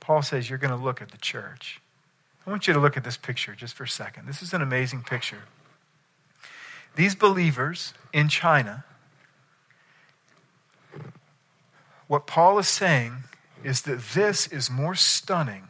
Paul 0.00 0.22
says 0.22 0.48
you're 0.48 0.58
going 0.58 0.76
to 0.76 0.82
look 0.82 1.02
at 1.02 1.10
the 1.10 1.18
church. 1.18 1.80
I 2.46 2.50
want 2.50 2.66
you 2.66 2.72
to 2.72 2.80
look 2.80 2.96
at 2.96 3.04
this 3.04 3.18
picture 3.18 3.54
just 3.54 3.74
for 3.74 3.84
a 3.84 3.88
second. 3.88 4.26
This 4.26 4.42
is 4.42 4.54
an 4.54 4.62
amazing 4.62 5.02
picture. 5.02 5.42
These 6.96 7.14
believers 7.14 7.92
in 8.12 8.28
China, 8.28 8.84
what 12.06 12.26
Paul 12.26 12.58
is 12.58 12.66
saying 12.66 13.24
is 13.62 13.82
that 13.82 14.00
this 14.14 14.46
is 14.46 14.70
more 14.70 14.94
stunning 14.94 15.68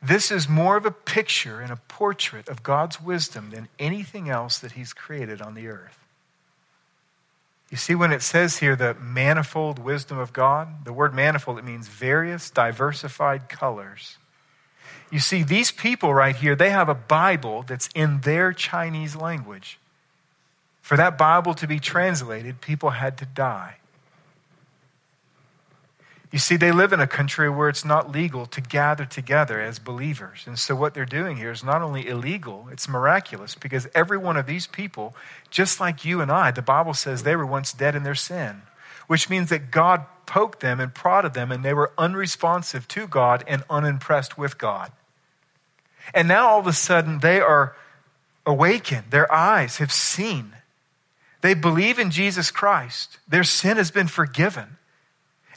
this 0.00 0.30
is 0.30 0.48
more 0.48 0.76
of 0.76 0.86
a 0.86 0.90
picture 0.90 1.60
and 1.60 1.72
a 1.72 1.80
portrait 1.88 2.48
of 2.48 2.62
God's 2.62 3.00
wisdom 3.00 3.50
than 3.50 3.68
anything 3.78 4.28
else 4.28 4.58
that 4.58 4.72
He's 4.72 4.92
created 4.92 5.42
on 5.42 5.54
the 5.54 5.68
earth. 5.68 5.98
You 7.70 7.76
see, 7.76 7.94
when 7.94 8.12
it 8.12 8.22
says 8.22 8.58
here 8.58 8.76
the 8.76 8.94
manifold 8.94 9.78
wisdom 9.78 10.18
of 10.18 10.32
God, 10.32 10.84
the 10.84 10.92
word 10.92 11.14
manifold, 11.14 11.58
it 11.58 11.64
means 11.64 11.88
various, 11.88 12.48
diversified 12.48 13.48
colors. 13.48 14.16
You 15.10 15.18
see, 15.18 15.42
these 15.42 15.70
people 15.70 16.14
right 16.14 16.36
here, 16.36 16.54
they 16.54 16.70
have 16.70 16.88
a 16.88 16.94
Bible 16.94 17.64
that's 17.66 17.88
in 17.94 18.20
their 18.20 18.52
Chinese 18.52 19.16
language. 19.16 19.78
For 20.80 20.96
that 20.96 21.18
Bible 21.18 21.54
to 21.54 21.66
be 21.66 21.78
translated, 21.78 22.60
people 22.60 22.90
had 22.90 23.18
to 23.18 23.26
die. 23.26 23.76
You 26.30 26.38
see, 26.38 26.56
they 26.56 26.72
live 26.72 26.92
in 26.92 27.00
a 27.00 27.06
country 27.06 27.48
where 27.48 27.70
it's 27.70 27.86
not 27.86 28.12
legal 28.12 28.44
to 28.46 28.60
gather 28.60 29.06
together 29.06 29.60
as 29.60 29.78
believers. 29.78 30.44
And 30.46 30.58
so, 30.58 30.76
what 30.76 30.92
they're 30.92 31.06
doing 31.06 31.38
here 31.38 31.50
is 31.50 31.64
not 31.64 31.80
only 31.80 32.06
illegal, 32.06 32.68
it's 32.70 32.88
miraculous 32.88 33.54
because 33.54 33.88
every 33.94 34.18
one 34.18 34.36
of 34.36 34.46
these 34.46 34.66
people, 34.66 35.16
just 35.50 35.80
like 35.80 36.04
you 36.04 36.20
and 36.20 36.30
I, 36.30 36.50
the 36.50 36.60
Bible 36.60 36.92
says 36.92 37.22
they 37.22 37.36
were 37.36 37.46
once 37.46 37.72
dead 37.72 37.94
in 37.94 38.02
their 38.02 38.14
sin, 38.14 38.62
which 39.06 39.30
means 39.30 39.48
that 39.48 39.70
God 39.70 40.04
poked 40.26 40.60
them 40.60 40.80
and 40.80 40.94
prodded 40.94 41.32
them, 41.32 41.50
and 41.50 41.64
they 41.64 41.72
were 41.72 41.92
unresponsive 41.96 42.86
to 42.88 43.06
God 43.06 43.42
and 43.46 43.64
unimpressed 43.70 44.36
with 44.36 44.58
God. 44.58 44.92
And 46.12 46.28
now, 46.28 46.48
all 46.48 46.60
of 46.60 46.66
a 46.66 46.74
sudden, 46.74 47.20
they 47.20 47.40
are 47.40 47.74
awakened, 48.44 49.04
their 49.10 49.32
eyes 49.32 49.78
have 49.78 49.92
seen. 49.92 50.52
They 51.40 51.54
believe 51.54 51.98
in 51.98 52.10
Jesus 52.10 52.50
Christ, 52.50 53.16
their 53.26 53.44
sin 53.44 53.78
has 53.78 53.90
been 53.90 54.08
forgiven. 54.08 54.77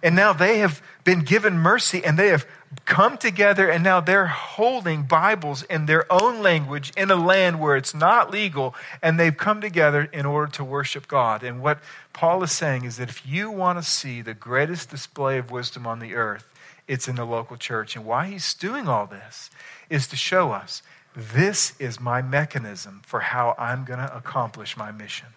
And 0.04 0.16
now 0.16 0.34
they 0.34 0.60
have 0.60 0.82
been 1.04 1.22
given 1.22 1.58
mercy 1.58 2.04
and 2.04 2.18
they 2.18 2.30
have 2.30 2.46
come 2.86 3.18
together 3.18 3.70
and 3.70 3.84
now 3.84 4.00
they're 4.00 4.28
holding 4.28 5.04
Bibles 5.04 5.64
in 5.64 5.86
their 5.86 6.12
own 6.12 6.42
language 6.42 6.92
in 6.96 7.12
a 7.12 7.16
land 7.16 7.60
where 7.60 7.76
it's 7.76 7.94
not 7.94 8.32
legal 8.32 8.74
and 9.02 9.20
they've 9.20 9.36
come 9.36 9.62
together 9.62 10.10
in 10.12 10.26
order 10.26 10.52
to 10.54 10.64
worship 10.64 11.08
God. 11.08 11.44
And 11.44 11.62
what 11.62 11.80
Paul 12.14 12.44
is 12.44 12.52
saying 12.52 12.86
is 12.86 12.98
that 12.98 13.10
if 13.10 13.28
you 13.28 13.52
want 13.52 13.78
to 13.78 13.84
see 13.84 14.22
the 14.22 14.34
greatest 14.34 14.90
display 14.90 15.38
of 15.38 15.52
wisdom 15.52 15.86
on 15.86 16.00
the 16.00 16.16
earth, 16.16 16.48
it's 16.88 17.08
in 17.08 17.16
the 17.16 17.26
local 17.26 17.58
church. 17.58 17.96
And 17.96 18.06
why 18.06 18.28
he's 18.28 18.54
doing 18.54 18.88
all 18.88 19.06
this 19.06 19.50
is 19.90 20.08
to 20.08 20.16
show 20.16 20.52
us 20.52 20.82
this 21.16 21.74
is 21.80 22.00
my 22.00 22.22
mechanism 22.22 23.02
for 23.06 23.20
how 23.20 23.56
I'm 23.58 23.84
going 23.84 24.00
to 24.00 24.16
accomplish 24.16 24.78
my 24.78 24.92
mission. 24.92 25.28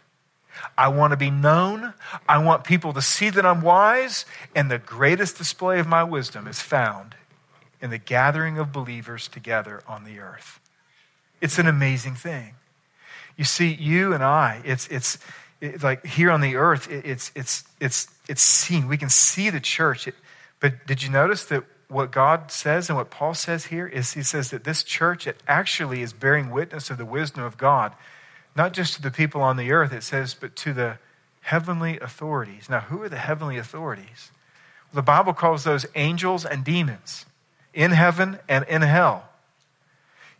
I 0.77 0.89
want 0.89 1.13
to 1.13 1.17
be 1.17 1.31
known. 1.31 1.95
I 2.29 2.39
want 2.39 2.65
people 2.65 2.93
to 2.93 3.03
see 3.03 3.31
that 3.31 3.45
I'm 3.45 3.61
wise. 3.61 4.25
And 4.55 4.71
the 4.71 4.79
greatest 4.79 5.39
display 5.39 5.79
of 5.79 5.87
my 5.87 6.05
wisdom 6.05 6.47
is 6.47 6.61
found 6.61 7.15
in 7.81 7.91
the 7.91 7.99
gathering 7.99 8.59
of 8.59 8.73
believers 8.73 9.29
together 9.29 9.83
on 9.87 10.05
the 10.05 10.19
earth. 10.19 10.61
It's 11.41 11.59
an 11.59 11.67
amazing 11.67 12.15
thing. 12.15 12.55
You 13.37 13.45
see, 13.45 13.75
you 13.75 14.13
and 14.13 14.23
I, 14.23 14.63
it's, 14.65 14.87
it's, 14.89 15.19
like 15.83 16.05
here 16.05 16.31
on 16.31 16.41
the 16.41 16.57
earth, 16.57 16.91
it, 16.91 17.05
it's, 17.05 17.33
it's, 17.35 17.65
it's, 17.81 18.09
it's 18.29 18.43
seen. 18.43 18.89
We 18.89 18.97
can 18.97 19.09
see 19.09 19.51
the 19.51 19.61
church. 19.61 20.07
It, 20.09 20.15
but 20.61 20.87
did 20.87 21.03
you 21.03 21.11
notice 21.11 21.45
that 21.47 21.65
what 21.89 22.11
God 22.11 22.51
says 22.51 22.89
and 22.89 22.97
what 22.97 23.11
Paul 23.11 23.35
says 23.35 23.67
here 23.67 23.87
is 23.87 24.13
he 24.15 24.23
says 24.23 24.51
that 24.51 24.65
this 24.65 24.83
church, 24.83 25.27
it 25.27 25.43
actually 25.47 26.03
is 26.03 26.13
bearing 26.13 26.51
witness 26.51 26.91
of 26.91 26.99
the 26.99 27.05
wisdom 27.05 27.45
of 27.45 27.57
God 27.57 27.95
not 28.57 28.73
just 28.73 28.95
to 28.95 29.03
the 29.03 29.11
people 29.11 29.41
on 29.41 29.57
the 29.57 29.73
earth, 29.73 29.93
it 29.93 30.03
says, 30.03 30.35
but 30.35 30.55
to 30.57 30.73
the 30.73 30.99
heavenly 31.41 31.99
authorities. 31.99 32.69
Now, 32.71 32.81
who 32.81 33.03
are 33.03 33.09
the 33.09 33.17
heavenly 33.17 33.59
authorities? 33.59 34.31
The 34.93 35.03
Bible 35.03 35.35
calls 35.35 35.65
those 35.65 35.87
angels 35.95 36.45
and 36.45 36.65
demons 36.65 37.27
in 37.73 37.91
heaven 37.91 38.39
and 38.49 38.65
in 38.67 38.83
hell. 38.83 39.29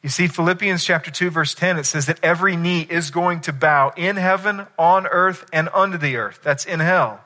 You 0.03 0.11
see, 0.11 0.29
Philippians 0.29 0.85
chapter 0.85 1.11
2, 1.11 1.31
verse 1.31 1.55
10, 1.55 1.79
it 1.79 1.85
says 1.85 2.07
that 2.07 2.21
every 2.23 2.57
knee 2.57 2.87
is 2.89 3.11
going 3.11 3.41
to 3.43 3.53
bow 3.53 3.93
in 3.97 4.17
heaven, 4.17 4.67
on 4.79 5.07
earth, 5.07 5.47
and 5.53 5.69
under 5.75 5.97
the 5.97 6.17
earth. 6.17 6.41
That's 6.43 6.67
in 6.67 6.81
hell. 6.81 7.21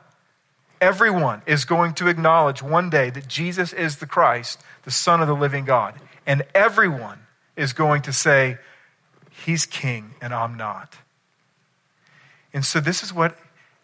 Everyone 0.81 1.43
is 1.45 1.65
going 1.65 1.95
to 1.95 2.07
acknowledge 2.07 2.63
one 2.63 2.89
day 2.89 3.11
that 3.11 3.27
Jesus 3.27 3.73
is 3.73 3.97
the 3.97 4.07
Christ, 4.07 4.61
the 4.85 4.93
Son 4.93 5.21
of 5.21 5.27
the 5.27 5.35
living 5.35 5.65
God. 5.65 5.95
And 6.25 6.45
everyone 6.55 7.19
is 7.57 7.73
going 7.73 8.03
to 8.03 8.13
say, 8.13 8.59
He's 9.45 9.67
king 9.67 10.15
and 10.21 10.35
I'm 10.35 10.57
not. 10.57 10.97
And 12.53 12.65
so 12.65 12.81
this 12.81 13.03
is 13.03 13.13
what 13.13 13.37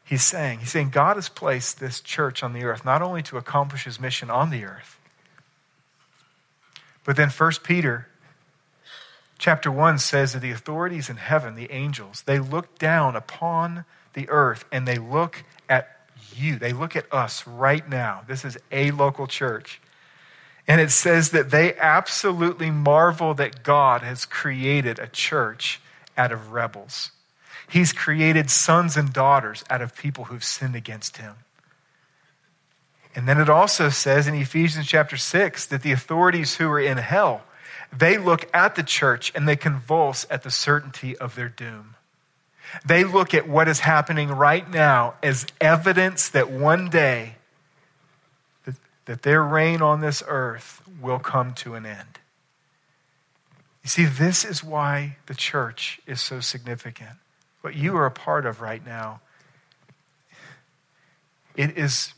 he's 0.04 0.24
saying. 0.24 0.60
He's 0.60 0.70
saying 0.70 0.90
God 0.90 1.16
has 1.16 1.28
placed 1.28 1.80
this 1.80 2.00
church 2.00 2.42
on 2.42 2.52
the 2.52 2.64
earth 2.64 2.84
not 2.84 3.02
only 3.02 3.22
to 3.24 3.36
accomplish 3.36 3.84
his 3.84 4.00
mission 4.00 4.30
on 4.30 4.50
the 4.50 4.64
earth, 4.64 4.98
but 7.04 7.16
then 7.16 7.28
1 7.28 7.52
Peter 7.62 8.08
chapter 9.38 9.70
1 9.70 9.98
says 9.98 10.32
that 10.32 10.40
the 10.40 10.50
authorities 10.50 11.10
in 11.10 11.16
heaven, 11.16 11.54
the 11.54 11.70
angels, 11.70 12.22
they 12.22 12.38
look 12.38 12.78
down 12.78 13.14
upon 13.14 13.84
the 14.14 14.28
earth 14.30 14.64
and 14.72 14.88
they 14.88 14.96
look 14.96 15.44
at 15.68 16.08
you. 16.34 16.58
They 16.58 16.72
look 16.72 16.96
at 16.96 17.12
us 17.12 17.46
right 17.46 17.86
now. 17.88 18.22
This 18.26 18.44
is 18.44 18.56
a 18.72 18.90
local 18.92 19.26
church. 19.26 19.80
And 20.66 20.80
it 20.80 20.90
says 20.90 21.30
that 21.30 21.50
they 21.50 21.74
absolutely 21.76 22.70
marvel 22.70 23.34
that 23.34 23.62
God 23.62 24.02
has 24.02 24.24
created 24.24 24.98
a 24.98 25.06
church 25.06 25.80
out 26.16 26.32
of 26.32 26.52
rebels. 26.52 27.10
He's 27.68 27.92
created 27.92 28.50
sons 28.50 28.96
and 28.96 29.12
daughters 29.12 29.64
out 29.68 29.82
of 29.82 29.96
people 29.96 30.24
who've 30.24 30.44
sinned 30.44 30.76
against 30.76 31.18
him. 31.18 31.34
And 33.14 33.28
then 33.28 33.40
it 33.40 33.48
also 33.48 33.90
says 33.90 34.26
in 34.26 34.34
Ephesians 34.34 34.86
chapter 34.86 35.16
6 35.16 35.66
that 35.66 35.82
the 35.82 35.92
authorities 35.92 36.56
who 36.56 36.68
are 36.68 36.80
in 36.80 36.98
hell, 36.98 37.42
they 37.96 38.18
look 38.18 38.48
at 38.52 38.74
the 38.74 38.82
church 38.82 39.32
and 39.34 39.46
they 39.46 39.56
convulse 39.56 40.26
at 40.30 40.42
the 40.42 40.50
certainty 40.50 41.16
of 41.18 41.34
their 41.34 41.48
doom. 41.48 41.94
They 42.84 43.04
look 43.04 43.34
at 43.34 43.48
what 43.48 43.68
is 43.68 43.80
happening 43.80 44.30
right 44.30 44.68
now 44.68 45.14
as 45.22 45.46
evidence 45.60 46.28
that 46.30 46.50
one 46.50 46.90
day 46.90 47.33
that 49.06 49.22
their 49.22 49.42
reign 49.42 49.82
on 49.82 50.00
this 50.00 50.22
earth 50.26 50.82
will 51.00 51.18
come 51.18 51.52
to 51.54 51.74
an 51.74 51.84
end. 51.84 52.18
You 53.82 53.90
see, 53.90 54.04
this 54.06 54.44
is 54.44 54.64
why 54.64 55.16
the 55.26 55.34
church 55.34 56.00
is 56.06 56.20
so 56.20 56.40
significant. 56.40 57.18
What 57.60 57.74
you 57.74 57.96
are 57.96 58.06
a 58.06 58.10
part 58.10 58.46
of 58.46 58.60
right 58.60 58.84
now, 58.84 59.20
it 61.54 61.76
is 61.76 62.14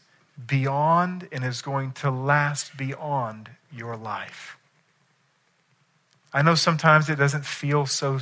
beyond 0.47 1.29
and 1.33 1.45
is 1.45 1.63
going 1.63 1.93
to 1.93 2.11
last 2.11 2.77
beyond 2.77 3.51
your 3.73 3.97
life. 3.97 4.57
I 6.33 6.43
know 6.43 6.55
sometimes 6.55 7.09
it 7.09 7.17
doesn't 7.17 7.45
feel 7.45 7.87
so 7.87 8.21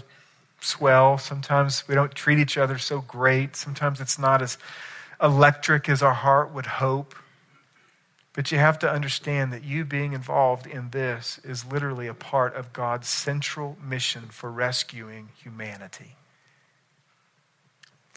swell. 0.60 1.18
Sometimes 1.18 1.86
we 1.88 1.94
don't 1.94 2.14
treat 2.14 2.38
each 2.38 2.56
other 2.56 2.78
so 2.78 3.00
great. 3.00 3.56
Sometimes 3.56 4.00
it's 4.00 4.18
not 4.18 4.40
as 4.40 4.56
electric 5.22 5.88
as 5.88 6.02
our 6.02 6.14
heart 6.14 6.52
would 6.52 6.66
hope. 6.66 7.14
But 8.34 8.50
you 8.50 8.58
have 8.58 8.80
to 8.80 8.90
understand 8.90 9.52
that 9.52 9.64
you 9.64 9.84
being 9.84 10.12
involved 10.12 10.66
in 10.66 10.90
this 10.90 11.40
is 11.44 11.64
literally 11.64 12.08
a 12.08 12.14
part 12.14 12.54
of 12.54 12.72
God's 12.72 13.08
central 13.08 13.78
mission 13.82 14.24
for 14.28 14.50
rescuing 14.50 15.28
humanity. 15.40 16.16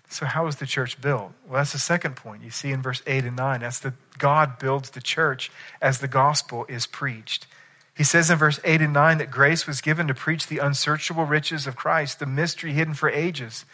So, 0.10 0.26
how 0.26 0.48
is 0.48 0.56
the 0.56 0.66
church 0.66 1.00
built? 1.02 1.34
Well, 1.46 1.60
that's 1.60 1.74
the 1.74 1.80
second 1.80 2.16
point. 2.16 2.44
You 2.44 2.50
see 2.50 2.72
in 2.72 2.82
verse 2.82 3.04
8 3.06 3.26
and 3.26 3.36
9. 3.36 3.60
That's 3.60 3.80
that 3.80 3.94
God 4.18 4.58
builds 4.58 4.92
the 4.92 5.02
church 5.02 5.52
as 5.82 6.00
the 6.00 6.08
gospel 6.08 6.66
is 6.68 6.88
preached. 6.88 7.46
He 7.96 8.04
says 8.04 8.30
in 8.30 8.38
verse 8.38 8.60
8 8.64 8.82
and 8.82 8.94
9 8.94 9.18
that 9.18 9.32
grace 9.32 9.68
was 9.68 9.82
given 9.82 10.08
to 10.08 10.14
preach 10.14 10.48
the 10.48 10.60
unsearchable 10.60 11.26
riches 11.26 11.68
of 11.68 11.76
Christ, 11.76 12.20
the 12.20 12.26
mystery 12.26 12.74
hidden 12.74 12.94
for 12.94 13.10
ages. 13.10 13.66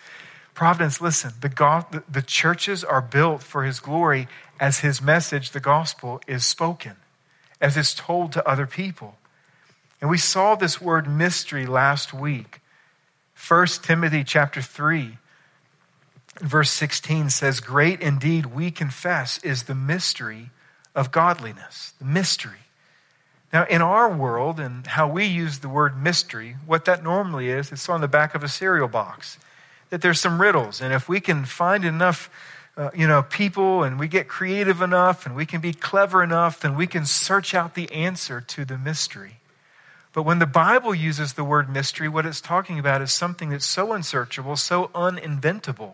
Providence, 0.53 1.01
listen, 1.01 1.33
the, 1.41 1.49
God, 1.49 2.03
the 2.09 2.21
churches 2.21 2.83
are 2.83 3.01
built 3.01 3.41
for 3.41 3.63
his 3.63 3.79
glory 3.79 4.27
as 4.59 4.79
his 4.79 5.01
message, 5.01 5.51
the 5.51 5.59
gospel, 5.59 6.21
is 6.27 6.45
spoken, 6.45 6.95
as 7.59 7.75
it's 7.75 7.95
told 7.95 8.31
to 8.33 8.47
other 8.47 8.67
people. 8.67 9.17
And 9.99 10.09
we 10.09 10.17
saw 10.17 10.55
this 10.55 10.79
word 10.79 11.07
mystery 11.07 11.65
last 11.65 12.13
week. 12.13 12.61
1 13.47 13.67
Timothy 13.81 14.23
chapter 14.23 14.61
3, 14.61 15.17
verse 16.39 16.69
16 16.69 17.31
says, 17.31 17.59
Great 17.59 17.99
indeed, 17.99 18.47
we 18.47 18.69
confess, 18.69 19.43
is 19.43 19.63
the 19.63 19.75
mystery 19.75 20.51
of 20.93 21.11
godliness. 21.11 21.93
The 21.99 22.05
mystery. 22.05 22.59
Now, 23.51 23.65
in 23.65 23.81
our 23.81 24.13
world 24.13 24.59
and 24.59 24.85
how 24.85 25.07
we 25.07 25.25
use 25.25 25.59
the 25.59 25.69
word 25.69 26.01
mystery, 26.01 26.57
what 26.65 26.85
that 26.85 27.03
normally 27.03 27.49
is, 27.49 27.71
it's 27.71 27.89
on 27.89 28.01
the 28.01 28.07
back 28.07 28.35
of 28.35 28.43
a 28.43 28.47
cereal 28.47 28.87
box 28.87 29.37
that 29.93 30.01
there's 30.01 30.19
some 30.19 30.41
riddles. 30.41 30.81
And 30.81 30.91
if 30.91 31.07
we 31.07 31.19
can 31.19 31.45
find 31.45 31.85
enough, 31.85 32.27
uh, 32.75 32.89
you 32.95 33.05
know, 33.05 33.21
people 33.21 33.83
and 33.83 33.99
we 33.99 34.07
get 34.07 34.27
creative 34.27 34.81
enough 34.81 35.27
and 35.27 35.35
we 35.35 35.45
can 35.45 35.61
be 35.61 35.71
clever 35.71 36.23
enough, 36.23 36.61
then 36.61 36.75
we 36.75 36.87
can 36.87 37.05
search 37.05 37.53
out 37.53 37.75
the 37.75 37.91
answer 37.91 38.41
to 38.41 38.65
the 38.65 38.75
mystery. 38.75 39.35
But 40.11 40.23
when 40.23 40.39
the 40.39 40.47
Bible 40.47 40.95
uses 40.95 41.33
the 41.33 41.43
word 41.43 41.69
mystery, 41.69 42.09
what 42.09 42.25
it's 42.25 42.41
talking 42.41 42.79
about 42.79 43.03
is 43.03 43.11
something 43.11 43.51
that's 43.51 43.67
so 43.67 43.93
unsearchable, 43.93 44.55
so 44.55 44.87
uninventable, 44.95 45.91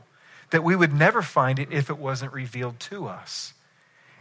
that 0.51 0.63
we 0.63 0.77
would 0.77 0.93
never 0.93 1.21
find 1.21 1.59
it 1.59 1.67
if 1.69 1.89
it 1.89 1.97
wasn't 1.97 2.31
revealed 2.31 2.79
to 2.79 3.05
us. 3.05 3.53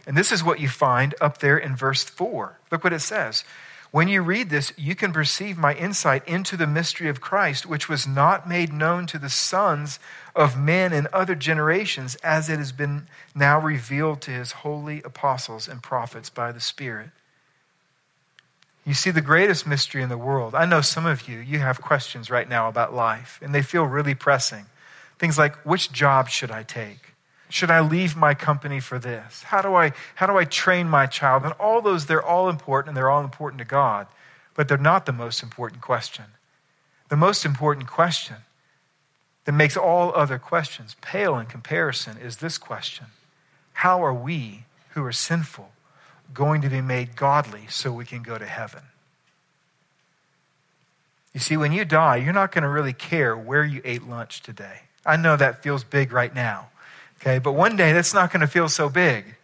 And 0.05 0.17
this 0.17 0.33
is 0.33 0.43
what 0.43 0.59
you 0.59 0.67
find 0.67 1.15
up 1.21 1.37
there 1.37 1.57
in 1.57 1.73
verse 1.73 2.03
4. 2.03 2.59
Look 2.69 2.83
what 2.83 2.91
it 2.91 2.99
says. 2.99 3.45
When 3.91 4.07
you 4.07 4.21
read 4.21 4.51
this, 4.51 4.71
you 4.77 4.93
can 4.93 5.11
perceive 5.11 5.57
my 5.57 5.73
insight 5.73 6.27
into 6.27 6.55
the 6.55 6.67
mystery 6.67 7.09
of 7.09 7.21
Christ, 7.21 7.65
which 7.65 7.89
was 7.89 8.05
not 8.05 8.47
made 8.47 8.71
known 8.71 9.07
to 9.07 9.17
the 9.17 9.31
sons 9.31 9.99
of 10.35 10.59
men 10.59 10.93
in 10.93 11.07
other 11.11 11.33
generations, 11.33 12.13
as 12.17 12.49
it 12.49 12.59
has 12.59 12.71
been 12.71 13.07
now 13.33 13.59
revealed 13.59 14.21
to 14.21 14.31
his 14.31 14.51
holy 14.51 15.01
apostles 15.01 15.67
and 15.67 15.81
prophets 15.81 16.29
by 16.29 16.51
the 16.51 16.59
Spirit. 16.59 17.09
You 18.85 18.93
see, 18.93 19.09
the 19.09 19.21
greatest 19.21 19.65
mystery 19.65 20.03
in 20.03 20.09
the 20.09 20.17
world. 20.17 20.53
I 20.53 20.65
know 20.65 20.81
some 20.81 21.07
of 21.07 21.27
you, 21.27 21.39
you 21.39 21.59
have 21.59 21.81
questions 21.81 22.29
right 22.29 22.47
now 22.47 22.69
about 22.69 22.93
life, 22.93 23.39
and 23.41 23.55
they 23.55 23.63
feel 23.63 23.85
really 23.85 24.15
pressing. 24.15 24.65
Things 25.17 25.37
like, 25.37 25.55
which 25.65 25.91
job 25.91 26.29
should 26.29 26.51
I 26.51 26.61
take? 26.61 27.08
Should 27.49 27.71
I 27.71 27.79
leave 27.79 28.15
my 28.15 28.35
company 28.35 28.79
for 28.79 28.99
this? 28.99 29.43
How 29.43 29.61
do 29.61 29.73
I, 29.73 29.91
how 30.15 30.27
do 30.27 30.37
I 30.37 30.45
train 30.45 30.87
my 30.87 31.07
child? 31.07 31.43
And 31.43 31.53
all 31.53 31.81
those, 31.81 32.05
they're 32.05 32.23
all 32.23 32.47
important 32.47 32.89
and 32.89 32.97
they're 32.97 33.09
all 33.09 33.23
important 33.23 33.59
to 33.59 33.65
God, 33.65 34.07
but 34.55 34.67
they're 34.67 34.77
not 34.77 35.07
the 35.07 35.11
most 35.11 35.41
important 35.41 35.81
question. 35.81 36.25
The 37.09 37.17
most 37.17 37.43
important 37.45 37.87
question 37.87 38.37
that 39.45 39.53
makes 39.53 39.75
all 39.75 40.13
other 40.13 40.37
questions 40.37 40.95
pale 41.01 41.39
in 41.39 41.47
comparison 41.47 42.17
is 42.17 42.37
this 42.37 42.59
question 42.59 43.07
How 43.73 44.03
are 44.05 44.13
we 44.13 44.65
who 44.89 45.03
are 45.03 45.11
sinful 45.11 45.71
going 46.31 46.61
to 46.61 46.69
be 46.69 46.81
made 46.81 47.15
godly 47.15 47.65
so 47.67 47.91
we 47.91 48.05
can 48.05 48.21
go 48.21 48.37
to 48.37 48.45
heaven? 48.45 48.83
You 51.33 51.39
see, 51.39 51.57
when 51.57 51.71
you 51.71 51.83
die, 51.83 52.17
you're 52.17 52.33
not 52.33 52.51
going 52.51 52.63
to 52.63 52.69
really 52.69 52.93
care 52.93 53.35
where 53.35 53.63
you 53.63 53.81
ate 53.83 54.07
lunch 54.07 54.41
today. 54.41 54.81
I 55.03 55.15
know 55.15 55.35
that 55.35 55.63
feels 55.63 55.83
big 55.83 56.11
right 56.11 56.33
now. 56.33 56.69
Okay, 57.19 57.39
but 57.39 57.51
one 57.53 57.75
day 57.75 57.91
that's 57.91 58.13
not 58.13 58.31
going 58.31 58.41
to 58.41 58.47
feel 58.47 58.69
so 58.69 58.89
big. 58.89 59.35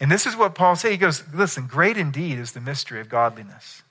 And 0.00 0.10
this 0.10 0.26
is 0.26 0.36
what 0.36 0.54
Paul 0.54 0.76
says. 0.76 0.90
He 0.90 0.96
goes, 0.96 1.22
Listen, 1.32 1.66
great 1.66 1.96
indeed 1.96 2.38
is 2.38 2.52
the 2.52 2.60
mystery 2.60 3.00
of 3.00 3.08
godliness. 3.08 3.82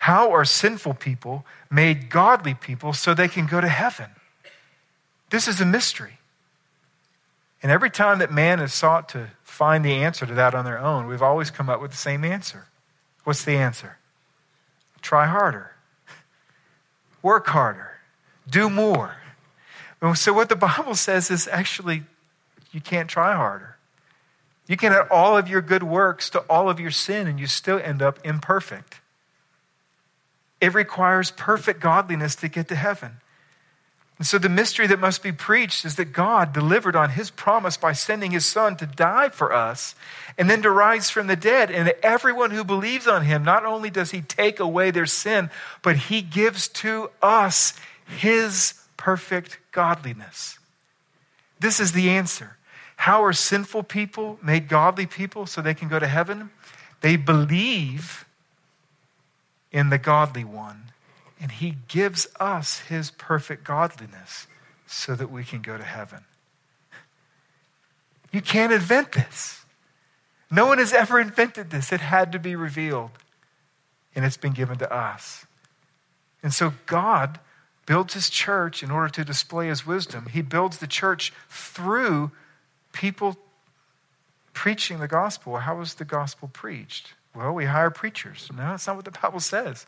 How 0.00 0.32
are 0.32 0.44
sinful 0.44 0.94
people 0.94 1.44
made 1.70 2.10
godly 2.10 2.54
people 2.54 2.92
so 2.92 3.14
they 3.14 3.28
can 3.28 3.46
go 3.46 3.60
to 3.60 3.68
heaven? 3.68 4.10
This 5.30 5.48
is 5.48 5.60
a 5.60 5.66
mystery. 5.66 6.18
And 7.62 7.72
every 7.72 7.90
time 7.90 8.18
that 8.18 8.32
man 8.32 8.58
has 8.58 8.74
sought 8.74 9.08
to 9.10 9.30
find 9.42 9.84
the 9.84 9.94
answer 9.94 10.26
to 10.26 10.34
that 10.34 10.54
on 10.54 10.64
their 10.64 10.78
own, 10.78 11.06
we've 11.06 11.22
always 11.22 11.50
come 11.50 11.70
up 11.70 11.80
with 11.80 11.90
the 11.90 11.96
same 11.96 12.24
answer. 12.24 12.66
What's 13.24 13.44
the 13.44 13.56
answer? 13.56 13.96
Try 15.00 15.26
harder, 15.26 15.72
work 17.22 17.46
harder, 17.46 17.92
do 18.48 18.68
more. 18.68 19.16
So, 20.14 20.34
what 20.34 20.50
the 20.50 20.56
Bible 20.56 20.94
says 20.94 21.30
is 21.30 21.48
actually 21.48 22.02
you 22.74 22.80
can't 22.80 23.08
try 23.08 23.34
harder. 23.34 23.76
You 24.66 24.76
can 24.76 24.92
add 24.92 25.08
all 25.10 25.36
of 25.36 25.48
your 25.48 25.62
good 25.62 25.82
works 25.82 26.30
to 26.30 26.40
all 26.40 26.68
of 26.68 26.80
your 26.80 26.90
sin, 26.90 27.26
and 27.26 27.38
you 27.38 27.46
still 27.46 27.78
end 27.78 28.02
up 28.02 28.18
imperfect. 28.24 29.00
It 30.60 30.74
requires 30.74 31.30
perfect 31.30 31.80
godliness 31.80 32.34
to 32.36 32.48
get 32.48 32.68
to 32.68 32.74
heaven. 32.74 33.18
And 34.16 34.26
so, 34.26 34.38
the 34.38 34.48
mystery 34.48 34.86
that 34.86 35.00
must 35.00 35.22
be 35.22 35.32
preached 35.32 35.84
is 35.84 35.96
that 35.96 36.12
God 36.12 36.52
delivered 36.52 36.94
on 36.94 37.10
his 37.10 37.30
promise 37.30 37.76
by 37.76 37.92
sending 37.92 38.30
his 38.30 38.46
son 38.46 38.76
to 38.76 38.86
die 38.86 39.28
for 39.28 39.52
us 39.52 39.94
and 40.38 40.48
then 40.48 40.62
to 40.62 40.70
rise 40.70 41.10
from 41.10 41.26
the 41.26 41.36
dead. 41.36 41.70
And 41.70 41.92
everyone 42.02 42.52
who 42.52 42.64
believes 42.64 43.08
on 43.08 43.24
him, 43.24 43.44
not 43.44 43.64
only 43.64 43.90
does 43.90 44.12
he 44.12 44.22
take 44.22 44.60
away 44.60 44.92
their 44.92 45.06
sin, 45.06 45.50
but 45.82 45.96
he 45.96 46.22
gives 46.22 46.68
to 46.68 47.10
us 47.20 47.74
his 48.06 48.74
perfect 48.96 49.58
godliness. 49.72 50.58
This 51.58 51.80
is 51.80 51.92
the 51.92 52.10
answer. 52.10 52.56
How 53.04 53.22
are 53.22 53.34
sinful 53.34 53.82
people 53.82 54.38
made 54.42 54.66
godly 54.66 55.04
people 55.04 55.44
so 55.44 55.60
they 55.60 55.74
can 55.74 55.88
go 55.88 55.98
to 55.98 56.06
heaven? 56.06 56.48
They 57.02 57.16
believe 57.16 58.24
in 59.70 59.90
the 59.90 59.98
godly 59.98 60.42
one, 60.42 60.84
and 61.38 61.52
he 61.52 61.76
gives 61.86 62.26
us 62.40 62.78
his 62.78 63.10
perfect 63.10 63.62
godliness 63.62 64.46
so 64.86 65.14
that 65.16 65.30
we 65.30 65.44
can 65.44 65.60
go 65.60 65.76
to 65.76 65.84
heaven. 65.84 66.20
You 68.32 68.40
can't 68.40 68.72
invent 68.72 69.12
this. 69.12 69.66
No 70.50 70.64
one 70.64 70.78
has 70.78 70.94
ever 70.94 71.20
invented 71.20 71.68
this. 71.68 71.92
It 71.92 72.00
had 72.00 72.32
to 72.32 72.38
be 72.38 72.56
revealed, 72.56 73.10
and 74.14 74.24
it's 74.24 74.38
been 74.38 74.54
given 74.54 74.78
to 74.78 74.90
us. 74.90 75.44
And 76.42 76.54
so 76.54 76.72
God 76.86 77.38
builds 77.84 78.14
his 78.14 78.30
church 78.30 78.82
in 78.82 78.90
order 78.90 79.10
to 79.10 79.26
display 79.26 79.68
his 79.68 79.86
wisdom. 79.86 80.28
He 80.32 80.40
builds 80.40 80.78
the 80.78 80.86
church 80.86 81.34
through 81.50 82.30
people 82.94 83.36
preaching 84.54 85.00
the 85.00 85.08
gospel. 85.08 85.58
How 85.58 85.76
was 85.76 85.94
the 85.94 86.04
gospel 86.06 86.48
preached? 86.50 87.12
Well, 87.34 87.52
we 87.52 87.66
hire 87.66 87.90
preachers. 87.90 88.48
No, 88.56 88.62
that's 88.62 88.86
not 88.86 88.96
what 88.96 89.04
the 89.04 89.10
Bible 89.10 89.40
says. 89.40 89.84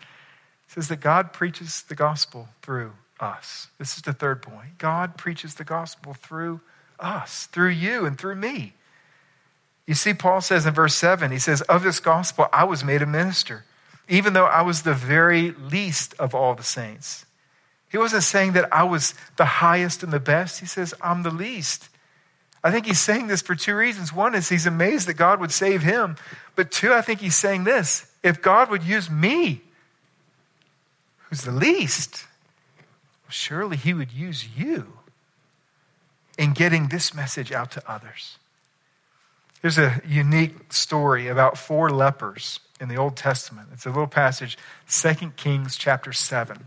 It 0.67 0.73
says 0.73 0.89
that 0.89 1.01
God 1.01 1.33
preaches 1.33 1.85
the 1.85 1.95
gospel 1.95 2.49
through 2.61 2.93
us. 3.19 3.69
This 3.79 3.97
is 3.97 4.03
the 4.03 4.13
third 4.13 4.43
point. 4.43 4.79
God 4.79 5.17
preaches 5.17 5.55
the 5.55 5.65
gospel 5.65 6.13
through 6.13 6.61
us, 6.99 7.47
through 7.47 7.71
you, 7.71 8.05
and 8.05 8.19
through 8.19 8.35
me. 8.35 8.75
You 9.87 9.95
see, 9.95 10.13
Paul 10.13 10.41
says 10.41 10.67
in 10.67 10.75
verse 10.75 10.97
7, 10.97 11.31
he 11.31 11.39
says, 11.39 11.63
Of 11.63 11.85
this 11.85 12.01
gospel 12.01 12.49
I 12.53 12.65
was 12.65 12.83
made 12.83 13.03
a 13.03 13.07
minister, 13.07 13.65
even 14.09 14.33
though 14.33 14.47
I 14.47 14.63
was 14.63 14.83
the 14.83 14.95
very 14.95 15.53
least 15.53 16.15
of 16.19 16.35
all 16.35 16.57
the 16.57 16.65
saints. 16.65 17.25
He 17.89 17.99
wasn't 17.99 18.25
saying 18.25 18.53
that 18.53 18.73
I 18.75 18.83
was 18.83 19.15
the 19.37 19.45
highest 19.45 20.03
and 20.03 20.13
the 20.13 20.19
best. 20.19 20.59
He 20.59 20.67
says, 20.67 20.93
I'm 21.01 21.23
the 21.23 21.31
least. 21.31 21.89
I 22.65 22.71
think 22.71 22.87
he's 22.87 23.01
saying 23.01 23.29
this 23.29 23.43
for 23.43 23.55
two 23.55 23.77
reasons. 23.77 24.13
One 24.13 24.35
is 24.35 24.49
he's 24.49 24.67
amazed 24.67 25.07
that 25.09 25.15
God 25.15 25.41
would 25.41 25.53
save 25.53 25.83
him. 25.83 26.17
But 26.55 26.71
two, 26.71 26.93
I 26.93 27.01
think 27.01 27.21
he's 27.21 27.37
saying 27.37 27.65
this 27.65 28.11
if 28.23 28.43
God 28.43 28.71
would 28.71 28.83
use 28.83 29.11
me, 29.11 29.63
who's 31.29 31.43
the 31.43 31.53
least, 31.53 32.25
surely 33.29 33.77
he 33.77 33.95
would 33.95 34.13
use 34.13 34.49
you 34.57 34.99
in 36.39 36.53
getting 36.53 36.89
this 36.89 37.15
message 37.15 37.53
out 37.53 37.71
to 37.73 37.91
others. 37.91 38.39
There's 39.63 39.79
a 39.79 40.01
unique 40.07 40.73
story 40.73 41.29
about 41.29 41.59
four 41.59 41.91
lepers 41.91 42.61
in 42.81 42.89
the 42.89 42.97
Old 42.97 43.17
Testament. 43.17 43.69
It's 43.73 43.87
a 43.87 43.91
little 43.91 44.07
passage, 44.07 44.59
2 44.89 45.33
Kings 45.37 45.77
chapter 45.77 46.13
7. 46.13 46.67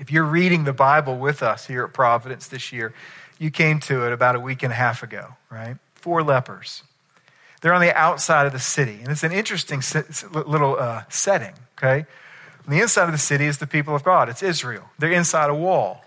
If 0.00 0.12
you're 0.12 0.24
reading 0.24 0.64
the 0.64 0.72
Bible 0.72 1.16
with 1.16 1.42
us 1.42 1.66
here 1.66 1.84
at 1.84 1.92
Providence 1.92 2.48
this 2.48 2.72
year, 2.72 2.92
you 3.38 3.50
came 3.50 3.80
to 3.80 4.06
it 4.06 4.12
about 4.12 4.34
a 4.34 4.40
week 4.40 4.62
and 4.62 4.72
a 4.72 4.76
half 4.76 5.02
ago, 5.02 5.36
right? 5.50 5.76
Four 5.94 6.22
lepers. 6.22 6.82
They're 7.60 7.74
on 7.74 7.80
the 7.80 7.96
outside 7.96 8.46
of 8.46 8.52
the 8.52 8.58
city, 8.58 9.00
and 9.02 9.08
it's 9.08 9.24
an 9.24 9.32
interesting 9.32 9.82
little 10.32 10.76
uh, 10.78 11.04
setting, 11.08 11.54
okay? 11.78 12.06
On 12.66 12.74
the 12.74 12.80
inside 12.80 13.04
of 13.04 13.12
the 13.12 13.18
city 13.18 13.46
is 13.46 13.58
the 13.58 13.66
people 13.66 13.94
of 13.94 14.04
God, 14.04 14.28
it's 14.28 14.42
Israel. 14.42 14.90
They're 14.98 15.10
inside 15.10 15.50
a 15.50 15.54
wall. 15.54 16.04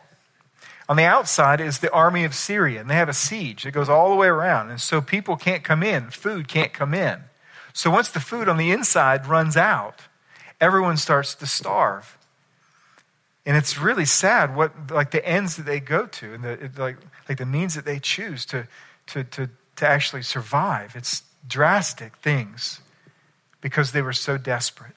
On 0.88 0.98
the 0.98 1.04
outside 1.04 1.62
is 1.62 1.80
the 1.80 1.91
army 1.91 2.24
of 2.24 2.36
Syria, 2.36 2.82
and 2.82 2.89
they 2.89 2.96
have 2.96 3.10
a 3.10 3.13
siege 3.13 3.63
that 3.63 3.72
goes 3.72 3.89
all 3.89 4.10
the 4.10 4.15
way 4.15 4.28
around. 4.28 4.70
And 4.70 4.80
so 4.80 5.02
people 5.02 5.38
can't 5.38 5.63
come 5.63 5.84
in, 5.84 6.10
food 6.10 6.48
can't 6.48 6.74
come 6.74 6.94
in. 6.94 7.22
So 7.74 7.89
once 7.89 8.10
the 8.10 8.20
food 8.20 8.50
on 8.50 8.58
the 8.58 8.72
inside 8.72 9.26
runs 9.26 9.56
out, 9.56 10.02
everyone 10.60 10.98
starts 10.98 11.34
to 11.36 11.48
starve. 11.48 12.17
And 13.45 13.58
it's 13.58 13.77
really 13.77 14.06
sad 14.06 14.56
what 14.56 14.91
like 14.91 15.12
the 15.12 15.25
ends 15.25 15.56
that 15.56 15.65
they 15.65 15.80
go 15.80 16.06
to 16.06 16.34
and 16.34 16.43
the 16.43 16.71
like 16.77 16.97
like 17.27 17.38
the 17.38 17.45
means 17.45 17.75
that 17.75 17.86
they 17.86 17.99
choose 17.99 18.45
to 18.47 18.67
to 19.08 19.23
to 19.23 19.49
to 19.77 19.88
actually 19.88 20.21
survive. 20.21 20.95
It's 20.95 21.23
drastic 21.47 22.15
things 22.17 22.82
because 23.60 23.91
they 23.91 24.01
were 24.01 24.13
so 24.13 24.38
desperate. 24.38 24.93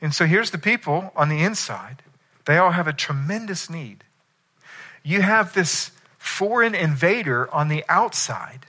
And 0.00 0.14
so 0.14 0.26
here's 0.26 0.50
the 0.50 0.58
people 0.58 1.12
on 1.16 1.28
the 1.28 1.42
inside. 1.42 2.02
They 2.44 2.58
all 2.58 2.72
have 2.72 2.88
a 2.88 2.92
tremendous 2.92 3.70
need. 3.70 4.04
You 5.02 5.22
have 5.22 5.54
this 5.54 5.90
foreign 6.18 6.74
invader 6.74 7.52
on 7.52 7.68
the 7.68 7.84
outside, 7.88 8.66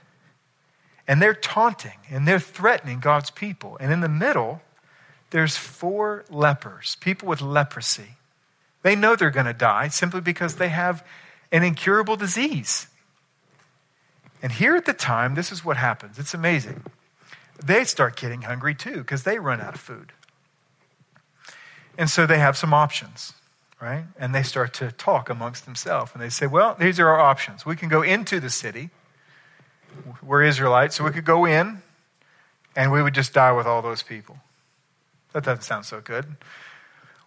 and 1.08 1.20
they're 1.20 1.34
taunting 1.34 1.98
and 2.10 2.28
they're 2.28 2.38
threatening 2.38 3.00
God's 3.00 3.30
people. 3.30 3.76
And 3.80 3.92
in 3.92 4.00
the 4.00 4.08
middle, 4.08 4.60
there's 5.30 5.56
four 5.56 6.24
lepers, 6.30 6.96
people 7.00 7.28
with 7.28 7.40
leprosy. 7.40 8.16
They 8.86 8.94
know 8.94 9.16
they're 9.16 9.30
going 9.30 9.46
to 9.46 9.52
die 9.52 9.88
simply 9.88 10.20
because 10.20 10.54
they 10.54 10.68
have 10.68 11.04
an 11.50 11.64
incurable 11.64 12.14
disease. 12.14 12.86
And 14.40 14.52
here 14.52 14.76
at 14.76 14.84
the 14.84 14.92
time, 14.92 15.34
this 15.34 15.50
is 15.50 15.64
what 15.64 15.76
happens. 15.76 16.20
It's 16.20 16.34
amazing. 16.34 16.84
They 17.60 17.82
start 17.82 18.14
getting 18.14 18.42
hungry 18.42 18.76
too 18.76 18.98
because 18.98 19.24
they 19.24 19.40
run 19.40 19.60
out 19.60 19.74
of 19.74 19.80
food. 19.80 20.12
And 21.98 22.08
so 22.08 22.26
they 22.26 22.38
have 22.38 22.56
some 22.56 22.72
options, 22.72 23.32
right? 23.80 24.04
And 24.20 24.32
they 24.32 24.44
start 24.44 24.72
to 24.74 24.92
talk 24.92 25.28
amongst 25.28 25.64
themselves. 25.64 26.12
And 26.14 26.22
they 26.22 26.28
say, 26.28 26.46
well, 26.46 26.76
these 26.78 27.00
are 27.00 27.08
our 27.08 27.18
options. 27.18 27.66
We 27.66 27.74
can 27.74 27.88
go 27.88 28.02
into 28.02 28.38
the 28.38 28.50
city. 28.50 28.90
We're 30.22 30.44
Israelites, 30.44 30.94
so 30.94 31.02
we 31.02 31.10
could 31.10 31.24
go 31.24 31.44
in 31.44 31.82
and 32.76 32.92
we 32.92 33.02
would 33.02 33.14
just 33.14 33.32
die 33.32 33.50
with 33.50 33.66
all 33.66 33.82
those 33.82 34.04
people. 34.04 34.38
That 35.32 35.42
doesn't 35.42 35.64
sound 35.64 35.86
so 35.86 36.00
good. 36.00 36.36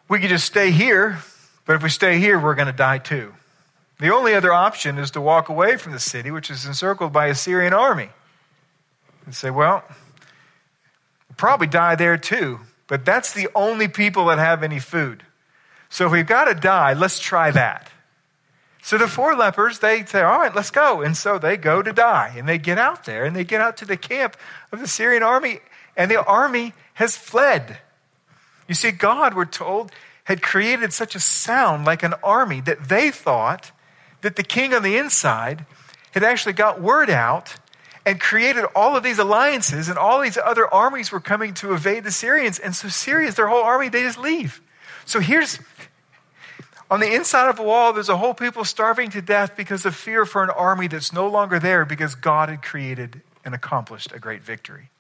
We 0.08 0.22
could 0.22 0.30
just 0.30 0.46
stay 0.46 0.72
here, 0.72 1.20
but 1.70 1.76
if 1.76 1.84
we 1.84 1.90
stay 1.90 2.18
here, 2.18 2.40
we're 2.40 2.56
going 2.56 2.66
to 2.66 2.74
die 2.74 2.98
too. 2.98 3.32
The 4.00 4.12
only 4.12 4.34
other 4.34 4.52
option 4.52 4.98
is 4.98 5.12
to 5.12 5.22
walk 5.22 5.50
away 5.50 5.78
from 5.78 5.92
the 5.92 6.00
city, 6.00 6.32
which 6.32 6.50
is 6.50 6.66
encircled 6.66 7.14
by 7.14 7.28
a 7.28 7.36
Syrian 7.36 7.74
army. 7.74 8.10
And 9.24 9.36
say, 9.36 9.52
well, 9.52 9.84
we'll 9.88 11.36
probably 11.38 11.68
die 11.68 11.94
there 11.94 12.18
too, 12.18 12.62
but 12.88 13.06
that's 13.06 13.32
the 13.34 13.50
only 13.54 13.88
people 13.88 14.26
that 14.26 14.40
have 14.40 14.64
any 14.64 14.80
food. 14.80 15.22
So 15.90 16.08
if 16.08 16.12
we've 16.12 16.26
got 16.26 16.46
to 16.46 16.56
die, 16.56 16.94
let's 16.94 17.20
try 17.20 17.52
that. 17.52 17.92
So 18.82 18.98
the 18.98 19.08
four 19.08 19.36
lepers, 19.36 19.78
they 19.78 20.04
say, 20.06 20.24
all 20.24 20.40
right, 20.40 20.56
let's 20.56 20.72
go. 20.72 21.04
And 21.04 21.16
so 21.16 21.38
they 21.38 21.56
go 21.56 21.84
to 21.84 21.94
die. 21.94 22.34
And 22.36 22.50
they 22.50 22.58
get 22.58 22.80
out 22.80 23.06
there 23.06 23.26
and 23.26 23.36
they 23.36 23.44
get 23.44 23.62
out 23.62 23.78
to 23.78 23.86
the 23.86 23.96
camp 23.96 24.36
of 24.72 24.80
the 24.80 24.88
Syrian 24.88 25.22
army, 25.22 25.60
and 25.96 26.10
the 26.10 26.26
army 26.26 26.74
has 26.96 27.16
fled. 27.16 27.78
You 28.68 28.74
see, 28.74 28.90
God, 28.90 29.36
we're 29.36 29.46
told, 29.46 29.92
had 30.30 30.44
created 30.44 30.94
such 30.94 31.16
a 31.16 31.20
sound 31.20 31.86
like 31.86 32.04
an 32.04 32.14
army 32.24 32.62
that 32.62 32.88
they 32.88 33.10
thought 33.10 33.72
that 34.22 34.36
the 34.36 34.44
king 34.44 34.76
on 34.76 34.84
the 34.84 34.96
inside 34.96 35.66
had 36.12 36.24
actually 36.24 36.54
got 36.54 36.80
word 36.80 37.10
out 37.10 37.56
and 38.06 38.20
created 38.20 38.64
all 38.76 38.96
of 38.96 39.02
these 39.02 39.18
alliances, 39.18 39.90
and 39.90 39.98
all 39.98 40.22
these 40.22 40.38
other 40.38 40.72
armies 40.72 41.12
were 41.12 41.20
coming 41.20 41.56
to 41.56 41.74
evade 41.74 42.04
the 42.04 42.12
Syrians. 42.12 42.60
And 42.60 42.76
so, 42.76 42.90
Syrians, 42.90 43.36
their 43.36 43.48
whole 43.48 43.64
army, 43.64 43.90
they 43.90 44.04
just 44.04 44.20
leave. 44.20 44.62
So, 45.06 45.20
here's 45.20 45.60
on 46.92 47.00
the 47.00 47.12
inside 47.12 47.50
of 47.50 47.58
a 47.58 47.64
wall, 47.64 47.92
there's 47.92 48.10
a 48.10 48.18
whole 48.18 48.36
people 48.36 48.64
starving 48.66 49.10
to 49.12 49.24
death 49.24 49.58
because 49.58 49.84
of 49.84 49.96
fear 49.96 50.26
for 50.26 50.44
an 50.44 50.52
army 50.52 50.88
that's 50.88 51.12
no 51.12 51.28
longer 51.28 51.60
there 51.60 51.86
because 51.86 52.14
God 52.14 52.50
had 52.50 52.62
created 52.62 53.22
and 53.44 53.56
accomplished 53.56 54.12
a 54.14 54.20
great 54.20 54.44
victory. 54.44 54.92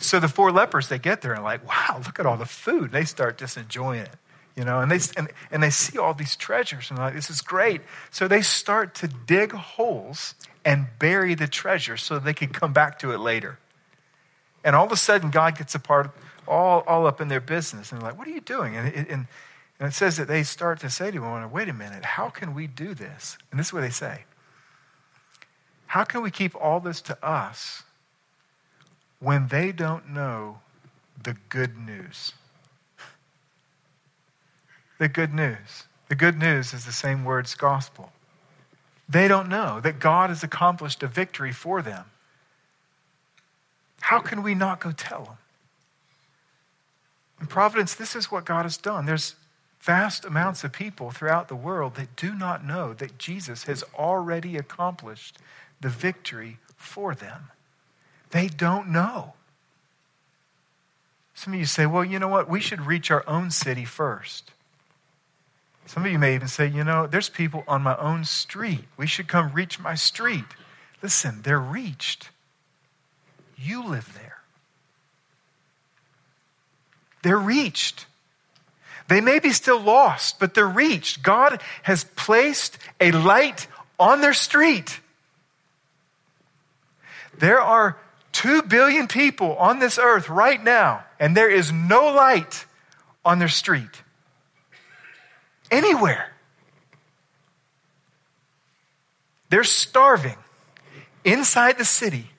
So 0.00 0.18
the 0.18 0.28
four 0.28 0.50
lepers, 0.50 0.88
they 0.88 0.98
get 0.98 1.20
there 1.22 1.34
and 1.34 1.44
like, 1.44 1.66
wow, 1.66 2.00
look 2.04 2.18
at 2.18 2.26
all 2.26 2.36
the 2.36 2.46
food. 2.46 2.84
And 2.84 2.92
They 2.92 3.04
start 3.04 3.38
just 3.38 3.56
enjoying 3.56 4.00
it 4.00 4.16
you 4.56 4.64
know, 4.66 4.80
and 4.80 4.90
they, 4.90 4.98
and, 5.16 5.30
and 5.50 5.62
they 5.62 5.70
see 5.70 5.98
all 5.98 6.12
these 6.12 6.36
treasures 6.36 6.90
and 6.90 6.98
like, 6.98 7.14
this 7.14 7.30
is 7.30 7.40
great. 7.40 7.80
So 8.10 8.28
they 8.28 8.42
start 8.42 8.94
to 8.96 9.08
dig 9.08 9.52
holes 9.52 10.34
and 10.64 10.86
bury 10.98 11.34
the 11.34 11.46
treasure 11.46 11.96
so 11.96 12.18
they 12.18 12.34
can 12.34 12.50
come 12.50 12.72
back 12.72 12.98
to 12.98 13.12
it 13.12 13.20
later. 13.20 13.58
And 14.62 14.76
all 14.76 14.84
of 14.84 14.92
a 14.92 14.96
sudden, 14.96 15.30
God 15.30 15.56
gets 15.56 15.74
a 15.74 15.78
part, 15.78 16.10
all, 16.46 16.80
all 16.86 17.06
up 17.06 17.20
in 17.20 17.28
their 17.28 17.40
business. 17.40 17.90
And 17.90 18.00
they're 18.00 18.10
like, 18.10 18.18
what 18.18 18.28
are 18.28 18.32
you 18.32 18.40
doing? 18.42 18.76
And, 18.76 18.94
and, 18.94 19.08
and 19.08 19.88
it 19.88 19.94
says 19.94 20.18
that 20.18 20.28
they 20.28 20.42
start 20.42 20.80
to 20.80 20.90
say 20.90 21.10
to 21.10 21.24
him, 21.24 21.50
wait 21.50 21.70
a 21.70 21.72
minute, 21.72 22.04
how 22.04 22.28
can 22.28 22.52
we 22.54 22.66
do 22.66 22.92
this? 22.92 23.38
And 23.50 23.58
this 23.58 23.68
is 23.68 23.72
what 23.72 23.80
they 23.80 23.88
say. 23.88 24.24
How 25.86 26.04
can 26.04 26.22
we 26.22 26.30
keep 26.30 26.54
all 26.54 26.80
this 26.80 27.00
to 27.02 27.24
us 27.24 27.84
when 29.20 29.48
they 29.48 29.70
don't 29.72 30.10
know 30.10 30.60
the 31.22 31.36
good 31.48 31.78
news? 31.78 32.32
the 35.00 35.08
good 35.08 35.34
news. 35.34 35.84
The 36.08 36.14
good 36.14 36.38
news 36.38 36.72
is 36.72 36.84
the 36.84 36.92
same 36.92 37.24
word's 37.24 37.54
gospel. 37.54 38.12
They 39.08 39.26
don't 39.26 39.48
know 39.48 39.80
that 39.80 39.98
God 39.98 40.28
has 40.28 40.44
accomplished 40.44 41.02
a 41.02 41.08
victory 41.08 41.52
for 41.52 41.82
them. 41.82 42.04
How 44.02 44.20
can 44.20 44.42
we 44.42 44.54
not 44.54 44.78
go 44.78 44.92
tell 44.92 45.24
them? 45.24 45.36
In 47.40 47.46
Providence, 47.46 47.94
this 47.94 48.14
is 48.14 48.30
what 48.30 48.44
God 48.44 48.64
has 48.64 48.76
done. 48.76 49.06
There's 49.06 49.36
vast 49.80 50.26
amounts 50.26 50.62
of 50.62 50.72
people 50.72 51.10
throughout 51.10 51.48
the 51.48 51.56
world 51.56 51.94
that 51.94 52.14
do 52.14 52.34
not 52.34 52.64
know 52.64 52.92
that 52.92 53.16
Jesus 53.16 53.64
has 53.64 53.82
already 53.98 54.58
accomplished 54.58 55.38
the 55.80 55.88
victory 55.88 56.58
for 56.76 57.14
them. 57.14 57.48
They 58.30 58.48
don't 58.48 58.88
know. 58.88 59.34
Some 61.34 61.54
of 61.54 61.58
you 61.58 61.66
say, 61.66 61.86
well, 61.86 62.04
you 62.04 62.18
know 62.18 62.28
what? 62.28 62.48
We 62.48 62.60
should 62.60 62.82
reach 62.82 63.10
our 63.10 63.24
own 63.26 63.50
city 63.50 63.84
first. 63.84 64.52
Some 65.86 66.04
of 66.04 66.12
you 66.12 66.18
may 66.18 66.34
even 66.34 66.48
say, 66.48 66.68
you 66.68 66.84
know, 66.84 67.06
there's 67.06 67.28
people 67.28 67.64
on 67.66 67.82
my 67.82 67.96
own 67.96 68.24
street. 68.24 68.84
We 68.96 69.06
should 69.06 69.26
come 69.26 69.52
reach 69.52 69.80
my 69.80 69.94
street. 69.94 70.44
Listen, 71.02 71.40
they're 71.42 71.58
reached. 71.58 72.30
You 73.56 73.84
live 73.84 74.14
there. 74.14 74.38
They're 77.22 77.38
reached. 77.38 78.06
They 79.08 79.20
may 79.20 79.40
be 79.40 79.50
still 79.50 79.80
lost, 79.80 80.38
but 80.38 80.54
they're 80.54 80.68
reached. 80.68 81.22
God 81.22 81.60
has 81.82 82.04
placed 82.04 82.78
a 83.00 83.10
light 83.10 83.66
on 83.98 84.20
their 84.20 84.32
street. 84.32 85.00
There 87.36 87.60
are 87.60 87.98
two 88.40 88.62
billion 88.62 89.06
people 89.06 89.54
on 89.56 89.80
this 89.80 89.98
earth 89.98 90.30
right 90.30 90.64
now, 90.64 91.04
and 91.18 91.36
there 91.36 91.50
is 91.50 91.70
no 91.70 92.06
light 92.06 92.64
on 93.22 93.38
their 93.38 93.48
street 93.48 94.02
anywhere. 95.70 96.32
They're 99.50 99.62
starving 99.62 100.38
inside 101.22 101.76
the 101.76 101.84
city. 101.84 102.30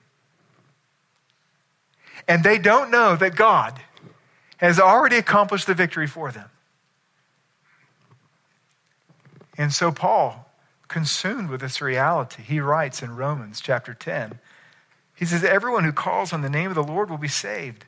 And 2.26 2.42
they 2.42 2.58
don't 2.58 2.90
know 2.90 3.14
that 3.14 3.36
God 3.36 3.80
has 4.56 4.80
already 4.80 5.16
accomplished 5.16 5.68
the 5.68 5.74
victory 5.74 6.08
for 6.08 6.32
them. 6.32 6.48
And 9.56 9.72
so, 9.72 9.92
Paul, 9.92 10.50
consumed 10.88 11.48
with 11.48 11.60
this 11.60 11.80
reality, 11.80 12.42
he 12.42 12.58
writes 12.58 13.02
in 13.02 13.14
Romans 13.14 13.60
chapter 13.60 13.94
10, 13.94 14.40
he 15.22 15.26
says, 15.26 15.44
Everyone 15.44 15.84
who 15.84 15.92
calls 15.92 16.32
on 16.32 16.42
the 16.42 16.50
name 16.50 16.68
of 16.68 16.74
the 16.74 16.82
Lord 16.82 17.08
will 17.08 17.16
be 17.16 17.28
saved. 17.28 17.84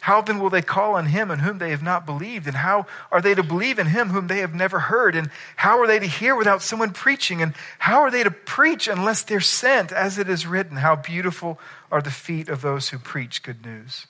How 0.00 0.22
then 0.22 0.40
will 0.40 0.48
they 0.48 0.62
call 0.62 0.94
on 0.94 1.04
him 1.04 1.30
in 1.30 1.40
whom 1.40 1.58
they 1.58 1.72
have 1.72 1.82
not 1.82 2.06
believed? 2.06 2.46
And 2.46 2.56
how 2.56 2.86
are 3.12 3.20
they 3.20 3.34
to 3.34 3.42
believe 3.42 3.78
in 3.78 3.88
him 3.88 4.08
whom 4.08 4.28
they 4.28 4.38
have 4.38 4.54
never 4.54 4.78
heard? 4.78 5.14
And 5.14 5.28
how 5.56 5.78
are 5.78 5.86
they 5.86 5.98
to 5.98 6.06
hear 6.06 6.34
without 6.34 6.62
someone 6.62 6.94
preaching? 6.94 7.42
And 7.42 7.52
how 7.80 8.00
are 8.00 8.10
they 8.10 8.22
to 8.22 8.30
preach 8.30 8.88
unless 8.88 9.22
they're 9.22 9.42
sent? 9.42 9.92
As 9.92 10.16
it 10.16 10.26
is 10.30 10.46
written, 10.46 10.78
How 10.78 10.96
beautiful 10.96 11.58
are 11.92 12.00
the 12.00 12.10
feet 12.10 12.48
of 12.48 12.62
those 12.62 12.88
who 12.88 12.98
preach 12.98 13.42
good 13.42 13.62
news. 13.62 14.06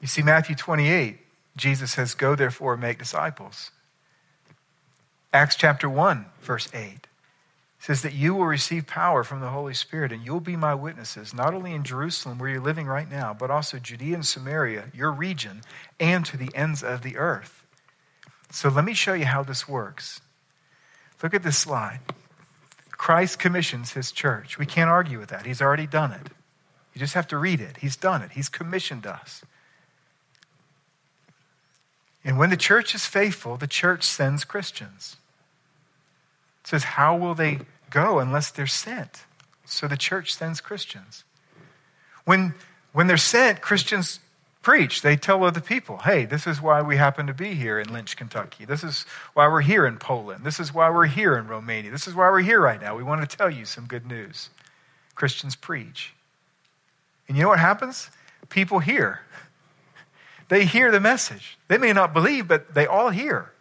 You 0.00 0.06
see, 0.06 0.22
Matthew 0.22 0.54
28, 0.54 1.18
Jesus 1.56 1.90
says, 1.90 2.14
Go 2.14 2.36
therefore 2.36 2.74
and 2.74 2.82
make 2.82 3.00
disciples. 3.00 3.72
Acts 5.32 5.56
chapter 5.56 5.88
1, 5.88 6.24
verse 6.40 6.68
8 6.72 7.07
says 7.78 8.02
that 8.02 8.12
you 8.12 8.34
will 8.34 8.46
receive 8.46 8.86
power 8.86 9.22
from 9.22 9.40
the 9.40 9.50
Holy 9.50 9.74
Spirit 9.74 10.12
and 10.12 10.24
you'll 10.24 10.40
be 10.40 10.56
my 10.56 10.74
witnesses, 10.74 11.32
not 11.32 11.54
only 11.54 11.72
in 11.72 11.84
Jerusalem, 11.84 12.38
where 12.38 12.48
you're 12.48 12.60
living 12.60 12.86
right 12.86 13.08
now, 13.08 13.34
but 13.38 13.50
also 13.50 13.78
Judea 13.78 14.14
and 14.14 14.26
Samaria, 14.26 14.86
your 14.92 15.12
region, 15.12 15.62
and 16.00 16.26
to 16.26 16.36
the 16.36 16.50
ends 16.54 16.82
of 16.82 17.02
the 17.02 17.16
earth. 17.16 17.64
So 18.50 18.68
let 18.68 18.84
me 18.84 18.94
show 18.94 19.14
you 19.14 19.26
how 19.26 19.42
this 19.42 19.68
works. 19.68 20.20
Look 21.22 21.34
at 21.34 21.42
this 21.42 21.58
slide. 21.58 22.00
Christ 22.90 23.38
commissions 23.38 23.92
his 23.92 24.10
church. 24.10 24.58
We 24.58 24.66
can't 24.66 24.90
argue 24.90 25.20
with 25.20 25.28
that. 25.28 25.46
He's 25.46 25.62
already 25.62 25.86
done 25.86 26.12
it. 26.12 26.28
You 26.94 26.98
just 26.98 27.14
have 27.14 27.28
to 27.28 27.38
read 27.38 27.60
it. 27.60 27.76
He's 27.78 27.96
done 27.96 28.22
it, 28.22 28.32
he's 28.32 28.48
commissioned 28.48 29.06
us. 29.06 29.44
And 32.24 32.36
when 32.38 32.50
the 32.50 32.56
church 32.56 32.94
is 32.94 33.06
faithful, 33.06 33.56
the 33.56 33.68
church 33.68 34.02
sends 34.02 34.44
Christians. 34.44 35.16
Says, 36.68 36.84
How 36.84 37.16
will 37.16 37.34
they 37.34 37.60
go 37.88 38.18
unless 38.18 38.50
they're 38.50 38.66
sent? 38.66 39.24
So 39.64 39.88
the 39.88 39.96
church 39.96 40.34
sends 40.34 40.60
Christians. 40.60 41.24
When, 42.26 42.52
when 42.92 43.06
they're 43.06 43.16
sent, 43.16 43.62
Christians 43.62 44.20
preach. 44.60 45.00
They 45.00 45.16
tell 45.16 45.42
other 45.44 45.62
people, 45.62 45.96
hey, 45.96 46.26
this 46.26 46.46
is 46.46 46.60
why 46.60 46.82
we 46.82 46.98
happen 46.98 47.26
to 47.26 47.32
be 47.32 47.54
here 47.54 47.80
in 47.80 47.90
Lynch, 47.90 48.18
Kentucky. 48.18 48.66
This 48.66 48.84
is 48.84 49.06
why 49.32 49.48
we're 49.48 49.62
here 49.62 49.86
in 49.86 49.96
Poland. 49.96 50.44
This 50.44 50.60
is 50.60 50.74
why 50.74 50.90
we're 50.90 51.06
here 51.06 51.38
in 51.38 51.48
Romania. 51.48 51.90
This 51.90 52.06
is 52.06 52.14
why 52.14 52.28
we're 52.30 52.42
here 52.42 52.60
right 52.60 52.78
now. 52.78 52.94
We 52.94 53.02
want 53.02 53.22
to 53.22 53.36
tell 53.36 53.48
you 53.48 53.64
some 53.64 53.86
good 53.86 54.04
news. 54.04 54.50
Christians 55.14 55.56
preach. 55.56 56.12
And 57.28 57.36
you 57.38 57.44
know 57.44 57.48
what 57.48 57.60
happens? 57.60 58.10
People 58.50 58.80
hear. 58.80 59.22
They 60.48 60.66
hear 60.66 60.90
the 60.90 61.00
message. 61.00 61.56
They 61.68 61.78
may 61.78 61.94
not 61.94 62.12
believe, 62.12 62.46
but 62.46 62.74
they 62.74 62.84
all 62.86 63.08
hear. 63.08 63.52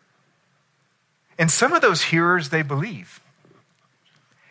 And 1.38 1.52
some 1.52 1.74
of 1.74 1.82
those 1.82 2.04
hearers, 2.04 2.50
they 2.50 2.62
believe. 2.62 3.22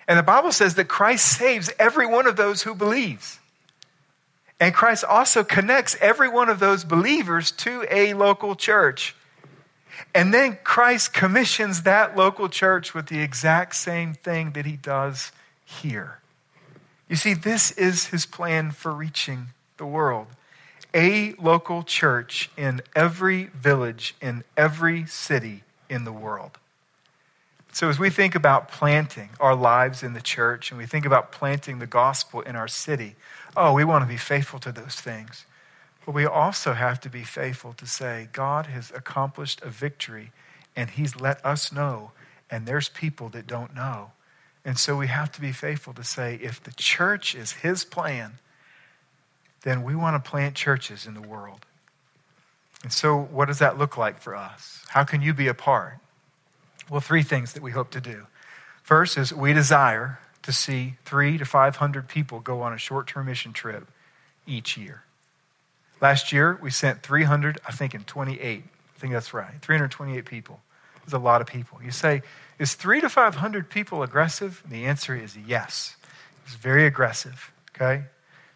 And 0.08 0.18
the 0.18 0.22
Bible 0.22 0.52
says 0.52 0.74
that 0.76 0.86
Christ 0.88 1.26
saves 1.26 1.70
every 1.78 2.06
one 2.06 2.26
of 2.26 2.36
those 2.36 2.62
who 2.62 2.74
believes. 2.74 3.40
And 4.60 4.72
Christ 4.72 5.04
also 5.04 5.44
connects 5.44 5.96
every 6.00 6.28
one 6.28 6.48
of 6.48 6.60
those 6.60 6.84
believers 6.84 7.50
to 7.52 7.84
a 7.90 8.14
local 8.14 8.54
church. 8.54 9.14
And 10.14 10.32
then 10.32 10.58
Christ 10.62 11.12
commissions 11.12 11.82
that 11.82 12.16
local 12.16 12.48
church 12.48 12.94
with 12.94 13.06
the 13.06 13.20
exact 13.20 13.74
same 13.74 14.14
thing 14.14 14.52
that 14.52 14.64
he 14.64 14.76
does 14.76 15.32
here. 15.64 16.20
You 17.08 17.16
see, 17.16 17.34
this 17.34 17.70
is 17.72 18.06
his 18.06 18.26
plan 18.26 18.70
for 18.70 18.92
reaching 18.92 19.48
the 19.76 19.86
world. 19.86 20.28
A 20.94 21.34
local 21.34 21.82
church 21.82 22.50
in 22.56 22.80
every 22.94 23.44
village, 23.46 24.14
in 24.20 24.44
every 24.56 25.06
city 25.06 25.62
in 25.90 26.04
the 26.04 26.12
world. 26.12 26.58
So, 27.76 27.90
as 27.90 27.98
we 27.98 28.08
think 28.08 28.34
about 28.34 28.68
planting 28.70 29.28
our 29.38 29.54
lives 29.54 30.02
in 30.02 30.14
the 30.14 30.22
church 30.22 30.70
and 30.70 30.78
we 30.78 30.86
think 30.86 31.04
about 31.04 31.30
planting 31.30 31.78
the 31.78 31.86
gospel 31.86 32.40
in 32.40 32.56
our 32.56 32.68
city, 32.68 33.16
oh, 33.54 33.74
we 33.74 33.84
want 33.84 34.02
to 34.02 34.08
be 34.08 34.16
faithful 34.16 34.58
to 34.60 34.72
those 34.72 34.94
things. 34.94 35.44
But 36.06 36.14
we 36.14 36.24
also 36.24 36.72
have 36.72 37.02
to 37.02 37.10
be 37.10 37.22
faithful 37.22 37.74
to 37.74 37.86
say, 37.86 38.30
God 38.32 38.64
has 38.64 38.90
accomplished 38.92 39.60
a 39.60 39.68
victory 39.68 40.32
and 40.74 40.88
He's 40.88 41.20
let 41.20 41.44
us 41.44 41.70
know, 41.70 42.12
and 42.50 42.64
there's 42.64 42.88
people 42.88 43.28
that 43.28 43.46
don't 43.46 43.74
know. 43.74 44.12
And 44.64 44.78
so 44.78 44.96
we 44.96 45.08
have 45.08 45.30
to 45.32 45.42
be 45.42 45.52
faithful 45.52 45.92
to 45.92 46.02
say, 46.02 46.40
if 46.42 46.62
the 46.62 46.72
church 46.72 47.34
is 47.34 47.52
His 47.52 47.84
plan, 47.84 48.38
then 49.64 49.82
we 49.82 49.94
want 49.94 50.24
to 50.24 50.30
plant 50.30 50.54
churches 50.54 51.04
in 51.04 51.12
the 51.12 51.20
world. 51.20 51.66
And 52.82 52.90
so, 52.90 53.18
what 53.20 53.48
does 53.48 53.58
that 53.58 53.76
look 53.76 53.98
like 53.98 54.18
for 54.18 54.34
us? 54.34 54.82
How 54.88 55.04
can 55.04 55.20
you 55.20 55.34
be 55.34 55.46
a 55.46 55.52
part? 55.52 55.98
Well, 56.88 57.00
three 57.00 57.22
things 57.22 57.52
that 57.54 57.62
we 57.62 57.72
hope 57.72 57.90
to 57.90 58.00
do. 58.00 58.26
First 58.82 59.18
is 59.18 59.32
we 59.32 59.52
desire 59.52 60.20
to 60.42 60.52
see 60.52 60.94
three 61.04 61.38
to 61.38 61.44
500 61.44 62.08
people 62.08 62.40
go 62.40 62.62
on 62.62 62.72
a 62.72 62.78
short 62.78 63.08
term 63.08 63.26
mission 63.26 63.52
trip 63.52 63.88
each 64.46 64.76
year. 64.76 65.02
Last 66.00 66.32
year, 66.32 66.58
we 66.62 66.70
sent 66.70 67.02
300, 67.02 67.58
I 67.66 67.72
think, 67.72 67.94
in 67.94 68.04
28. 68.04 68.62
I 68.62 68.98
think 68.98 69.12
that's 69.12 69.34
right. 69.34 69.54
328 69.60 70.24
people. 70.24 70.60
It's 71.02 71.12
a 71.12 71.18
lot 71.18 71.40
of 71.40 71.46
people. 71.46 71.80
You 71.82 71.90
say, 71.90 72.22
is 72.58 72.74
three 72.74 73.00
to 73.00 73.08
500 73.08 73.70
people 73.70 74.02
aggressive? 74.02 74.60
And 74.64 74.72
the 74.72 74.84
answer 74.84 75.16
is 75.16 75.36
yes. 75.36 75.96
It's 76.44 76.54
very 76.54 76.86
aggressive, 76.86 77.50
okay? 77.74 78.04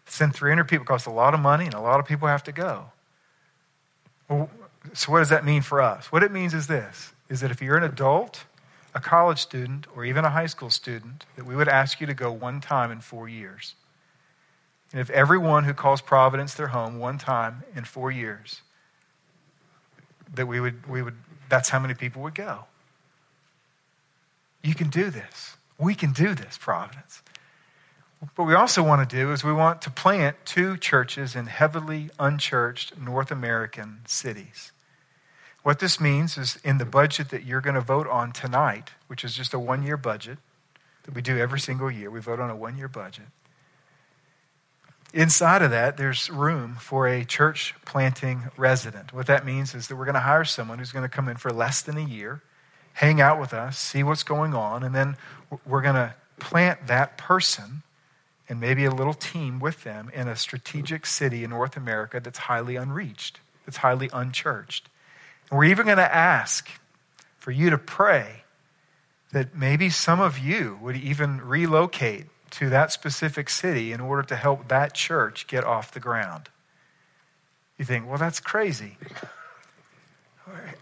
Send 0.05 0.35
300 0.35 0.65
people 0.67 0.85
costs 0.85 1.07
a 1.07 1.11
lot 1.11 1.33
of 1.33 1.39
money, 1.39 1.65
and 1.65 1.73
a 1.73 1.79
lot 1.79 1.99
of 1.99 2.05
people 2.05 2.27
have 2.27 2.43
to 2.43 2.51
go. 2.51 2.91
Well, 4.29 4.49
so 4.93 5.11
what 5.11 5.19
does 5.19 5.29
that 5.29 5.45
mean 5.45 5.61
for 5.61 5.81
us? 5.81 6.11
What 6.11 6.23
it 6.23 6.31
means 6.31 6.53
is 6.53 6.67
this 6.67 7.13
is 7.31 7.39
that 7.39 7.49
if 7.49 7.61
you're 7.61 7.77
an 7.77 7.83
adult, 7.83 8.43
a 8.93 8.99
college 8.99 9.39
student, 9.39 9.87
or 9.95 10.03
even 10.03 10.25
a 10.25 10.29
high 10.29 10.47
school 10.47 10.69
student, 10.69 11.25
that 11.37 11.45
we 11.45 11.55
would 11.55 11.69
ask 11.69 12.01
you 12.01 12.07
to 12.07 12.13
go 12.13 12.29
one 12.29 12.59
time 12.59 12.91
in 12.91 12.99
four 12.99 13.29
years. 13.29 13.75
And 14.91 14.99
if 14.99 15.09
everyone 15.09 15.63
who 15.63 15.73
calls 15.73 16.01
Providence 16.01 16.55
their 16.55 16.67
home 16.67 16.99
one 16.99 17.17
time 17.17 17.63
in 17.73 17.85
four 17.85 18.11
years, 18.11 18.61
that 20.35 20.45
we 20.45 20.59
would, 20.59 20.85
we 20.89 21.01
would, 21.01 21.15
that's 21.47 21.69
how 21.69 21.79
many 21.79 21.93
people 21.93 22.21
would 22.23 22.35
go. 22.35 22.65
You 24.61 24.75
can 24.75 24.89
do 24.89 25.09
this. 25.09 25.55
We 25.79 25.95
can 25.95 26.11
do 26.11 26.35
this, 26.35 26.57
Providence. 26.57 27.21
What 28.35 28.45
we 28.45 28.55
also 28.55 28.83
want 28.83 29.09
to 29.09 29.15
do 29.15 29.31
is 29.31 29.41
we 29.41 29.53
want 29.53 29.81
to 29.83 29.89
plant 29.89 30.35
two 30.43 30.75
churches 30.75 31.33
in 31.33 31.45
heavily 31.45 32.09
unchurched 32.19 32.99
North 32.99 33.31
American 33.31 34.01
cities. 34.05 34.73
What 35.63 35.79
this 35.79 35.99
means 35.99 36.37
is 36.37 36.59
in 36.63 36.79
the 36.79 36.85
budget 36.85 37.29
that 37.29 37.43
you're 37.43 37.61
going 37.61 37.75
to 37.75 37.81
vote 37.81 38.07
on 38.07 38.31
tonight, 38.31 38.91
which 39.07 39.23
is 39.23 39.35
just 39.35 39.53
a 39.53 39.59
one 39.59 39.83
year 39.83 39.97
budget 39.97 40.39
that 41.03 41.13
we 41.13 41.21
do 41.21 41.37
every 41.37 41.59
single 41.59 41.91
year, 41.91 42.09
we 42.09 42.19
vote 42.19 42.39
on 42.39 42.49
a 42.49 42.55
one 42.55 42.77
year 42.77 42.87
budget. 42.87 43.25
Inside 45.13 45.61
of 45.61 45.71
that, 45.71 45.97
there's 45.97 46.29
room 46.29 46.77
for 46.79 47.07
a 47.07 47.25
church 47.25 47.75
planting 47.85 48.43
resident. 48.55 49.13
What 49.13 49.27
that 49.27 49.45
means 49.45 49.75
is 49.75 49.87
that 49.87 49.97
we're 49.97 50.05
going 50.05 50.15
to 50.15 50.21
hire 50.21 50.45
someone 50.45 50.79
who's 50.79 50.93
going 50.93 51.03
to 51.03 51.09
come 51.09 51.27
in 51.27 51.35
for 51.35 51.51
less 51.51 51.81
than 51.81 51.97
a 51.97 52.03
year, 52.03 52.41
hang 52.93 53.19
out 53.19 53.39
with 53.39 53.53
us, 53.53 53.77
see 53.77 54.03
what's 54.03 54.23
going 54.23 54.53
on, 54.53 54.83
and 54.83 54.95
then 54.95 55.17
we're 55.65 55.81
going 55.81 55.95
to 55.95 56.15
plant 56.39 56.87
that 56.87 57.17
person 57.17 57.83
and 58.47 58.59
maybe 58.59 58.85
a 58.85 58.91
little 58.91 59.13
team 59.13 59.59
with 59.59 59.83
them 59.83 60.09
in 60.13 60.29
a 60.29 60.35
strategic 60.35 61.05
city 61.05 61.43
in 61.43 61.49
North 61.49 61.75
America 61.75 62.21
that's 62.21 62.39
highly 62.39 62.77
unreached, 62.77 63.39
that's 63.65 63.77
highly 63.77 64.09
unchurched. 64.13 64.87
We're 65.51 65.65
even 65.65 65.85
going 65.85 65.97
to 65.97 66.15
ask 66.15 66.69
for 67.37 67.51
you 67.51 67.69
to 67.71 67.77
pray 67.77 68.43
that 69.33 69.55
maybe 69.55 69.89
some 69.89 70.19
of 70.19 70.39
you 70.39 70.79
would 70.81 70.95
even 70.95 71.41
relocate 71.41 72.27
to 72.51 72.69
that 72.69 72.91
specific 72.91 73.49
city 73.49 73.91
in 73.91 73.99
order 73.99 74.23
to 74.23 74.35
help 74.35 74.67
that 74.67 74.93
church 74.93 75.47
get 75.47 75.63
off 75.63 75.91
the 75.91 75.99
ground. 75.99 76.49
You 77.77 77.85
think, 77.85 78.07
well, 78.07 78.17
that's 78.17 78.39
crazy. 78.39 78.97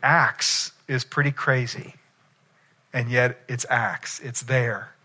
Acts 0.03 0.72
is 0.88 1.03
pretty 1.03 1.32
crazy. 1.32 1.95
And 2.91 3.09
yet 3.09 3.39
it's 3.47 3.65
Acts, 3.70 4.20
it's 4.20 4.41
there. 4.41 4.95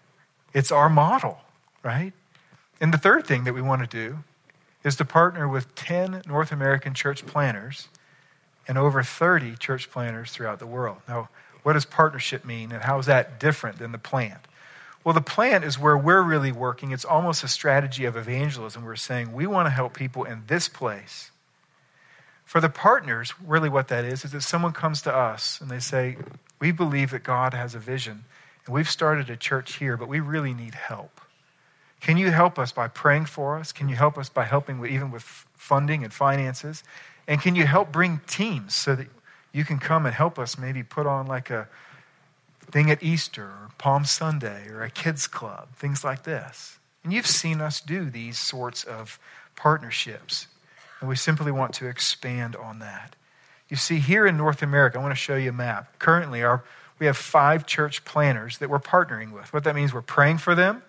It's 0.52 0.72
our 0.72 0.88
model, 0.88 1.38
right? 1.82 2.12
And 2.80 2.92
the 2.92 2.98
third 2.98 3.26
thing 3.26 3.44
that 3.44 3.54
we 3.54 3.62
want 3.62 3.82
to 3.82 3.86
do 3.86 4.18
is 4.82 4.96
to 4.96 5.04
partner 5.04 5.48
with 5.48 5.74
10 5.74 6.22
North 6.26 6.52
American 6.52 6.94
church 6.94 7.26
planters 7.26 7.88
and 8.66 8.78
over 8.78 9.02
30 9.02 9.56
church 9.56 9.90
planters 9.90 10.30
throughout 10.30 10.58
the 10.58 10.66
world. 10.66 10.98
Now, 11.08 11.28
what 11.62 11.74
does 11.74 11.84
partnership 11.84 12.44
mean, 12.44 12.72
and 12.72 12.82
how 12.82 12.98
is 12.98 13.06
that 13.06 13.40
different 13.40 13.78
than 13.78 13.92
the 13.92 13.98
plant? 13.98 14.40
Well, 15.02 15.14
the 15.14 15.20
plant 15.20 15.64
is 15.64 15.78
where 15.78 15.98
we're 15.98 16.22
really 16.22 16.52
working. 16.52 16.92
It's 16.92 17.04
almost 17.04 17.44
a 17.44 17.48
strategy 17.48 18.06
of 18.06 18.16
evangelism. 18.16 18.84
We're 18.84 18.96
saying 18.96 19.32
we 19.32 19.46
want 19.46 19.66
to 19.66 19.70
help 19.70 19.94
people 19.94 20.24
in 20.24 20.44
this 20.46 20.68
place. 20.68 21.30
For 22.44 22.60
the 22.60 22.68
partners, 22.68 23.32
really 23.44 23.68
what 23.68 23.88
that 23.88 24.04
is, 24.04 24.24
is 24.24 24.32
that 24.32 24.42
someone 24.42 24.72
comes 24.72 25.02
to 25.02 25.14
us 25.14 25.60
and 25.60 25.70
they 25.70 25.78
say, 25.78 26.16
We 26.60 26.72
believe 26.72 27.10
that 27.10 27.22
God 27.22 27.52
has 27.52 27.74
a 27.74 27.78
vision, 27.78 28.24
and 28.64 28.74
we've 28.74 28.88
started 28.88 29.28
a 29.28 29.36
church 29.36 29.76
here, 29.76 29.96
but 29.96 30.08
we 30.08 30.20
really 30.20 30.54
need 30.54 30.74
help. 30.74 31.20
Can 32.00 32.18
you 32.18 32.30
help 32.30 32.58
us 32.58 32.70
by 32.70 32.88
praying 32.88 33.26
for 33.26 33.56
us? 33.56 33.72
Can 33.72 33.88
you 33.88 33.96
help 33.96 34.18
us 34.18 34.28
by 34.28 34.44
helping 34.44 34.78
with, 34.78 34.90
even 34.90 35.10
with 35.10 35.22
funding 35.22 36.04
and 36.04 36.12
finances? 36.12 36.84
And 37.26 37.40
can 37.40 37.54
you 37.54 37.66
help 37.66 37.90
bring 37.90 38.20
teams 38.26 38.74
so 38.74 38.94
that 38.94 39.08
you 39.52 39.64
can 39.64 39.78
come 39.78 40.04
and 40.04 40.14
help 40.14 40.38
us 40.38 40.58
maybe 40.58 40.82
put 40.82 41.06
on 41.06 41.26
like 41.26 41.48
a 41.48 41.68
thing 42.70 42.90
at 42.90 43.02
Easter 43.02 43.44
or 43.44 43.70
Palm 43.78 44.04
Sunday 44.04 44.68
or 44.68 44.82
a 44.82 44.90
kids 44.90 45.26
club, 45.26 45.68
things 45.76 46.02
like 46.02 46.24
this. 46.24 46.78
And 47.04 47.12
you've 47.12 47.26
seen 47.26 47.60
us 47.60 47.80
do 47.80 48.10
these 48.10 48.38
sorts 48.38 48.84
of 48.84 49.18
partnerships. 49.54 50.48
And 51.00 51.08
we 51.08 51.16
simply 51.16 51.52
want 51.52 51.74
to 51.74 51.86
expand 51.86 52.56
on 52.56 52.80
that. 52.80 53.14
You 53.68 53.76
see, 53.76 53.98
here 53.98 54.26
in 54.26 54.36
North 54.36 54.62
America, 54.62 54.98
I 54.98 55.02
want 55.02 55.12
to 55.12 55.16
show 55.16 55.36
you 55.36 55.50
a 55.50 55.52
map. 55.52 55.98
Currently, 55.98 56.42
our, 56.42 56.64
we 56.98 57.06
have 57.06 57.16
five 57.16 57.66
church 57.66 58.04
planters 58.04 58.58
that 58.58 58.70
we're 58.70 58.78
partnering 58.78 59.32
with. 59.32 59.52
What 59.52 59.64
that 59.64 59.74
means, 59.74 59.92
we're 59.92 60.02
praying 60.02 60.38
for 60.38 60.54
them, 60.54 60.82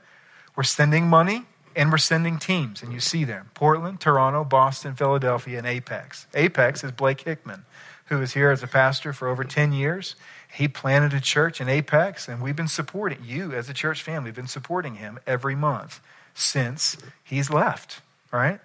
we're 0.55 0.63
sending 0.63 1.07
money, 1.07 1.45
and 1.75 1.91
we're 1.91 1.97
sending 1.97 2.39
teams, 2.39 2.81
and 2.81 2.93
you 2.93 2.99
see 2.99 3.23
them 3.23 3.49
Portland, 3.53 3.99
Toronto, 3.99 4.43
Boston, 4.43 4.95
Philadelphia, 4.95 5.57
and 5.57 5.67
Apex. 5.67 6.27
Apex 6.33 6.83
is 6.83 6.91
Blake 6.91 7.21
Hickman, 7.21 7.65
who 8.05 8.21
is 8.21 8.33
here 8.33 8.51
as 8.51 8.63
a 8.63 8.67
pastor 8.67 9.11
for 9.13 9.27
over 9.27 9.43
10 9.43 9.73
years. 9.73 10.15
He 10.53 10.67
planted 10.67 11.13
a 11.13 11.19
church 11.19 11.59
in 11.59 11.67
Apex, 11.67 12.27
and 12.27 12.41
we've 12.41 12.55
been 12.55 12.67
supporting 12.67 13.19
you 13.23 13.51
as 13.53 13.69
a 13.69 13.73
church 13.73 14.01
family, 14.01 14.29
have 14.29 14.35
been 14.35 14.47
supporting 14.47 14.95
him 14.95 15.19
every 15.27 15.55
month 15.55 15.99
since 16.33 16.97
he's 17.23 17.49
left. 17.49 18.01
Right? 18.31 18.59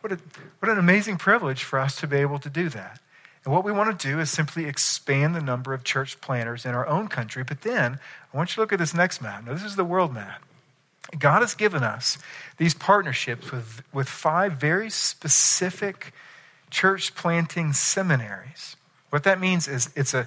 What, 0.00 0.12
a, 0.12 0.18
what 0.60 0.70
an 0.70 0.78
amazing 0.78 1.18
privilege 1.18 1.64
for 1.64 1.78
us 1.78 1.96
to 1.96 2.06
be 2.06 2.18
able 2.18 2.38
to 2.38 2.50
do 2.50 2.68
that. 2.70 3.00
And 3.44 3.54
what 3.54 3.64
we 3.64 3.72
want 3.72 3.98
to 3.98 4.08
do 4.08 4.20
is 4.20 4.30
simply 4.30 4.66
expand 4.66 5.34
the 5.34 5.40
number 5.40 5.72
of 5.72 5.84
church 5.84 6.20
planters 6.20 6.64
in 6.64 6.74
our 6.74 6.86
own 6.86 7.08
country. 7.08 7.44
But 7.44 7.62
then 7.62 7.98
I 8.32 8.36
want 8.36 8.50
you 8.50 8.54
to 8.56 8.60
look 8.60 8.72
at 8.72 8.78
this 8.78 8.94
next 8.94 9.22
map. 9.22 9.46
Now, 9.46 9.54
this 9.54 9.64
is 9.64 9.76
the 9.76 9.84
world 9.84 10.12
map. 10.12 10.42
God 11.16 11.40
has 11.40 11.54
given 11.54 11.82
us 11.82 12.18
these 12.58 12.74
partnerships 12.74 13.50
with, 13.50 13.82
with 13.92 14.08
five 14.08 14.54
very 14.54 14.90
specific 14.90 16.12
church 16.70 17.14
planting 17.14 17.72
seminaries. 17.72 18.76
What 19.10 19.24
that 19.24 19.40
means 19.40 19.68
is 19.68 19.90
it's 19.96 20.12
a, 20.12 20.26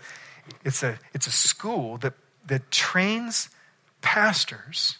it's 0.65 0.82
a, 0.82 0.97
it's 1.13 1.27
a 1.27 1.32
school 1.32 1.97
that, 1.97 2.13
that 2.47 2.71
trains 2.71 3.49
pastors 4.01 4.97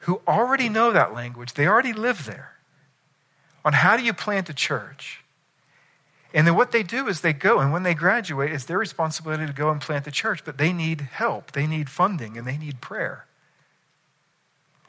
who 0.00 0.20
already 0.26 0.68
know 0.68 0.92
that 0.92 1.14
language, 1.14 1.52
they 1.52 1.66
already 1.66 1.92
live 1.92 2.24
there, 2.24 2.54
on 3.64 3.72
how 3.74 3.96
do 3.96 4.02
you 4.02 4.12
plant 4.12 4.48
a 4.48 4.54
church. 4.54 5.22
And 6.32 6.46
then 6.46 6.54
what 6.54 6.72
they 6.72 6.82
do 6.82 7.06
is 7.08 7.20
they 7.20 7.32
go, 7.32 7.58
and 7.58 7.72
when 7.72 7.82
they 7.82 7.94
graduate, 7.94 8.52
it's 8.52 8.64
their 8.64 8.78
responsibility 8.78 9.46
to 9.46 9.52
go 9.52 9.70
and 9.70 9.80
plant 9.80 10.04
the 10.04 10.10
church, 10.10 10.44
but 10.44 10.58
they 10.58 10.72
need 10.72 11.02
help, 11.02 11.52
they 11.52 11.66
need 11.66 11.90
funding, 11.90 12.38
and 12.38 12.46
they 12.46 12.56
need 12.56 12.80
prayer. 12.80 13.26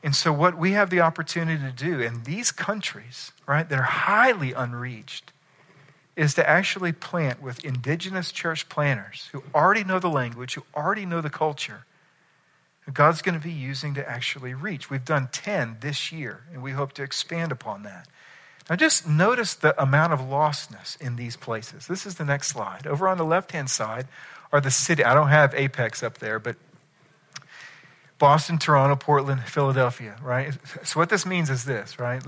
And 0.04 0.16
so, 0.16 0.34
what 0.34 0.58
we 0.58 0.72
have 0.72 0.89
the 0.89 1.02
opportunity 1.02 1.62
to 1.64 1.72
do 1.72 1.99
in 1.99 2.24
these 2.24 2.52
countries, 2.52 3.32
right, 3.45 3.68
that 3.70 3.80
are 3.80 3.84
highly 3.84 4.52
unreached, 4.52 5.32
is 6.16 6.34
to 6.34 6.49
actually 6.49 6.91
plant 6.91 7.41
with 7.41 7.64
indigenous 7.64 8.32
church 8.32 8.68
planters 8.68 9.30
who 9.32 9.43
already 9.54 9.84
know 9.84 9.99
the 9.99 10.10
language, 10.10 10.56
who 10.56 10.64
already 10.76 11.06
know 11.06 11.22
the 11.22 11.30
culture, 11.30 11.86
God's 12.93 13.22
going 13.22 13.39
to 13.39 13.43
be 13.43 13.52
using 13.52 13.93
to 13.93 14.10
actually 14.10 14.54
reach. 14.54 14.89
We've 14.89 15.06
done 15.06 15.30
10 15.32 15.78
this 15.82 16.12
year, 16.12 16.43
and 16.52 16.62
we 16.64 16.72
hope 16.72 16.93
to 16.93 17.04
expand 17.04 17.52
upon 17.52 17.84
that. 17.84 18.08
Now, 18.70 18.76
just 18.76 19.08
notice 19.08 19.54
the 19.54 19.80
amount 19.82 20.14
of 20.14 20.20
lostness 20.20 20.99
in 20.99 21.16
these 21.16 21.36
places. 21.36 21.88
This 21.88 22.06
is 22.06 22.16
the 22.16 22.26
next 22.26 22.47
slide. 22.47 22.88
Over 22.88 23.08
on 23.08 23.18
the 23.18 23.26
left 23.26 23.52
hand 23.52 23.70
side 23.70 24.08
are 24.52 24.62
the 24.62 24.72
city. 24.72 25.04
I 25.04 25.14
don't 25.14 25.30
have 25.30 25.54
Apex 25.54 26.04
up 26.04 26.18
there, 26.18 26.39
but 26.39 26.56
Boston, 28.22 28.60
Toronto, 28.60 28.96
Portland, 28.96 29.42
Philadelphia, 29.46 30.16
right? 30.22 30.54
So, 30.84 31.00
what 31.00 31.10
this 31.10 31.26
means 31.26 31.50
is 31.50 31.66
this, 31.66 31.98
right? 31.98 32.22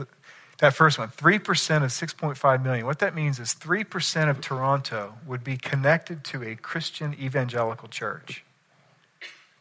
That 0.57 0.73
first 0.73 0.97
one 0.97 1.09
3% 1.09 1.37
of 1.83 1.91
6.5 1.91 2.63
million. 2.63 2.87
What 2.87 2.97
that 2.97 3.13
means 3.13 3.39
is 3.39 3.53
3% 3.53 4.27
of 4.27 4.41
Toronto 4.41 5.13
would 5.27 5.43
be 5.43 5.55
connected 5.55 6.23
to 6.25 6.41
a 6.41 6.55
Christian 6.55 7.13
evangelical 7.13 7.87
church. 7.89 8.43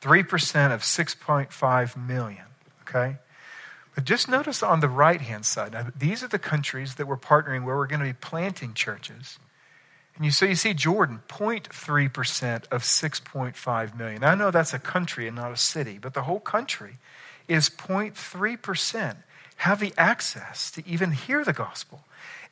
3% 0.01 0.75
of 0.75 0.81
6.5 0.81 1.97
million, 2.09 2.47
okay? 2.89 3.19
But 3.95 4.05
just 4.05 4.27
notice 4.27 4.63
on 4.63 4.81
the 4.81 4.89
right 4.89 5.21
hand 5.21 5.45
side, 5.45 5.73
now, 5.73 5.89
these 5.95 6.25
are 6.25 6.29
the 6.29 6.39
countries 6.39 6.95
that 6.95 7.07
we're 7.07 7.19
partnering 7.19 7.63
where 7.65 7.77
we're 7.77 7.87
going 7.87 8.01
to 8.01 8.07
be 8.07 8.15
planting 8.15 8.73
churches. 8.73 9.39
And 10.17 10.25
you, 10.25 10.31
so 10.31 10.45
you 10.45 10.55
see 10.55 10.75
Jordan, 10.75 11.21
0.3% 11.29 12.65
of 12.71 12.83
6.5 12.83 13.97
million. 13.97 14.25
I 14.25 14.35
know 14.35 14.51
that's 14.51 14.75
a 14.75 14.79
country 14.79 15.27
and 15.27 15.37
not 15.37 15.53
a 15.53 15.57
city, 15.57 15.99
but 16.01 16.15
the 16.15 16.23
whole 16.23 16.41
country 16.41 16.99
is 17.49 17.71
0.3% 17.71 19.17
have 19.57 19.79
the 19.79 19.95
access 19.97 20.73
to 20.73 20.87
even 20.89 21.13
hear 21.13 21.45
the 21.45 21.53
gospel. 21.53 22.03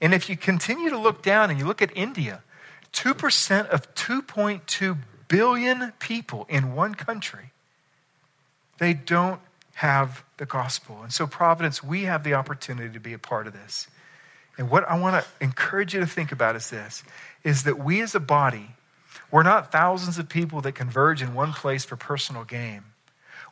And 0.00 0.14
if 0.14 0.30
you 0.30 0.36
continue 0.36 0.90
to 0.90 0.98
look 0.98 1.22
down 1.22 1.50
and 1.50 1.58
you 1.58 1.66
look 1.66 1.82
at 1.82 1.90
India, 1.96 2.42
2% 2.92 3.68
of 3.68 3.92
2.2 3.94 4.98
billion 5.26 5.92
people 5.98 6.46
in 6.48 6.74
one 6.74 6.94
country, 6.94 7.50
they 8.78 8.94
don't 8.94 9.40
have 9.74 10.22
the 10.36 10.46
gospel. 10.46 11.02
And 11.02 11.12
so, 11.12 11.26
Providence, 11.26 11.82
we 11.82 12.04
have 12.04 12.22
the 12.22 12.34
opportunity 12.34 12.92
to 12.92 13.00
be 13.00 13.12
a 13.12 13.18
part 13.18 13.46
of 13.46 13.52
this. 13.52 13.88
And 14.60 14.68
what 14.68 14.86
I 14.86 14.98
want 14.98 15.24
to 15.24 15.42
encourage 15.42 15.94
you 15.94 16.00
to 16.00 16.06
think 16.06 16.32
about 16.32 16.54
is 16.54 16.68
this 16.68 17.02
is 17.42 17.62
that 17.62 17.78
we 17.78 18.02
as 18.02 18.14
a 18.14 18.20
body, 18.20 18.72
we're 19.30 19.42
not 19.42 19.72
thousands 19.72 20.18
of 20.18 20.28
people 20.28 20.60
that 20.60 20.72
converge 20.72 21.22
in 21.22 21.32
one 21.32 21.54
place 21.54 21.86
for 21.86 21.96
personal 21.96 22.44
gain. 22.44 22.82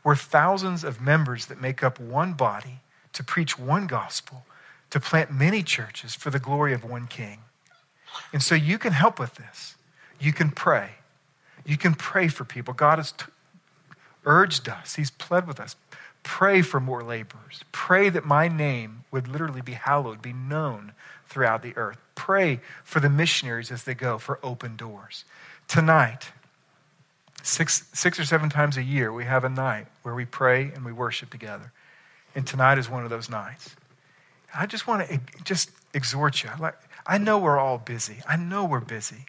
We're 0.05 0.17
thousands 0.17 0.85
of 0.85 1.01
members 1.01 1.47
that 1.47 1.63
make 1.63 1.83
up 1.83 1.99
one 1.99 2.35
body 2.35 2.81
to 3.15 3.25
preach 3.25 3.59
one 3.59 3.87
gospel, 3.87 4.45
to 4.91 5.01
plant 5.01 5.33
many 5.33 5.63
churches 5.63 6.15
for 6.15 6.29
the 6.29 6.39
glory 6.39 6.75
of 6.75 6.85
one 6.85 7.07
king. 7.07 7.39
And 8.31 8.43
so 8.43 8.55
you 8.55 8.77
can 8.77 8.93
help 8.93 9.19
with 9.19 9.37
this. 9.37 9.77
You 10.21 10.35
can 10.35 10.51
pray. 10.51 10.91
You 11.65 11.79
can 11.79 11.95
pray 11.95 12.29
for 12.29 12.45
people. 12.45 12.75
God 12.75 12.99
has 12.99 13.13
t- 13.13 13.25
urged 14.27 14.69
us, 14.69 14.97
He's 14.97 15.11
pled 15.11 15.47
with 15.47 15.59
us. 15.59 15.75
Pray 16.29 16.61
for 16.61 16.79
more 16.79 17.03
laborers. 17.03 17.65
Pray 17.73 18.11
that 18.11 18.23
my 18.23 18.49
name 18.49 19.03
would 19.11 19.27
literally 19.27 19.63
be 19.63 19.73
hallowed, 19.73 20.21
be 20.21 20.35
known 20.35 20.93
throughout 21.27 21.63
the 21.63 21.75
earth. 21.75 21.97
Pray 22.15 22.61
for 22.85 23.01
the 23.01 23.09
missionaries 23.09 23.73
as 23.73 23.85
they 23.85 23.95
go 23.95 24.19
for 24.19 24.39
open 24.43 24.77
doors. 24.77 25.25
Tonight, 25.69 26.31
six, 27.43 27.89
six 27.95 28.21
or 28.21 28.27
seven 28.27 28.51
times 28.51 28.77
a 28.77 28.83
year, 28.83 29.11
we 29.11 29.25
have 29.25 29.43
a 29.43 29.49
night 29.49 29.87
where 30.03 30.15
we 30.15 30.27
pray 30.27 30.71
and 30.75 30.85
we 30.85 30.93
worship 30.93 31.31
together. 31.31 31.73
And 32.35 32.47
tonight 32.47 32.77
is 32.77 32.91
one 32.91 33.05
of 33.05 33.11
those 33.11 33.31
nights. 33.31 33.75
I 34.55 34.67
just 34.67 34.87
want 34.87 35.09
to 35.09 35.21
just 35.45 35.71
exhort 35.95 36.45
you. 36.45 36.51
Like, 36.61 36.77
I 37.07 37.17
know 37.17 37.39
we're 37.39 37.59
all 37.59 37.79
busy. 37.79 38.19
I 38.29 38.37
know 38.37 38.67
we're 38.67 38.81
busy. 38.81 39.25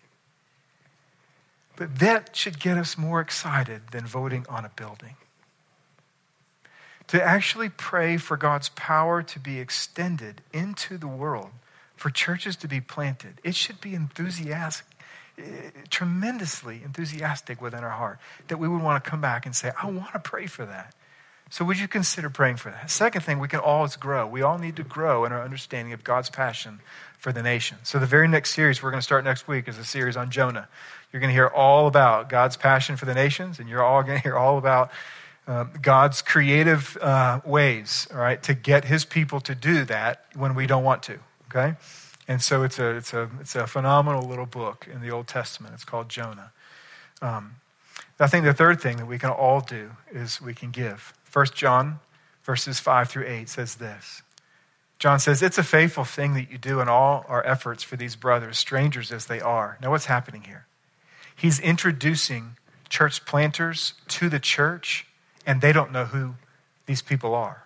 But 1.78 2.00
that 2.00 2.36
should 2.36 2.60
get 2.60 2.78
us 2.78 2.97
more 2.97 3.22
excited 3.22 3.84
than 3.91 4.06
voting 4.06 4.45
on 4.50 4.66
a 4.66 4.70
building. 4.76 5.16
To 7.10 7.22
actually 7.22 7.70
pray 7.70 8.18
for 8.18 8.38
God's 8.38 8.70
power 8.70 9.24
to 9.24 9.39
be 9.39 9.60
extended 9.60 10.41
into 10.53 10.95
the 10.95 11.07
world, 11.07 11.49
for 11.95 12.12
churches 12.12 12.55
to 12.57 12.68
be 12.68 12.82
planted, 12.82 13.41
it 13.43 13.55
should 13.55 13.82
be 13.82 13.95
enthusiastic, 13.95 14.86
eh, 15.39 15.72
tremendously 15.89 16.82
enthusiastic 16.86 17.62
within 17.62 17.84
our 17.84 17.89
heart 17.89 18.20
that 18.47 18.57
we 18.57 18.68
would 18.68 18.84
want 18.84 19.03
to 19.03 19.10
come 19.10 19.22
back 19.22 19.47
and 19.47 19.55
say, 19.55 19.72
I 19.82 19.89
want 19.89 20.14
to 20.14 20.20
pray 20.20 20.45
for 20.45 20.68
that. 20.68 20.93
So, 21.49 21.66
would 21.66 21.80
you 21.80 21.88
consider 21.88 22.30
praying 22.30 22.57
for 22.57 22.70
that? 22.70 22.91
Second 22.91 23.22
thing, 23.22 23.39
we 23.39 23.47
can 23.47 23.60
always 23.60 23.95
grow. 23.95 24.28
We 24.28 24.43
all 24.43 24.60
need 24.60 24.76
to 24.76 24.84
grow 24.84 25.26
in 25.26 25.32
our 25.32 25.43
understanding 25.43 25.93
of 25.93 26.03
God's 26.03 26.30
passion 26.30 26.80
for 27.18 27.32
the 27.32 27.41
nation. 27.41 27.80
So, 27.82 27.97
the 27.97 28.05
very 28.05 28.28
next 28.28 28.53
series 28.53 28.84
we're 28.84 28.91
going 28.91 29.01
to 29.01 29.05
start 29.05 29.24
next 29.24 29.47
week 29.47 29.68
is 29.68 29.80
a 29.80 29.84
series 29.84 30.16
on 30.16 30.30
Jonah. 30.30 30.68
You're 31.12 31.20
going 31.20 31.32
to 31.32 31.34
hear 31.34 31.47
all 31.47 31.88
about 31.88 32.30
God's 32.30 32.55
passion 32.55 32.97
for 32.97 33.05
the 33.05 33.16
nations, 33.16 33.57
and 33.57 33.68
you're 33.68 33.84
all 33.84 34.03
going 34.03 34.18
to 34.22 34.24
hear 34.24 34.38
all 34.38 34.60
about 34.60 34.91
uh, 35.50 35.64
God's 35.82 36.22
creative 36.22 36.95
uh, 37.02 37.41
ways, 37.43 38.08
all 38.14 38.20
right, 38.20 38.41
to 38.43 38.54
get 38.54 38.86
his 38.86 39.04
people 39.04 39.41
to 39.41 39.56
do 39.56 39.84
that 39.86 40.26
when 40.36 40.54
we 40.54 40.68
don't 40.68 40.84
want 40.84 41.02
to, 41.04 41.18
okay? 41.47 41.76
And 42.28 42.39
so 42.39 42.62
it's 42.62 42.78
a, 42.78 42.95
it's 42.95 43.14
a, 43.14 43.28
it's 43.41 43.56
a 43.56 43.66
phenomenal 43.66 44.22
little 44.22 44.45
book 44.45 44.88
in 44.93 45.02
the 45.02 45.10
Old 45.10 45.28
Testament. 45.28 45.74
It's 45.74 45.84
called 45.84 46.08
Jonah. 46.08 46.52
Um, 47.24 47.56
I 48.20 48.28
think 48.28 48.45
the 48.45 48.54
third 48.54 48.80
thing 48.80 48.97
that 48.97 49.08
we 49.08 49.18
can 49.18 49.32
all 49.32 49.60
do 49.62 49.89
is 50.12 50.39
we 50.39 50.54
can 50.54 50.70
give. 50.70 51.14
1 51.34 51.47
John 51.56 52.00
verses 52.43 52.80
5 52.80 53.10
through 53.10 53.26
8 53.26 53.50
says 53.50 53.76
this. 53.76 54.22
John 55.00 55.20
says, 55.20 55.41
It's 55.41 55.58
a 55.58 55.64
faithful 55.64 56.04
thing 56.04 56.36
that 56.36 56.52
you 56.52 56.60
do 56.60 56.80
in 56.80 56.88
all 56.89 57.26
our 57.28 57.43
efforts 57.43 57.82
for 57.82 57.95
these 57.95 58.16
brothers, 58.16 58.60
strangers 58.60 59.12
as 59.12 59.26
they 59.26 59.41
are. 59.41 59.80
Now, 59.82 59.89
what's 59.89 60.06
happening 60.06 60.43
here? 60.43 60.68
He's 61.36 61.60
introducing 61.60 62.58
church 62.89 63.26
planters 63.26 63.93
to 64.10 64.30
the 64.30 64.39
church, 64.39 65.08
and 65.45 65.61
they 65.61 65.73
don't 65.73 65.91
know 65.91 66.05
who 66.05 66.35
these 66.85 67.01
people 67.01 67.33
are. 67.35 67.65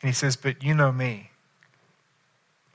And 0.00 0.08
he 0.08 0.14
says, 0.14 0.36
But 0.36 0.62
you 0.62 0.74
know 0.74 0.92
me. 0.92 1.30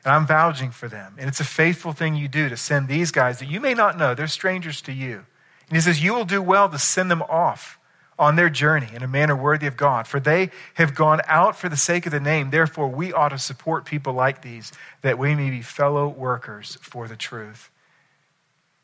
And 0.03 0.13
I'm 0.13 0.25
vouching 0.25 0.71
for 0.71 0.88
them. 0.88 1.15
And 1.17 1.28
it's 1.28 1.41
a 1.41 1.45
faithful 1.45 1.91
thing 1.91 2.15
you 2.15 2.28
do 2.28 2.47
to 2.47 2.55
send 2.55 2.88
these 2.88 3.11
guys 3.11 3.39
that 3.39 3.49
you 3.49 3.59
may 3.59 3.73
not 3.73 3.97
know, 3.97 4.15
they're 4.15 4.28
strangers 4.28 4.82
to 4.82 4.93
you. 4.93 5.25
And 5.67 5.75
he 5.75 5.82
says, 5.82 6.01
You 6.01 6.13
will 6.13 6.25
do 6.25 6.41
well 6.41 6.69
to 6.69 6.80
send 6.80 7.11
them 7.11 7.21
off 7.23 7.78
on 8.19 8.36
their 8.36 8.49
journey 8.49 8.88
in 8.93 9.03
a 9.03 9.07
manner 9.07 9.36
worthy 9.36 9.67
of 9.67 9.78
God. 9.78 10.07
For 10.07 10.19
they 10.19 10.49
have 10.75 10.95
gone 10.95 11.21
out 11.28 11.55
for 11.55 11.69
the 11.69 11.78
sake 11.78 12.05
of 12.05 12.11
the 12.11 12.19
name. 12.19 12.49
Therefore, 12.49 12.88
we 12.88 13.13
ought 13.13 13.30
to 13.30 13.38
support 13.38 13.86
people 13.86 14.13
like 14.13 14.41
these 14.41 14.71
that 15.01 15.19
we 15.19 15.36
may 15.36 15.49
be 15.49 15.61
fellow 15.61 16.07
workers 16.07 16.78
for 16.82 17.07
the 17.07 17.15
truth. 17.15 17.69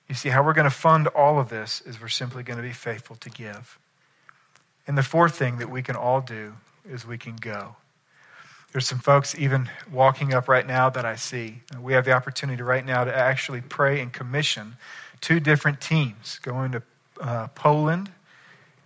You 0.10 0.16
see, 0.16 0.30
how 0.30 0.44
we're 0.44 0.54
going 0.54 0.66
to 0.66 0.70
fund 0.70 1.08
all 1.08 1.40
of 1.40 1.50
this 1.50 1.82
is 1.82 2.00
we're 2.00 2.10
simply 2.10 2.44
going 2.44 2.58
to 2.58 2.64
be 2.64 2.74
faithful 2.74 3.16
to 3.18 3.30
give. 3.30 3.80
And 4.88 4.98
the 4.98 5.04
fourth 5.04 5.36
thing 5.36 5.58
that 5.58 5.70
we 5.70 5.82
can 5.82 5.96
all 5.96 6.22
do 6.22 6.54
is 6.90 7.06
we 7.06 7.18
can 7.18 7.36
go. 7.36 7.76
There's 8.72 8.88
some 8.88 9.00
folks 9.00 9.38
even 9.38 9.70
walking 9.92 10.34
up 10.34 10.48
right 10.48 10.66
now 10.66 10.90
that 10.90 11.06
I 11.06 11.16
see. 11.16 11.62
We 11.80 11.94
have 11.94 12.06
the 12.06 12.12
opportunity 12.12 12.64
right 12.64 12.86
now 12.86 13.04
to 13.04 13.16
actually 13.16 13.62
pray 13.62 14.02
and 14.02 14.12
commission 14.12 14.78
two 15.22 15.40
different 15.40 15.80
teams 15.80 16.40
going 16.40 16.74
to 16.74 16.84
uh, 17.22 17.48
Poland 17.50 18.12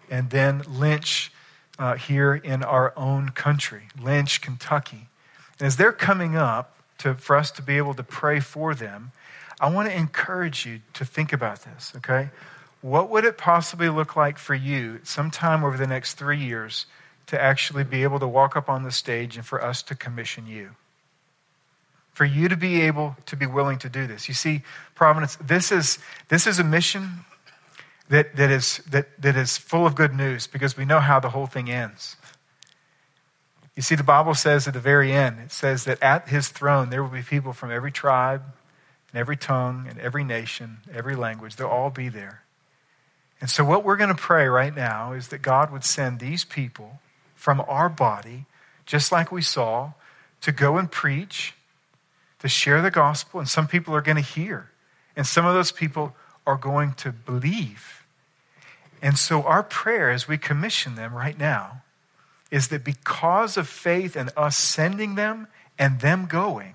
and 0.10 0.30
then 0.30 0.62
Lynch 0.68 1.32
uh, 1.80 1.96
here 1.96 2.36
in 2.36 2.64
our 2.64 2.94
own 2.96 3.30
country, 3.30 3.88
Lynch, 4.00 4.42
Kentucky. 4.42 5.08
And 5.60 5.68
as 5.68 5.78
they're 5.78 5.92
coming 5.92 6.36
up 6.36 6.76
to, 7.00 7.16
for 7.16 7.36
us 7.36 7.50
to 7.52 7.62
be 7.62 7.78
able 7.78 7.94
to 7.96 8.04
pray 8.04 8.40
for 8.40 8.76
them, 8.76 9.12
I 9.60 9.70
want 9.70 9.90
to 9.90 9.96
encourage 9.96 10.66
you 10.66 10.82
to 10.94 11.06
think 11.06 11.34
about 11.34 11.62
this, 11.62 11.94
okay? 11.98 12.30
What 12.82 13.10
would 13.10 13.26
it 13.26 13.38
possibly 13.38 13.90
look 13.90 14.16
like 14.16 14.38
for 14.38 14.56
you 14.56 15.00
sometime 15.04 15.64
over 15.64 15.78
the 15.78 15.88
next 15.88 16.14
three 16.14 16.40
years 16.40 16.86
to 17.28 17.42
actually 17.42 17.84
be 17.84 18.04
able 18.04 18.20
to 18.20 18.28
walk 18.28 18.56
up 18.56 18.70
on 18.70 18.84
the 18.84 18.92
stage 18.92 19.36
and 19.36 19.46
for 19.46 19.64
us 19.64 19.82
to 19.84 19.96
commission 19.96 20.48
you? 20.48 20.72
For 22.14 22.26
you 22.26 22.48
to 22.48 22.56
be 22.56 22.82
able 22.82 23.16
to 23.26 23.36
be 23.36 23.46
willing 23.46 23.78
to 23.80 23.90
do 23.90 24.08
this. 24.08 24.28
You 24.28 24.34
see, 24.34 24.62
Providence, 24.96 25.36
this 25.38 25.72
is, 25.72 26.00
this 26.30 26.48
is 26.48 26.60
a 26.60 26.64
mission 26.64 27.26
that, 28.10 28.36
that, 28.36 28.50
is, 28.50 28.78
that, 28.90 29.22
that 29.22 29.36
is 29.36 29.58
full 29.58 29.86
of 29.86 29.96
good 29.96 30.14
news 30.14 30.48
because 30.48 30.78
we 30.78 30.86
know 30.86 31.00
how 31.00 31.20
the 31.20 31.30
whole 31.30 31.48
thing 31.48 31.70
ends. 31.70 32.16
You 33.76 33.84
see, 33.84 33.96
the 33.96 34.04
Bible 34.04 34.34
says 34.34 34.68
at 34.68 34.74
the 34.74 34.80
very 34.80 35.12
end, 35.12 35.40
it 35.40 35.52
says 35.52 35.84
that 35.84 36.02
at 36.02 36.30
his 36.30 36.50
throne 36.50 36.90
there 36.90 37.04
will 37.04 37.12
be 37.12 37.22
people 37.22 37.54
from 37.54 37.72
every 37.72 37.92
tribe, 37.92 38.42
and 39.12 39.20
every 39.20 39.38
tongue 39.38 39.86
and 39.90 40.00
every 40.00 40.24
nation, 40.24 40.78
every 40.94 41.16
language. 41.16 41.56
They'll 41.56 41.68
all 41.68 41.90
be 41.90 42.10
there. 42.10 42.42
And 43.40 43.50
so, 43.50 43.64
what 43.64 43.84
we're 43.84 43.98
going 43.98 44.10
to 44.10 44.16
pray 44.16 44.48
right 44.48 44.76
now 44.76 45.14
is 45.14 45.28
that 45.28 45.42
God 45.42 45.72
would 45.72 45.84
send 45.84 46.20
these 46.20 46.44
people 46.44 47.00
from 47.36 47.64
our 47.68 47.90
body, 47.90 48.46
just 48.86 49.12
like 49.12 49.32
we 49.32 49.42
saw, 49.42 49.92
to 50.42 50.52
go 50.52 50.78
and 50.78 50.92
preach, 50.92 51.54
to 52.40 52.48
share 52.48 52.82
the 52.82 52.92
gospel. 52.92 53.40
And 53.40 53.48
some 53.48 53.68
people 53.68 53.96
are 53.96 54.02
going 54.02 54.18
to 54.18 54.24
hear, 54.24 54.72
and 55.16 55.26
some 55.26 55.46
of 55.46 55.54
those 55.54 55.72
people 55.72 56.16
are 56.46 56.58
going 56.58 56.94
to 56.94 57.12
believe. 57.12 58.04
And 59.02 59.18
so, 59.18 59.44
our 59.44 59.64
prayer 59.64 60.10
as 60.10 60.28
we 60.28 60.38
commission 60.38 60.96
them 60.96 61.14
right 61.14 61.38
now 61.38 61.84
is 62.50 62.70
that 62.70 62.84
because 62.84 63.58
of 63.58 63.68
faith 63.68 64.16
and 64.16 64.32
us 64.36 64.58
sending 64.58 65.16
them 65.16 65.48
and 65.78 66.00
them 66.00 66.26
going, 66.26 66.74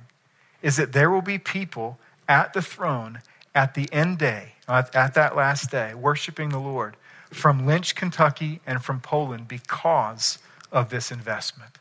is 0.61 0.77
that 0.77 0.93
there 0.93 1.11
will 1.11 1.23
be 1.23 1.39
people 1.39 1.99
at 2.29 2.53
the 2.53 2.63
throne 2.63 3.21
at 3.55 3.75
the 3.75 3.93
end 3.93 4.19
day, 4.19 4.52
at, 4.69 4.95
at 4.95 5.15
that 5.15 5.37
last 5.37 5.71
day, 5.71 5.95
worshiping 5.95 6.51
the 6.51 6.59
Lord 6.59 6.97
from 7.31 7.67
Lynch, 7.67 7.95
Kentucky, 7.95 8.61
and 8.67 8.83
from 8.83 9.01
Poland 9.01 9.49
because 9.49 10.39
of 10.71 10.91
this 10.91 11.11
investment. 11.11 11.79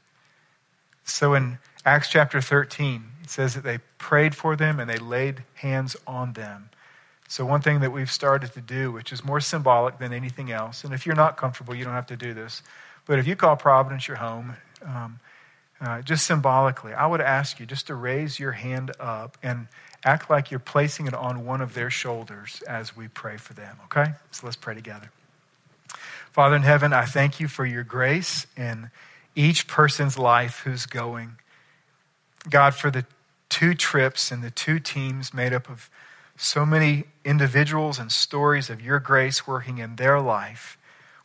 So 1.03 1.34
in 1.34 1.59
Acts 1.86 2.09
chapter 2.09 2.41
13, 2.41 3.03
it 3.23 3.29
says 3.29 3.55
that 3.55 3.63
they 3.63 3.79
prayed 3.97 4.36
for 4.36 4.55
them 4.55 4.79
and 4.79 4.89
they 4.89 4.97
laid 4.97 5.43
hands 5.55 5.95
on 6.05 6.34
them. 6.34 6.69
So, 7.27 7.45
one 7.45 7.61
thing 7.61 7.79
that 7.79 7.93
we've 7.93 8.11
started 8.11 8.51
to 8.53 8.61
do, 8.61 8.91
which 8.91 9.13
is 9.13 9.23
more 9.23 9.39
symbolic 9.39 9.99
than 9.99 10.11
anything 10.11 10.51
else, 10.51 10.84
and 10.84 10.93
if 10.93 11.05
you're 11.05 11.15
not 11.15 11.38
comfortable, 11.38 11.73
you 11.73 11.86
don't 11.86 11.93
have 11.93 12.07
to 12.07 12.17
do 12.17 12.34
this, 12.34 12.61
but 13.05 13.19
if 13.19 13.27
you 13.27 13.38
call 13.38 13.55
Providence 13.55 14.05
your 14.05 14.17
home, 14.17 14.55
um, 14.86 15.19
uh, 15.79 16.01
just 16.01 16.27
symbolically, 16.27 16.93
I 16.93 17.07
would 17.07 17.21
ask 17.21 17.57
you 17.59 17.65
just 17.65 17.88
to 17.88 17.95
raise 17.95 18.38
your 18.38 18.51
hand 18.51 18.91
up 18.99 19.38
and 19.41 19.67
act 20.03 20.29
like 20.29 20.51
you're 20.51 20.59
placing 20.59 21.07
it 21.07 21.13
on 21.13 21.45
one 21.45 21.61
of 21.61 21.73
their 21.73 21.89
shoulders 21.89 22.61
as 22.67 22.95
we 22.95 23.07
pray 23.07 23.37
for 23.37 23.53
them, 23.53 23.77
okay? 23.85 24.13
So 24.31 24.47
let's 24.47 24.55
pray 24.55 24.73
together. 24.73 25.11
Father 26.31 26.55
in 26.55 26.63
heaven, 26.63 26.93
I 26.93 27.05
thank 27.05 27.39
you 27.39 27.47
for 27.47 27.65
your 27.65 27.83
grace 27.83 28.47
in 28.57 28.89
each 29.35 29.67
person's 29.67 30.17
life 30.17 30.61
who's 30.63 30.85
going. 30.85 31.33
God, 32.49 32.73
for 32.73 32.89
the 32.89 33.05
two 33.49 33.73
trips 33.73 34.31
and 34.31 34.43
the 34.43 34.49
two 34.49 34.79
teams 34.79 35.33
made 35.33 35.53
up 35.53 35.69
of 35.69 35.89
so 36.37 36.65
many 36.65 37.03
individuals 37.23 37.99
and 37.99 38.11
stories 38.11 38.69
of 38.69 38.81
your 38.81 38.99
grace 38.99 39.45
working 39.45 39.77
in 39.77 39.97
their 39.97 40.19
life. 40.19 40.77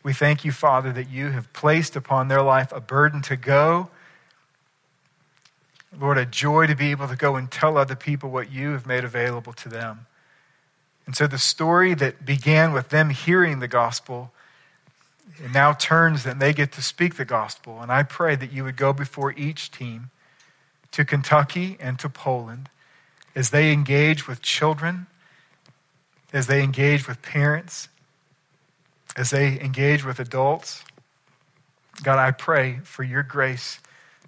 We 0.02 0.12
thank 0.12 0.44
you, 0.44 0.52
Father, 0.52 0.92
that 0.92 1.08
you 1.08 1.30
have 1.30 1.52
placed 1.52 1.96
upon 1.96 2.28
their 2.28 2.42
life 2.42 2.70
a 2.72 2.80
burden 2.80 3.22
to 3.22 3.36
go 3.36 3.88
Lord, 5.98 6.18
a 6.18 6.26
joy 6.26 6.66
to 6.66 6.74
be 6.74 6.90
able 6.90 7.08
to 7.08 7.16
go 7.16 7.36
and 7.36 7.50
tell 7.50 7.78
other 7.78 7.96
people 7.96 8.30
what 8.30 8.50
you 8.50 8.70
have 8.70 8.86
made 8.86 9.04
available 9.04 9.52
to 9.54 9.68
them. 9.68 10.06
And 11.06 11.16
so 11.16 11.26
the 11.26 11.38
story 11.38 11.94
that 11.94 12.26
began 12.26 12.72
with 12.72 12.88
them 12.88 13.10
hearing 13.10 13.60
the 13.60 13.68
gospel 13.68 14.32
it 15.42 15.52
now 15.52 15.72
turns 15.72 16.24
that 16.24 16.38
they 16.38 16.52
get 16.52 16.72
to 16.72 16.82
speak 16.82 17.16
the 17.16 17.24
gospel. 17.24 17.80
And 17.80 17.92
I 17.92 18.02
pray 18.02 18.36
that 18.36 18.52
you 18.52 18.64
would 18.64 18.76
go 18.76 18.92
before 18.92 19.32
each 19.32 19.70
team 19.70 20.10
to 20.92 21.04
Kentucky 21.04 21.76
and 21.78 21.98
to 21.98 22.08
Poland 22.08 22.70
as 23.34 23.50
they 23.50 23.70
engage 23.72 24.26
with 24.26 24.40
children, 24.40 25.06
as 26.32 26.46
they 26.46 26.62
engage 26.62 27.06
with 27.06 27.20
parents, 27.20 27.88
as 29.14 29.30
they 29.30 29.60
engage 29.60 30.04
with 30.04 30.18
adults. 30.18 30.82
God, 32.02 32.18
I 32.18 32.30
pray 32.30 32.80
for 32.82 33.02
your 33.02 33.22
grace 33.22 33.78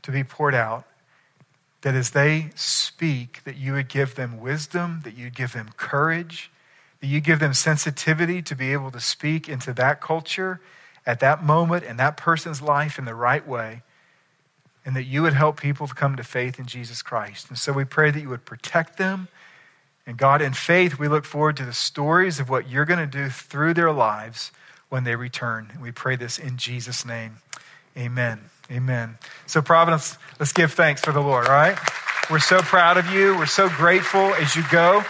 to 0.03 0.13
be 0.13 0.25
poured 0.25 0.55
out 0.55 0.85
that 1.83 1.95
as 1.95 2.11
they 2.11 2.51
speak, 2.55 3.43
that 3.45 3.57
you 3.57 3.73
would 3.73 3.89
give 3.89 4.15
them 4.15 4.41
wisdom, 4.41 5.01
that 5.05 5.17
you'd 5.17 5.37
give 5.37 5.53
them 5.53 5.71
courage, 5.77 6.51
that 7.01 7.07
you 7.07 7.21
give 7.21 7.39
them 7.39 7.55
sensitivity 7.55 8.43
to 8.43 8.57
be 8.57 8.73
able 8.73 8.91
to 8.91 9.01
speak 9.01 9.49
into 9.49 9.73
that 9.75 10.01
culture 10.01 10.61
at 11.07 11.21
that 11.21 11.43
moment 11.43 11.85
in 11.85 11.97
that 11.97 12.17
person's 12.17 12.61
life 12.61 12.99
in 12.99 13.05
the 13.05 13.15
right 13.15 13.47
way, 13.47 13.83
and 14.85 14.95
that 14.95 15.05
you 15.05 15.23
would 15.23 15.33
help 15.33 15.61
people 15.61 15.87
to 15.87 15.95
come 15.95 16.17
to 16.17 16.23
faith 16.23 16.59
in 16.59 16.67
Jesus 16.67 17.01
Christ. 17.01 17.49
And 17.49 17.57
so 17.57 17.73
we 17.73 17.85
pray 17.85 18.11
that 18.11 18.21
you 18.21 18.29
would 18.29 18.45
protect 18.45 18.99
them. 18.99 19.29
And 20.07 20.17
God, 20.17 20.43
in 20.43 20.53
faith, 20.53 20.99
we 20.99 21.09
look 21.09 21.25
forward 21.25 21.57
to 21.59 21.65
the 21.65 21.73
stories 21.73 22.41
of 22.41 22.51
what 22.51 22.69
you're 22.69 22.85
going 22.85 22.99
to 22.99 23.07
do 23.07 23.29
through 23.29 23.75
their 23.75 23.93
lives 23.93 24.53
when 24.89 25.05
they 25.05 25.17
return. 25.17 25.69
And 25.73 25.83
we 25.83 25.93
pray 25.93 26.17
this 26.17 26.39
in 26.39 26.57
Jesus' 26.57 27.05
name. 27.05 27.37
Amen. 27.97 28.51
Amen. 28.71 29.17
So, 29.47 29.63
Providence, 29.63 30.19
let's 30.39 30.53
give 30.53 30.73
thanks 30.73 31.01
for 31.01 31.13
the 31.13 31.21
Lord, 31.21 31.47
all 31.47 31.53
right? 31.53 31.79
We're 32.31 32.39
so 32.39 32.61
proud 32.61 32.99
of 32.99 33.11
you. 33.11 33.37
We're 33.37 33.47
so 33.47 33.69
grateful 33.71 34.35
as 34.35 34.55
you 34.55 34.63
go. 34.71 35.03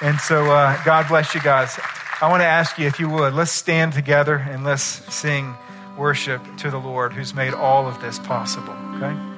And 0.00 0.20
so, 0.20 0.50
uh, 0.50 0.82
God 0.84 1.08
bless 1.08 1.34
you 1.34 1.40
guys. 1.40 1.78
I 2.22 2.28
want 2.28 2.42
to 2.42 2.46
ask 2.46 2.78
you, 2.78 2.86
if 2.86 3.00
you 3.00 3.08
would, 3.08 3.34
let's 3.34 3.50
stand 3.50 3.92
together 3.92 4.36
and 4.36 4.62
let's 4.62 4.82
sing 4.82 5.54
worship 5.98 6.40
to 6.58 6.70
the 6.70 6.78
Lord 6.78 7.12
who's 7.12 7.34
made 7.34 7.52
all 7.52 7.88
of 7.88 8.00
this 8.00 8.18
possible, 8.20 8.74
okay? 8.94 9.29